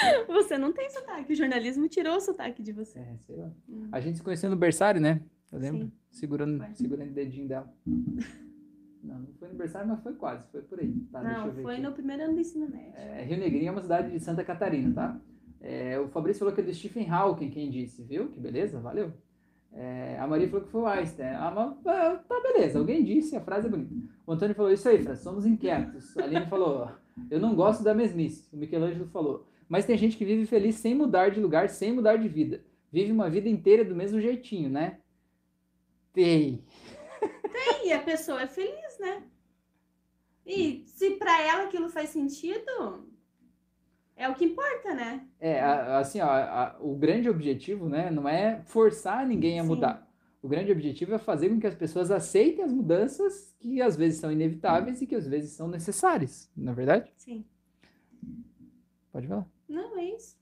Você 0.28 0.58
não 0.58 0.72
tem 0.72 0.90
sotaque, 0.90 1.32
o 1.32 1.36
jornalismo 1.36 1.88
tirou 1.88 2.16
o 2.16 2.20
sotaque 2.20 2.62
de 2.62 2.72
você. 2.72 2.98
é, 2.98 3.16
sei 3.18 3.36
lá. 3.36 3.50
Hum. 3.68 3.88
A 3.92 4.00
gente 4.00 4.16
se 4.18 4.22
conheceu 4.22 4.50
no 4.50 4.56
berçário, 4.56 5.00
né? 5.00 5.20
Eu 5.52 5.58
lembro, 5.58 5.86
Sim. 5.86 5.92
segurando, 6.10 6.58
Foi. 6.58 6.74
segurando 6.74 7.10
o 7.10 7.14
dedinho 7.14 7.48
dela. 7.48 7.72
Não, 9.04 9.18
não 9.18 9.28
foi 9.34 9.48
no 9.48 9.54
berçário, 9.54 9.86
mas 9.86 10.02
foi 10.02 10.14
quase, 10.14 10.42
foi 10.50 10.62
por 10.62 10.80
aí. 10.80 10.90
Tá, 11.12 11.22
não, 11.22 11.52
foi 11.52 11.74
aqui. 11.74 11.82
no 11.82 11.92
primeiro 11.92 12.22
ano 12.22 12.32
do 12.32 12.40
ensino 12.40 12.66
médio. 12.66 12.94
É, 12.96 13.22
Rio 13.22 13.36
Negrinho 13.36 13.68
é 13.68 13.70
uma 13.70 13.82
cidade 13.82 14.10
de 14.10 14.18
Santa 14.18 14.42
Catarina, 14.42 14.94
tá? 14.94 15.20
É, 15.60 16.00
o 16.00 16.08
Fabrício 16.08 16.38
falou 16.38 16.54
que 16.54 16.62
é 16.62 16.64
do 16.64 16.72
Stephen 16.72 17.10
Hawking, 17.10 17.50
quem 17.50 17.70
disse, 17.70 18.02
viu? 18.02 18.30
Que 18.30 18.40
beleza, 18.40 18.80
valeu. 18.80 19.12
É, 19.74 20.16
a 20.18 20.26
Maria 20.26 20.48
falou 20.48 20.64
que 20.64 20.70
foi 20.70 20.80
o 20.80 20.86
Einstein. 20.86 21.26
Ah, 21.34 21.76
ah, 21.84 22.22
tá, 22.26 22.40
beleza, 22.40 22.78
alguém 22.78 23.04
disse, 23.04 23.36
a 23.36 23.42
frase 23.42 23.66
é 23.66 23.70
bonita. 23.70 23.94
O 24.26 24.32
Antônio 24.32 24.54
falou, 24.54 24.72
isso 24.72 24.88
aí, 24.88 25.02
Fran, 25.02 25.16
somos 25.16 25.44
inquietos. 25.44 26.16
A 26.16 26.22
Aline 26.22 26.46
falou, 26.46 26.90
eu 27.30 27.38
não 27.38 27.54
gosto 27.54 27.84
da 27.84 27.92
mesmice. 27.92 28.48
O 28.54 28.56
Michelangelo 28.56 29.06
falou, 29.08 29.46
mas 29.68 29.84
tem 29.86 29.96
gente 29.96 30.16
que 30.16 30.24
vive 30.24 30.46
feliz 30.46 30.76
sem 30.76 30.94
mudar 30.94 31.30
de 31.30 31.40
lugar, 31.40 31.68
sem 31.68 31.92
mudar 31.92 32.16
de 32.16 32.28
vida. 32.28 32.64
Vive 32.92 33.10
uma 33.12 33.28
vida 33.28 33.48
inteira 33.48 33.84
do 33.84 33.94
mesmo 33.94 34.20
jeitinho, 34.20 34.68
né? 34.70 35.00
Tem. 36.12 36.64
E 37.84 37.92
a 37.92 38.00
pessoa 38.02 38.42
é 38.42 38.46
feliz, 38.46 38.98
né? 38.98 39.22
E 40.46 40.84
se 40.86 41.12
pra 41.12 41.40
ela 41.42 41.64
aquilo 41.64 41.88
faz 41.88 42.10
sentido, 42.10 43.08
é 44.16 44.28
o 44.28 44.34
que 44.34 44.44
importa, 44.44 44.94
né? 44.94 45.26
É, 45.40 45.60
assim, 45.60 46.20
ó, 46.20 46.26
a- 46.28 46.76
o 46.80 46.94
grande 46.96 47.28
objetivo, 47.28 47.88
né, 47.88 48.10
não 48.10 48.28
é 48.28 48.62
forçar 48.66 49.26
ninguém 49.26 49.58
a 49.58 49.62
Sim. 49.62 49.68
mudar. 49.68 50.08
O 50.42 50.48
grande 50.48 50.70
objetivo 50.70 51.14
é 51.14 51.18
fazer 51.18 51.48
com 51.48 51.58
que 51.58 51.66
as 51.66 51.74
pessoas 51.74 52.10
aceitem 52.10 52.62
as 52.64 52.72
mudanças 52.72 53.54
que 53.58 53.80
às 53.80 53.96
vezes 53.96 54.20
são 54.20 54.30
inevitáveis 54.30 55.00
e 55.00 55.06
que 55.06 55.14
às 55.14 55.26
vezes 55.26 55.52
são 55.52 55.66
necessárias, 55.68 56.50
não 56.54 56.72
é 56.72 56.74
verdade? 56.74 57.12
Sim. 57.16 57.44
Pode 59.10 59.26
falar. 59.26 59.46
Não, 59.68 59.98
é 59.98 60.04
isso. 60.14 60.36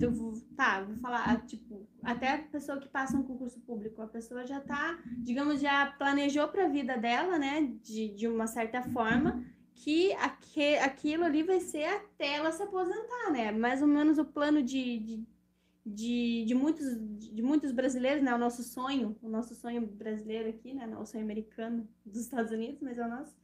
Eu- 0.00 0.12
vou- 0.12 0.40
tá, 0.56 0.82
vou 0.84 0.96
falar, 0.98 1.44
tipo, 1.46 1.86
até 2.02 2.28
a 2.34 2.38
pessoa 2.38 2.78
que 2.78 2.88
passa 2.88 3.16
um 3.16 3.24
concurso 3.24 3.60
público, 3.60 4.00
a 4.00 4.06
pessoa 4.06 4.46
já 4.46 4.60
tá, 4.60 5.02
digamos, 5.18 5.60
já 5.60 5.86
planejou 5.98 6.46
para 6.48 6.66
a 6.66 6.68
vida 6.68 6.96
dela, 6.96 7.38
né, 7.38 7.62
de, 7.82 8.08
de 8.10 8.28
uma 8.28 8.46
certa 8.46 8.82
forma, 8.82 9.44
que 9.74 10.12
aque, 10.14 10.76
aquilo 10.76 11.24
ali 11.24 11.42
vai 11.42 11.58
ser 11.60 11.84
até 11.86 12.34
ela 12.36 12.52
se 12.52 12.62
aposentar, 12.62 13.32
né? 13.32 13.50
Mais 13.50 13.82
ou 13.82 13.88
menos 13.88 14.16
o 14.18 14.24
plano 14.24 14.62
de, 14.62 14.98
de, 15.00 15.24
de, 15.84 16.44
de 16.46 16.54
muitos, 16.54 16.86
de 17.18 17.42
muitos 17.42 17.72
brasileiros, 17.72 18.22
né? 18.22 18.34
O 18.34 18.38
nosso 18.38 18.62
sonho, 18.62 19.16
o 19.22 19.28
nosso 19.28 19.54
sonho 19.56 19.84
brasileiro 19.86 20.50
aqui, 20.50 20.72
né? 20.74 20.86
O 20.98 21.04
sonho 21.06 21.24
americano 21.24 21.88
dos 22.06 22.20
Estados 22.20 22.52
Unidos, 22.52 22.80
mas 22.80 22.98
é 22.98 23.04
o 23.04 23.08
nosso, 23.08 23.34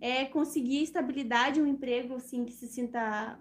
é 0.00 0.24
conseguir 0.24 0.82
estabilidade, 0.82 1.60
um 1.60 1.66
emprego, 1.66 2.14
assim, 2.14 2.44
que 2.44 2.52
se 2.52 2.66
sinta 2.68 3.38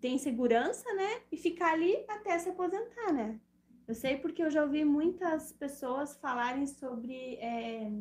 tem 0.00 0.18
segurança, 0.18 0.92
né? 0.94 1.22
E 1.30 1.36
ficar 1.36 1.72
ali 1.72 1.96
até 2.08 2.38
se 2.38 2.48
aposentar, 2.48 3.12
né? 3.12 3.40
Eu 3.86 3.94
sei 3.94 4.16
porque 4.16 4.42
eu 4.42 4.50
já 4.50 4.62
ouvi 4.62 4.84
muitas 4.84 5.52
pessoas 5.52 6.16
falarem 6.16 6.66
sobre 6.66 7.36
é, 7.36 7.92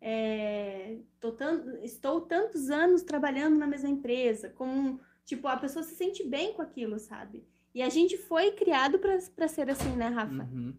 é, 0.00 0.98
tô 1.20 1.32
tan- 1.32 1.78
estou 1.82 2.20
tantos 2.22 2.70
anos 2.70 3.02
trabalhando 3.02 3.56
na 3.56 3.66
mesma 3.66 3.88
empresa, 3.88 4.50
como 4.50 5.00
tipo 5.24 5.46
a 5.48 5.56
pessoa 5.56 5.82
se 5.82 5.94
sente 5.94 6.24
bem 6.26 6.52
com 6.54 6.62
aquilo, 6.62 6.98
sabe? 6.98 7.44
E 7.74 7.82
a 7.82 7.88
gente 7.88 8.16
foi 8.16 8.52
criado 8.52 8.98
para 8.98 9.48
ser 9.48 9.70
assim, 9.70 9.94
né, 9.96 10.08
Rafa? 10.08 10.44
Uhum. 10.44 10.74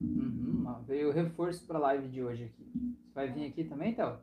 Uhum, 0.00 0.82
veio 0.86 1.10
reforço 1.12 1.66
para 1.66 1.78
a 1.78 1.82
live 1.82 2.08
de 2.08 2.22
hoje 2.22 2.44
aqui. 2.44 2.64
Você 3.06 3.14
vai 3.14 3.32
vir 3.32 3.46
aqui 3.46 3.64
também, 3.64 3.94
Théo? 3.94 4.18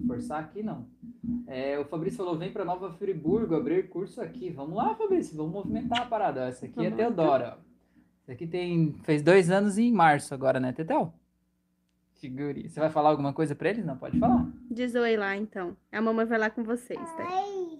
Reforçar 0.00 0.38
aqui, 0.38 0.62
não. 0.62 0.86
É, 1.46 1.78
o 1.78 1.84
Fabrício 1.84 2.18
falou, 2.18 2.36
vem 2.36 2.52
para 2.52 2.64
Nova 2.64 2.92
Friburgo 2.92 3.54
abrir 3.54 3.88
curso 3.88 4.20
aqui. 4.20 4.50
Vamos 4.50 4.76
lá, 4.76 4.94
Fabrício, 4.94 5.36
vamos 5.36 5.52
movimentar 5.52 6.02
a 6.02 6.06
parada. 6.06 6.48
Essa 6.48 6.66
aqui 6.66 6.84
é. 6.84 6.90
Teodora. 6.90 7.58
Essa 8.22 8.32
aqui 8.32 8.46
tem, 8.46 8.92
fez 9.04 9.22
dois 9.22 9.50
anos 9.50 9.78
em 9.78 9.92
março 9.92 10.34
agora, 10.34 10.58
né, 10.60 10.72
Tetel? 10.72 11.14
Figure. 12.14 12.68
Você 12.68 12.80
vai 12.80 12.90
falar 12.90 13.10
alguma 13.10 13.32
coisa 13.32 13.54
para 13.54 13.70
eles? 13.70 13.84
Não, 13.84 13.96
pode 13.96 14.18
falar. 14.18 14.46
Diz 14.70 14.94
oi 14.94 15.16
lá, 15.16 15.36
então. 15.36 15.76
A 15.92 16.00
mamãe 16.00 16.26
vai 16.26 16.38
lá 16.38 16.50
com 16.50 16.64
vocês, 16.64 16.98
tá? 16.98 17.24
Oi. 17.24 17.78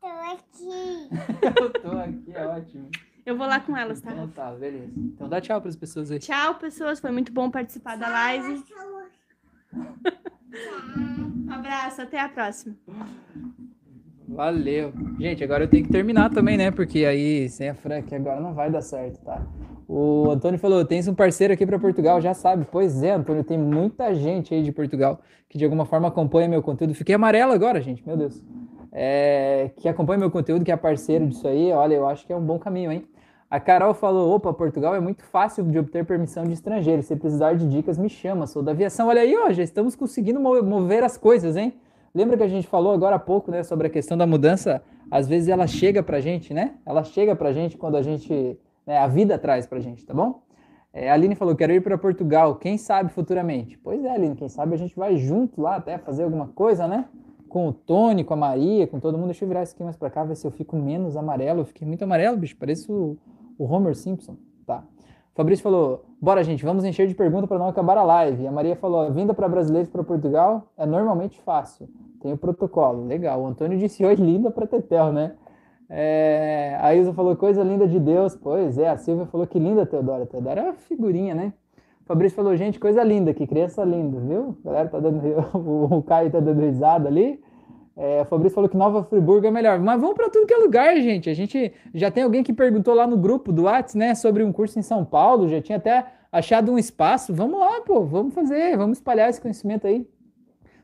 Tô 0.00 0.06
aqui. 0.06 1.08
Eu 1.60 1.70
tô 1.70 1.90
aqui, 1.98 2.32
é 2.32 2.46
ótimo. 2.46 2.90
Eu 3.24 3.36
vou 3.36 3.46
lá 3.46 3.60
com 3.60 3.76
elas, 3.76 4.00
tá? 4.00 4.12
Então 4.12 4.28
tá, 4.28 4.52
beleza. 4.52 4.92
Então 4.96 5.28
dá 5.28 5.40
tchau 5.40 5.60
para 5.60 5.68
as 5.68 5.76
pessoas 5.76 6.10
aí. 6.10 6.18
Tchau, 6.18 6.56
pessoas. 6.56 7.00
Foi 7.00 7.10
muito 7.10 7.32
bom 7.32 7.50
participar 7.50 7.96
da 7.96 8.08
live. 8.08 8.62
Tchau. 8.62 8.99
Um 9.74 11.52
abraço, 11.52 12.02
até 12.02 12.20
a 12.20 12.28
próxima. 12.28 12.76
Valeu. 14.28 14.92
Gente, 15.18 15.42
agora 15.42 15.64
eu 15.64 15.68
tenho 15.68 15.84
que 15.84 15.90
terminar 15.90 16.30
também, 16.30 16.56
né? 16.56 16.70
Porque 16.70 17.04
aí, 17.04 17.48
sem 17.48 17.68
a 17.68 17.74
Frank, 17.74 18.14
agora 18.14 18.40
não 18.40 18.54
vai 18.54 18.70
dar 18.70 18.80
certo, 18.80 19.20
tá? 19.24 19.44
O 19.88 20.30
Antônio 20.30 20.58
falou: 20.58 20.84
tens 20.84 21.08
um 21.08 21.14
parceiro 21.14 21.52
aqui 21.52 21.66
para 21.66 21.78
Portugal, 21.78 22.20
já 22.20 22.32
sabe. 22.32 22.64
Pois 22.70 23.02
é, 23.02 23.10
Antônio, 23.10 23.42
tem 23.42 23.58
muita 23.58 24.14
gente 24.14 24.54
aí 24.54 24.62
de 24.62 24.70
Portugal 24.70 25.20
que 25.48 25.58
de 25.58 25.64
alguma 25.64 25.84
forma 25.84 26.06
acompanha 26.06 26.48
meu 26.48 26.62
conteúdo. 26.62 26.94
Fiquei 26.94 27.14
amarelo 27.14 27.52
agora, 27.52 27.80
gente, 27.80 28.06
meu 28.06 28.16
Deus. 28.16 28.40
É, 28.92 29.70
que 29.76 29.88
acompanha 29.88 30.20
meu 30.20 30.30
conteúdo, 30.30 30.64
que 30.64 30.70
é 30.70 30.76
parceiro 30.76 31.26
disso 31.26 31.46
aí. 31.48 31.72
Olha, 31.72 31.94
eu 31.94 32.06
acho 32.06 32.24
que 32.24 32.32
é 32.32 32.36
um 32.36 32.44
bom 32.44 32.58
caminho, 32.58 32.92
hein? 32.92 33.04
A 33.50 33.58
Carol 33.58 33.92
falou: 33.92 34.32
opa, 34.32 34.52
Portugal 34.54 34.94
é 34.94 35.00
muito 35.00 35.24
fácil 35.24 35.64
de 35.64 35.76
obter 35.76 36.06
permissão 36.06 36.44
de 36.44 36.52
estrangeiro. 36.52 37.02
Se 37.02 37.16
precisar 37.16 37.54
de 37.54 37.68
dicas, 37.68 37.98
me 37.98 38.08
chama. 38.08 38.46
Sou 38.46 38.62
da 38.62 38.70
aviação. 38.70 39.08
Olha 39.08 39.22
aí, 39.22 39.36
ó, 39.36 39.50
já 39.50 39.64
estamos 39.64 39.96
conseguindo 39.96 40.38
mover 40.38 41.02
as 41.02 41.18
coisas, 41.18 41.56
hein? 41.56 41.74
Lembra 42.14 42.36
que 42.36 42.44
a 42.44 42.48
gente 42.48 42.68
falou 42.68 42.92
agora 42.92 43.16
há 43.16 43.18
pouco, 43.18 43.50
né, 43.50 43.62
sobre 43.64 43.88
a 43.88 43.90
questão 43.90 44.16
da 44.16 44.26
mudança? 44.26 44.80
Às 45.10 45.28
vezes 45.28 45.48
ela 45.48 45.66
chega 45.66 46.00
pra 46.00 46.20
gente, 46.20 46.54
né? 46.54 46.74
Ela 46.86 47.02
chega 47.02 47.34
pra 47.34 47.52
gente 47.52 47.76
quando 47.76 47.96
a 47.96 48.02
gente. 48.02 48.56
Né, 48.86 48.96
a 48.96 49.08
vida 49.08 49.36
traz 49.36 49.66
pra 49.66 49.80
gente, 49.80 50.06
tá 50.06 50.14
bom? 50.14 50.42
É, 50.92 51.10
a 51.10 51.14
Aline 51.14 51.34
falou: 51.34 51.56
quero 51.56 51.72
ir 51.72 51.82
para 51.82 51.98
Portugal, 51.98 52.54
quem 52.54 52.78
sabe 52.78 53.10
futuramente? 53.10 53.76
Pois 53.78 54.04
é, 54.04 54.12
Aline, 54.12 54.36
quem 54.36 54.48
sabe 54.48 54.74
a 54.74 54.78
gente 54.78 54.94
vai 54.94 55.16
junto 55.16 55.60
lá 55.60 55.74
até 55.74 55.98
fazer 55.98 56.22
alguma 56.22 56.46
coisa, 56.46 56.86
né? 56.86 57.04
Com 57.48 57.66
o 57.66 57.72
Tony, 57.72 58.22
com 58.22 58.34
a 58.34 58.36
Maria, 58.36 58.86
com 58.86 59.00
todo 59.00 59.18
mundo. 59.18 59.26
Deixa 59.26 59.44
eu 59.44 59.48
virar 59.48 59.64
isso 59.64 59.74
aqui 59.74 59.82
mais 59.82 59.96
pra 59.96 60.08
cá, 60.08 60.22
ver 60.22 60.36
se 60.36 60.46
eu 60.46 60.52
fico 60.52 60.76
menos 60.76 61.16
amarelo. 61.16 61.62
Eu 61.62 61.64
fiquei 61.64 61.84
muito 61.84 62.04
amarelo, 62.04 62.36
bicho, 62.36 62.56
pareço 62.56 63.18
o 63.60 63.70
Homer 63.70 63.94
Simpson. 63.94 64.36
Tá. 64.66 64.82
Fabrício 65.34 65.62
falou: 65.62 66.04
bora, 66.20 66.42
gente, 66.42 66.64
vamos 66.64 66.82
encher 66.84 67.06
de 67.06 67.14
perguntas 67.14 67.46
para 67.46 67.58
não 67.58 67.68
acabar 67.68 67.98
a 67.98 68.02
live. 68.02 68.46
A 68.46 68.50
Maria 68.50 68.74
falou: 68.74 69.12
vinda 69.12 69.34
para 69.34 69.46
brasileiros 69.48 69.90
para 69.90 70.02
Portugal 70.02 70.72
é 70.78 70.86
normalmente 70.86 71.38
fácil. 71.42 71.86
Tem 72.22 72.32
o 72.32 72.38
protocolo. 72.38 73.06
Legal. 73.06 73.42
O 73.42 73.46
Antônio 73.46 73.78
disse: 73.78 74.04
oi, 74.04 74.14
linda 74.14 74.50
para 74.50 74.66
Tetel, 74.66 75.12
né? 75.12 75.32
É... 75.90 76.78
A 76.80 76.94
Isa 76.94 77.12
falou: 77.12 77.36
coisa 77.36 77.62
linda 77.62 77.86
de 77.86 78.00
Deus. 78.00 78.34
Pois 78.34 78.78
é. 78.78 78.88
A 78.88 78.96
Silvia 78.96 79.26
falou: 79.26 79.46
que 79.46 79.58
linda, 79.58 79.84
Teodora. 79.84 80.24
Teodora 80.24 80.60
é 80.60 80.64
uma 80.64 80.74
figurinha, 80.74 81.34
né? 81.34 81.52
Fabrício 82.06 82.34
falou: 82.36 82.56
gente, 82.56 82.80
coisa 82.80 83.04
linda, 83.04 83.34
que 83.34 83.46
criança 83.46 83.84
linda, 83.84 84.18
viu? 84.18 84.56
A 84.64 84.68
galera 84.68 84.88
tá 84.88 84.98
dando. 84.98 85.20
o 85.94 86.02
Caio 86.02 86.30
tá 86.30 86.40
dando 86.40 86.60
risada 86.60 87.08
ali. 87.08 87.40
É, 87.96 88.24
Fabrício 88.24 88.54
falou 88.54 88.70
que 88.70 88.76
Nova 88.76 89.04
Friburgo 89.04 89.46
é 89.46 89.50
melhor. 89.50 89.78
Mas 89.78 90.00
vamos 90.00 90.16
para 90.16 90.30
tudo 90.30 90.46
que 90.46 90.54
é 90.54 90.56
lugar, 90.56 90.96
gente. 90.96 91.28
A 91.28 91.34
gente 91.34 91.72
já 91.94 92.10
tem 92.10 92.22
alguém 92.22 92.42
que 92.42 92.52
perguntou 92.52 92.94
lá 92.94 93.06
no 93.06 93.16
grupo 93.16 93.52
do 93.52 93.64
Whats, 93.64 93.94
né, 93.94 94.14
sobre 94.14 94.42
um 94.42 94.52
curso 94.52 94.78
em 94.78 94.82
São 94.82 95.04
Paulo. 95.04 95.48
Já 95.48 95.60
tinha 95.60 95.78
até 95.78 96.06
achado 96.32 96.72
um 96.72 96.78
espaço. 96.78 97.34
Vamos 97.34 97.60
lá, 97.60 97.80
pô. 97.82 98.04
Vamos 98.04 98.34
fazer. 98.34 98.76
Vamos 98.76 98.98
espalhar 98.98 99.28
esse 99.28 99.40
conhecimento 99.40 99.86
aí. 99.86 100.08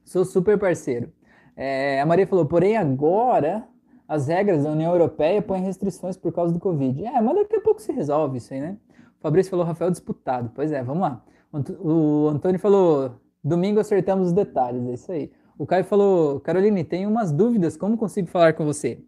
Sou 0.05 0.25
super 0.25 0.59
parceiro. 0.59 1.13
É, 1.57 2.01
a 2.01 2.07
Maria 2.07 2.27
falou, 2.27 2.45
porém 2.45 2.77
agora 2.77 3.67
as 4.07 4.29
regras 4.29 4.63
da 4.63 4.71
União 4.71 4.93
Europeia 4.93 5.43
põem 5.43 5.63
restrições 5.63 6.17
por 6.17 6.33
causa 6.33 6.53
do 6.53 6.61
Covid. 6.61 7.05
É, 7.05 7.21
mas 7.21 7.35
daqui 7.35 7.57
a 7.57 7.61
pouco 7.61 7.81
se 7.81 7.93
resolve 7.93 8.39
isso 8.39 8.53
aí, 8.55 8.61
né? 8.61 8.77
O 9.19 9.23
Fabrício 9.23 9.51
falou, 9.51 9.65
Rafael 9.65 9.91
disputado. 9.91 10.51
Pois 10.55 10.71
é, 10.71 10.83
vamos 10.83 11.03
lá. 11.03 11.25
O 11.81 12.29
Antônio 12.29 12.61
falou, 12.61 13.13
domingo 13.43 13.81
acertamos 13.81 14.29
os 14.29 14.33
detalhes. 14.33 14.87
É 14.87 14.93
isso 14.93 15.11
aí. 15.11 15.33
O 15.59 15.67
Caio 15.67 15.85
falou: 15.85 16.39
Caroline, 16.41 16.85
tenho 16.85 17.09
umas 17.09 17.33
dúvidas, 17.33 17.77
como 17.77 17.97
consigo 17.97 18.29
falar 18.29 18.53
com 18.53 18.65
você? 18.65 18.99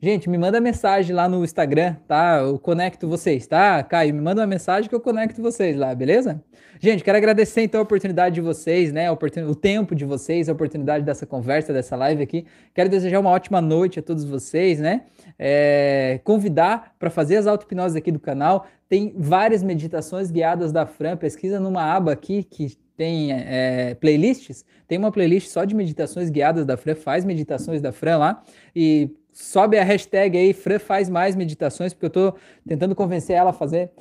Gente, 0.00 0.30
me 0.30 0.38
manda 0.38 0.60
mensagem 0.60 1.14
lá 1.14 1.28
no 1.28 1.44
Instagram, 1.44 1.96
tá? 2.06 2.38
Eu 2.38 2.56
conecto 2.56 3.08
vocês, 3.08 3.48
tá? 3.48 3.82
Caio, 3.82 4.14
me 4.14 4.20
manda 4.20 4.40
uma 4.40 4.46
mensagem 4.46 4.88
que 4.88 4.94
eu 4.94 5.00
conecto 5.00 5.42
vocês 5.42 5.76
lá, 5.76 5.92
beleza? 5.92 6.40
Gente, 6.80 7.02
quero 7.02 7.18
agradecer 7.18 7.62
então 7.62 7.80
a 7.80 7.82
oportunidade 7.82 8.36
de 8.36 8.40
vocês, 8.40 8.92
né? 8.92 9.10
O 9.10 9.54
tempo 9.54 9.96
de 9.96 10.04
vocês, 10.04 10.48
a 10.48 10.52
oportunidade 10.52 11.04
dessa 11.04 11.26
conversa, 11.26 11.72
dessa 11.72 11.96
live 11.96 12.22
aqui. 12.22 12.46
Quero 12.72 12.88
desejar 12.88 13.18
uma 13.18 13.30
ótima 13.30 13.60
noite 13.60 13.98
a 13.98 14.02
todos 14.02 14.24
vocês, 14.24 14.78
né? 14.78 15.02
É, 15.36 16.20
convidar 16.22 16.94
para 16.96 17.10
fazer 17.10 17.36
as 17.36 17.48
auto-hipnoses 17.48 17.96
aqui 17.96 18.12
do 18.12 18.20
canal. 18.20 18.66
Tem 18.88 19.12
várias 19.16 19.60
meditações 19.62 20.30
guiadas 20.30 20.70
da 20.70 20.86
Fran. 20.86 21.16
Pesquisa 21.16 21.58
numa 21.58 21.82
aba 21.82 22.12
aqui 22.12 22.44
que 22.44 22.76
tem 22.96 23.32
é, 23.32 23.94
playlists, 23.94 24.64
tem 24.86 24.98
uma 24.98 25.10
playlist 25.12 25.48
só 25.48 25.64
de 25.64 25.74
meditações 25.74 26.30
guiadas 26.30 26.64
da 26.64 26.76
Fran, 26.76 26.96
faz 26.96 27.24
meditações 27.24 27.80
da 27.80 27.92
Fran 27.92 28.18
lá, 28.18 28.42
e 28.74 29.08
sobe 29.32 29.78
a 29.78 29.84
hashtag 29.84 30.36
aí, 30.36 30.52
Fran 30.52 30.80
faz 30.80 31.08
mais 31.08 31.36
meditações, 31.36 31.94
porque 31.94 32.06
eu 32.06 32.08
estou 32.08 32.36
tentando 32.66 32.96
convencer 32.96 33.36
ela 33.36 33.50
a 33.50 33.52
fazer 33.52 33.92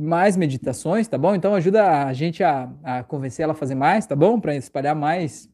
mais 0.00 0.36
meditações, 0.36 1.06
tá 1.06 1.18
bom? 1.18 1.34
Então 1.34 1.54
ajuda 1.54 2.06
a 2.06 2.12
gente 2.12 2.42
a, 2.42 2.70
a 2.82 3.02
convencer 3.02 3.44
ela 3.44 3.52
a 3.52 3.56
fazer 3.56 3.74
mais, 3.74 4.06
tá 4.06 4.16
bom? 4.16 4.40
Para 4.40 4.56
espalhar 4.56 4.96
mais 4.96 5.48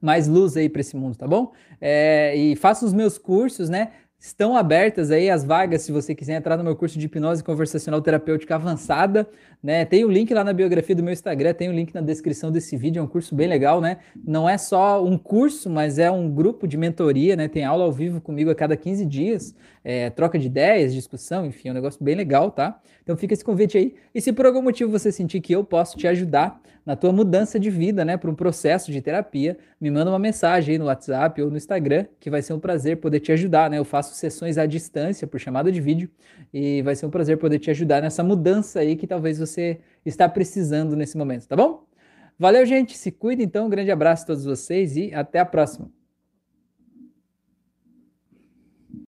mais 0.00 0.28
luz 0.28 0.56
aí 0.56 0.68
para 0.68 0.80
esse 0.80 0.96
mundo, 0.96 1.16
tá 1.16 1.26
bom? 1.26 1.52
É, 1.80 2.34
e 2.36 2.54
faça 2.54 2.84
os 2.84 2.92
meus 2.92 3.18
cursos, 3.18 3.68
né? 3.68 3.92
Estão 4.18 4.56
abertas 4.56 5.10
aí 5.10 5.28
as 5.28 5.44
vagas 5.44 5.82
se 5.82 5.92
você 5.92 6.14
quiser 6.14 6.34
entrar 6.34 6.56
no 6.56 6.64
meu 6.64 6.74
curso 6.74 6.98
de 6.98 7.06
hipnose 7.06 7.44
conversacional 7.44 8.00
terapêutica 8.00 8.54
avançada, 8.54 9.28
né? 9.66 9.84
Tem 9.84 10.04
o 10.04 10.08
link 10.08 10.32
lá 10.32 10.44
na 10.44 10.52
biografia 10.52 10.94
do 10.94 11.02
meu 11.02 11.12
Instagram, 11.12 11.52
tem 11.52 11.68
o 11.68 11.72
link 11.72 11.92
na 11.92 12.00
descrição 12.00 12.52
desse 12.52 12.76
vídeo, 12.76 13.00
é 13.00 13.02
um 13.02 13.06
curso 13.08 13.34
bem 13.34 13.48
legal, 13.48 13.80
né? 13.80 13.96
Não 14.24 14.48
é 14.48 14.56
só 14.56 15.04
um 15.04 15.18
curso, 15.18 15.68
mas 15.68 15.98
é 15.98 16.08
um 16.08 16.30
grupo 16.30 16.68
de 16.68 16.76
mentoria, 16.76 17.34
né? 17.34 17.48
Tem 17.48 17.64
aula 17.64 17.82
ao 17.82 17.90
vivo 17.90 18.20
comigo 18.20 18.48
a 18.48 18.54
cada 18.54 18.76
15 18.76 19.04
dias, 19.04 19.56
é, 19.82 20.08
troca 20.08 20.38
de 20.38 20.46
ideias, 20.46 20.94
discussão, 20.94 21.44
enfim, 21.44 21.66
é 21.66 21.70
um 21.72 21.74
negócio 21.74 21.98
bem 22.00 22.14
legal, 22.14 22.52
tá? 22.52 22.80
Então 23.02 23.16
fica 23.16 23.34
esse 23.34 23.44
convite 23.44 23.76
aí. 23.76 23.96
E 24.14 24.20
se 24.20 24.32
por 24.32 24.46
algum 24.46 24.62
motivo 24.62 24.88
você 24.88 25.10
sentir 25.10 25.40
que 25.40 25.52
eu 25.52 25.64
posso 25.64 25.96
te 25.96 26.06
ajudar 26.06 26.60
na 26.86 26.94
tua 26.94 27.12
mudança 27.12 27.58
de 27.58 27.68
vida, 27.68 28.04
né, 28.04 28.16
para 28.16 28.30
um 28.30 28.34
processo 28.34 28.92
de 28.92 29.00
terapia, 29.00 29.58
me 29.80 29.90
manda 29.90 30.08
uma 30.08 30.20
mensagem 30.20 30.74
aí 30.74 30.78
no 30.78 30.84
WhatsApp 30.84 31.42
ou 31.42 31.50
no 31.50 31.56
Instagram, 31.56 32.06
que 32.20 32.30
vai 32.30 32.40
ser 32.40 32.52
um 32.52 32.60
prazer 32.60 32.98
poder 32.98 33.18
te 33.18 33.32
ajudar, 33.32 33.68
né? 33.68 33.76
Eu 33.76 33.84
faço 33.84 34.14
sessões 34.14 34.56
à 34.56 34.64
distância 34.64 35.26
por 35.26 35.40
chamada 35.40 35.72
de 35.72 35.80
vídeo 35.80 36.08
e 36.54 36.80
vai 36.82 36.94
ser 36.94 37.06
um 37.06 37.10
prazer 37.10 37.38
poder 37.38 37.58
te 37.58 37.70
ajudar 37.72 38.00
nessa 38.00 38.22
mudança 38.22 38.78
aí 38.78 38.94
que 38.94 39.06
talvez 39.06 39.38
você 39.56 39.80
está 40.04 40.28
precisando 40.28 40.94
nesse 40.94 41.16
momento, 41.16 41.48
tá 41.48 41.56
bom? 41.56 41.86
Valeu, 42.38 42.66
gente, 42.66 42.96
se 42.96 43.10
cuida 43.10 43.42
então, 43.42 43.66
um 43.66 43.70
grande 43.70 43.90
abraço 43.90 44.24
a 44.24 44.26
todos 44.26 44.44
vocês 44.44 44.96
e 44.96 45.14
até 45.14 45.38
a 45.38 45.44
próxima. 45.44 45.90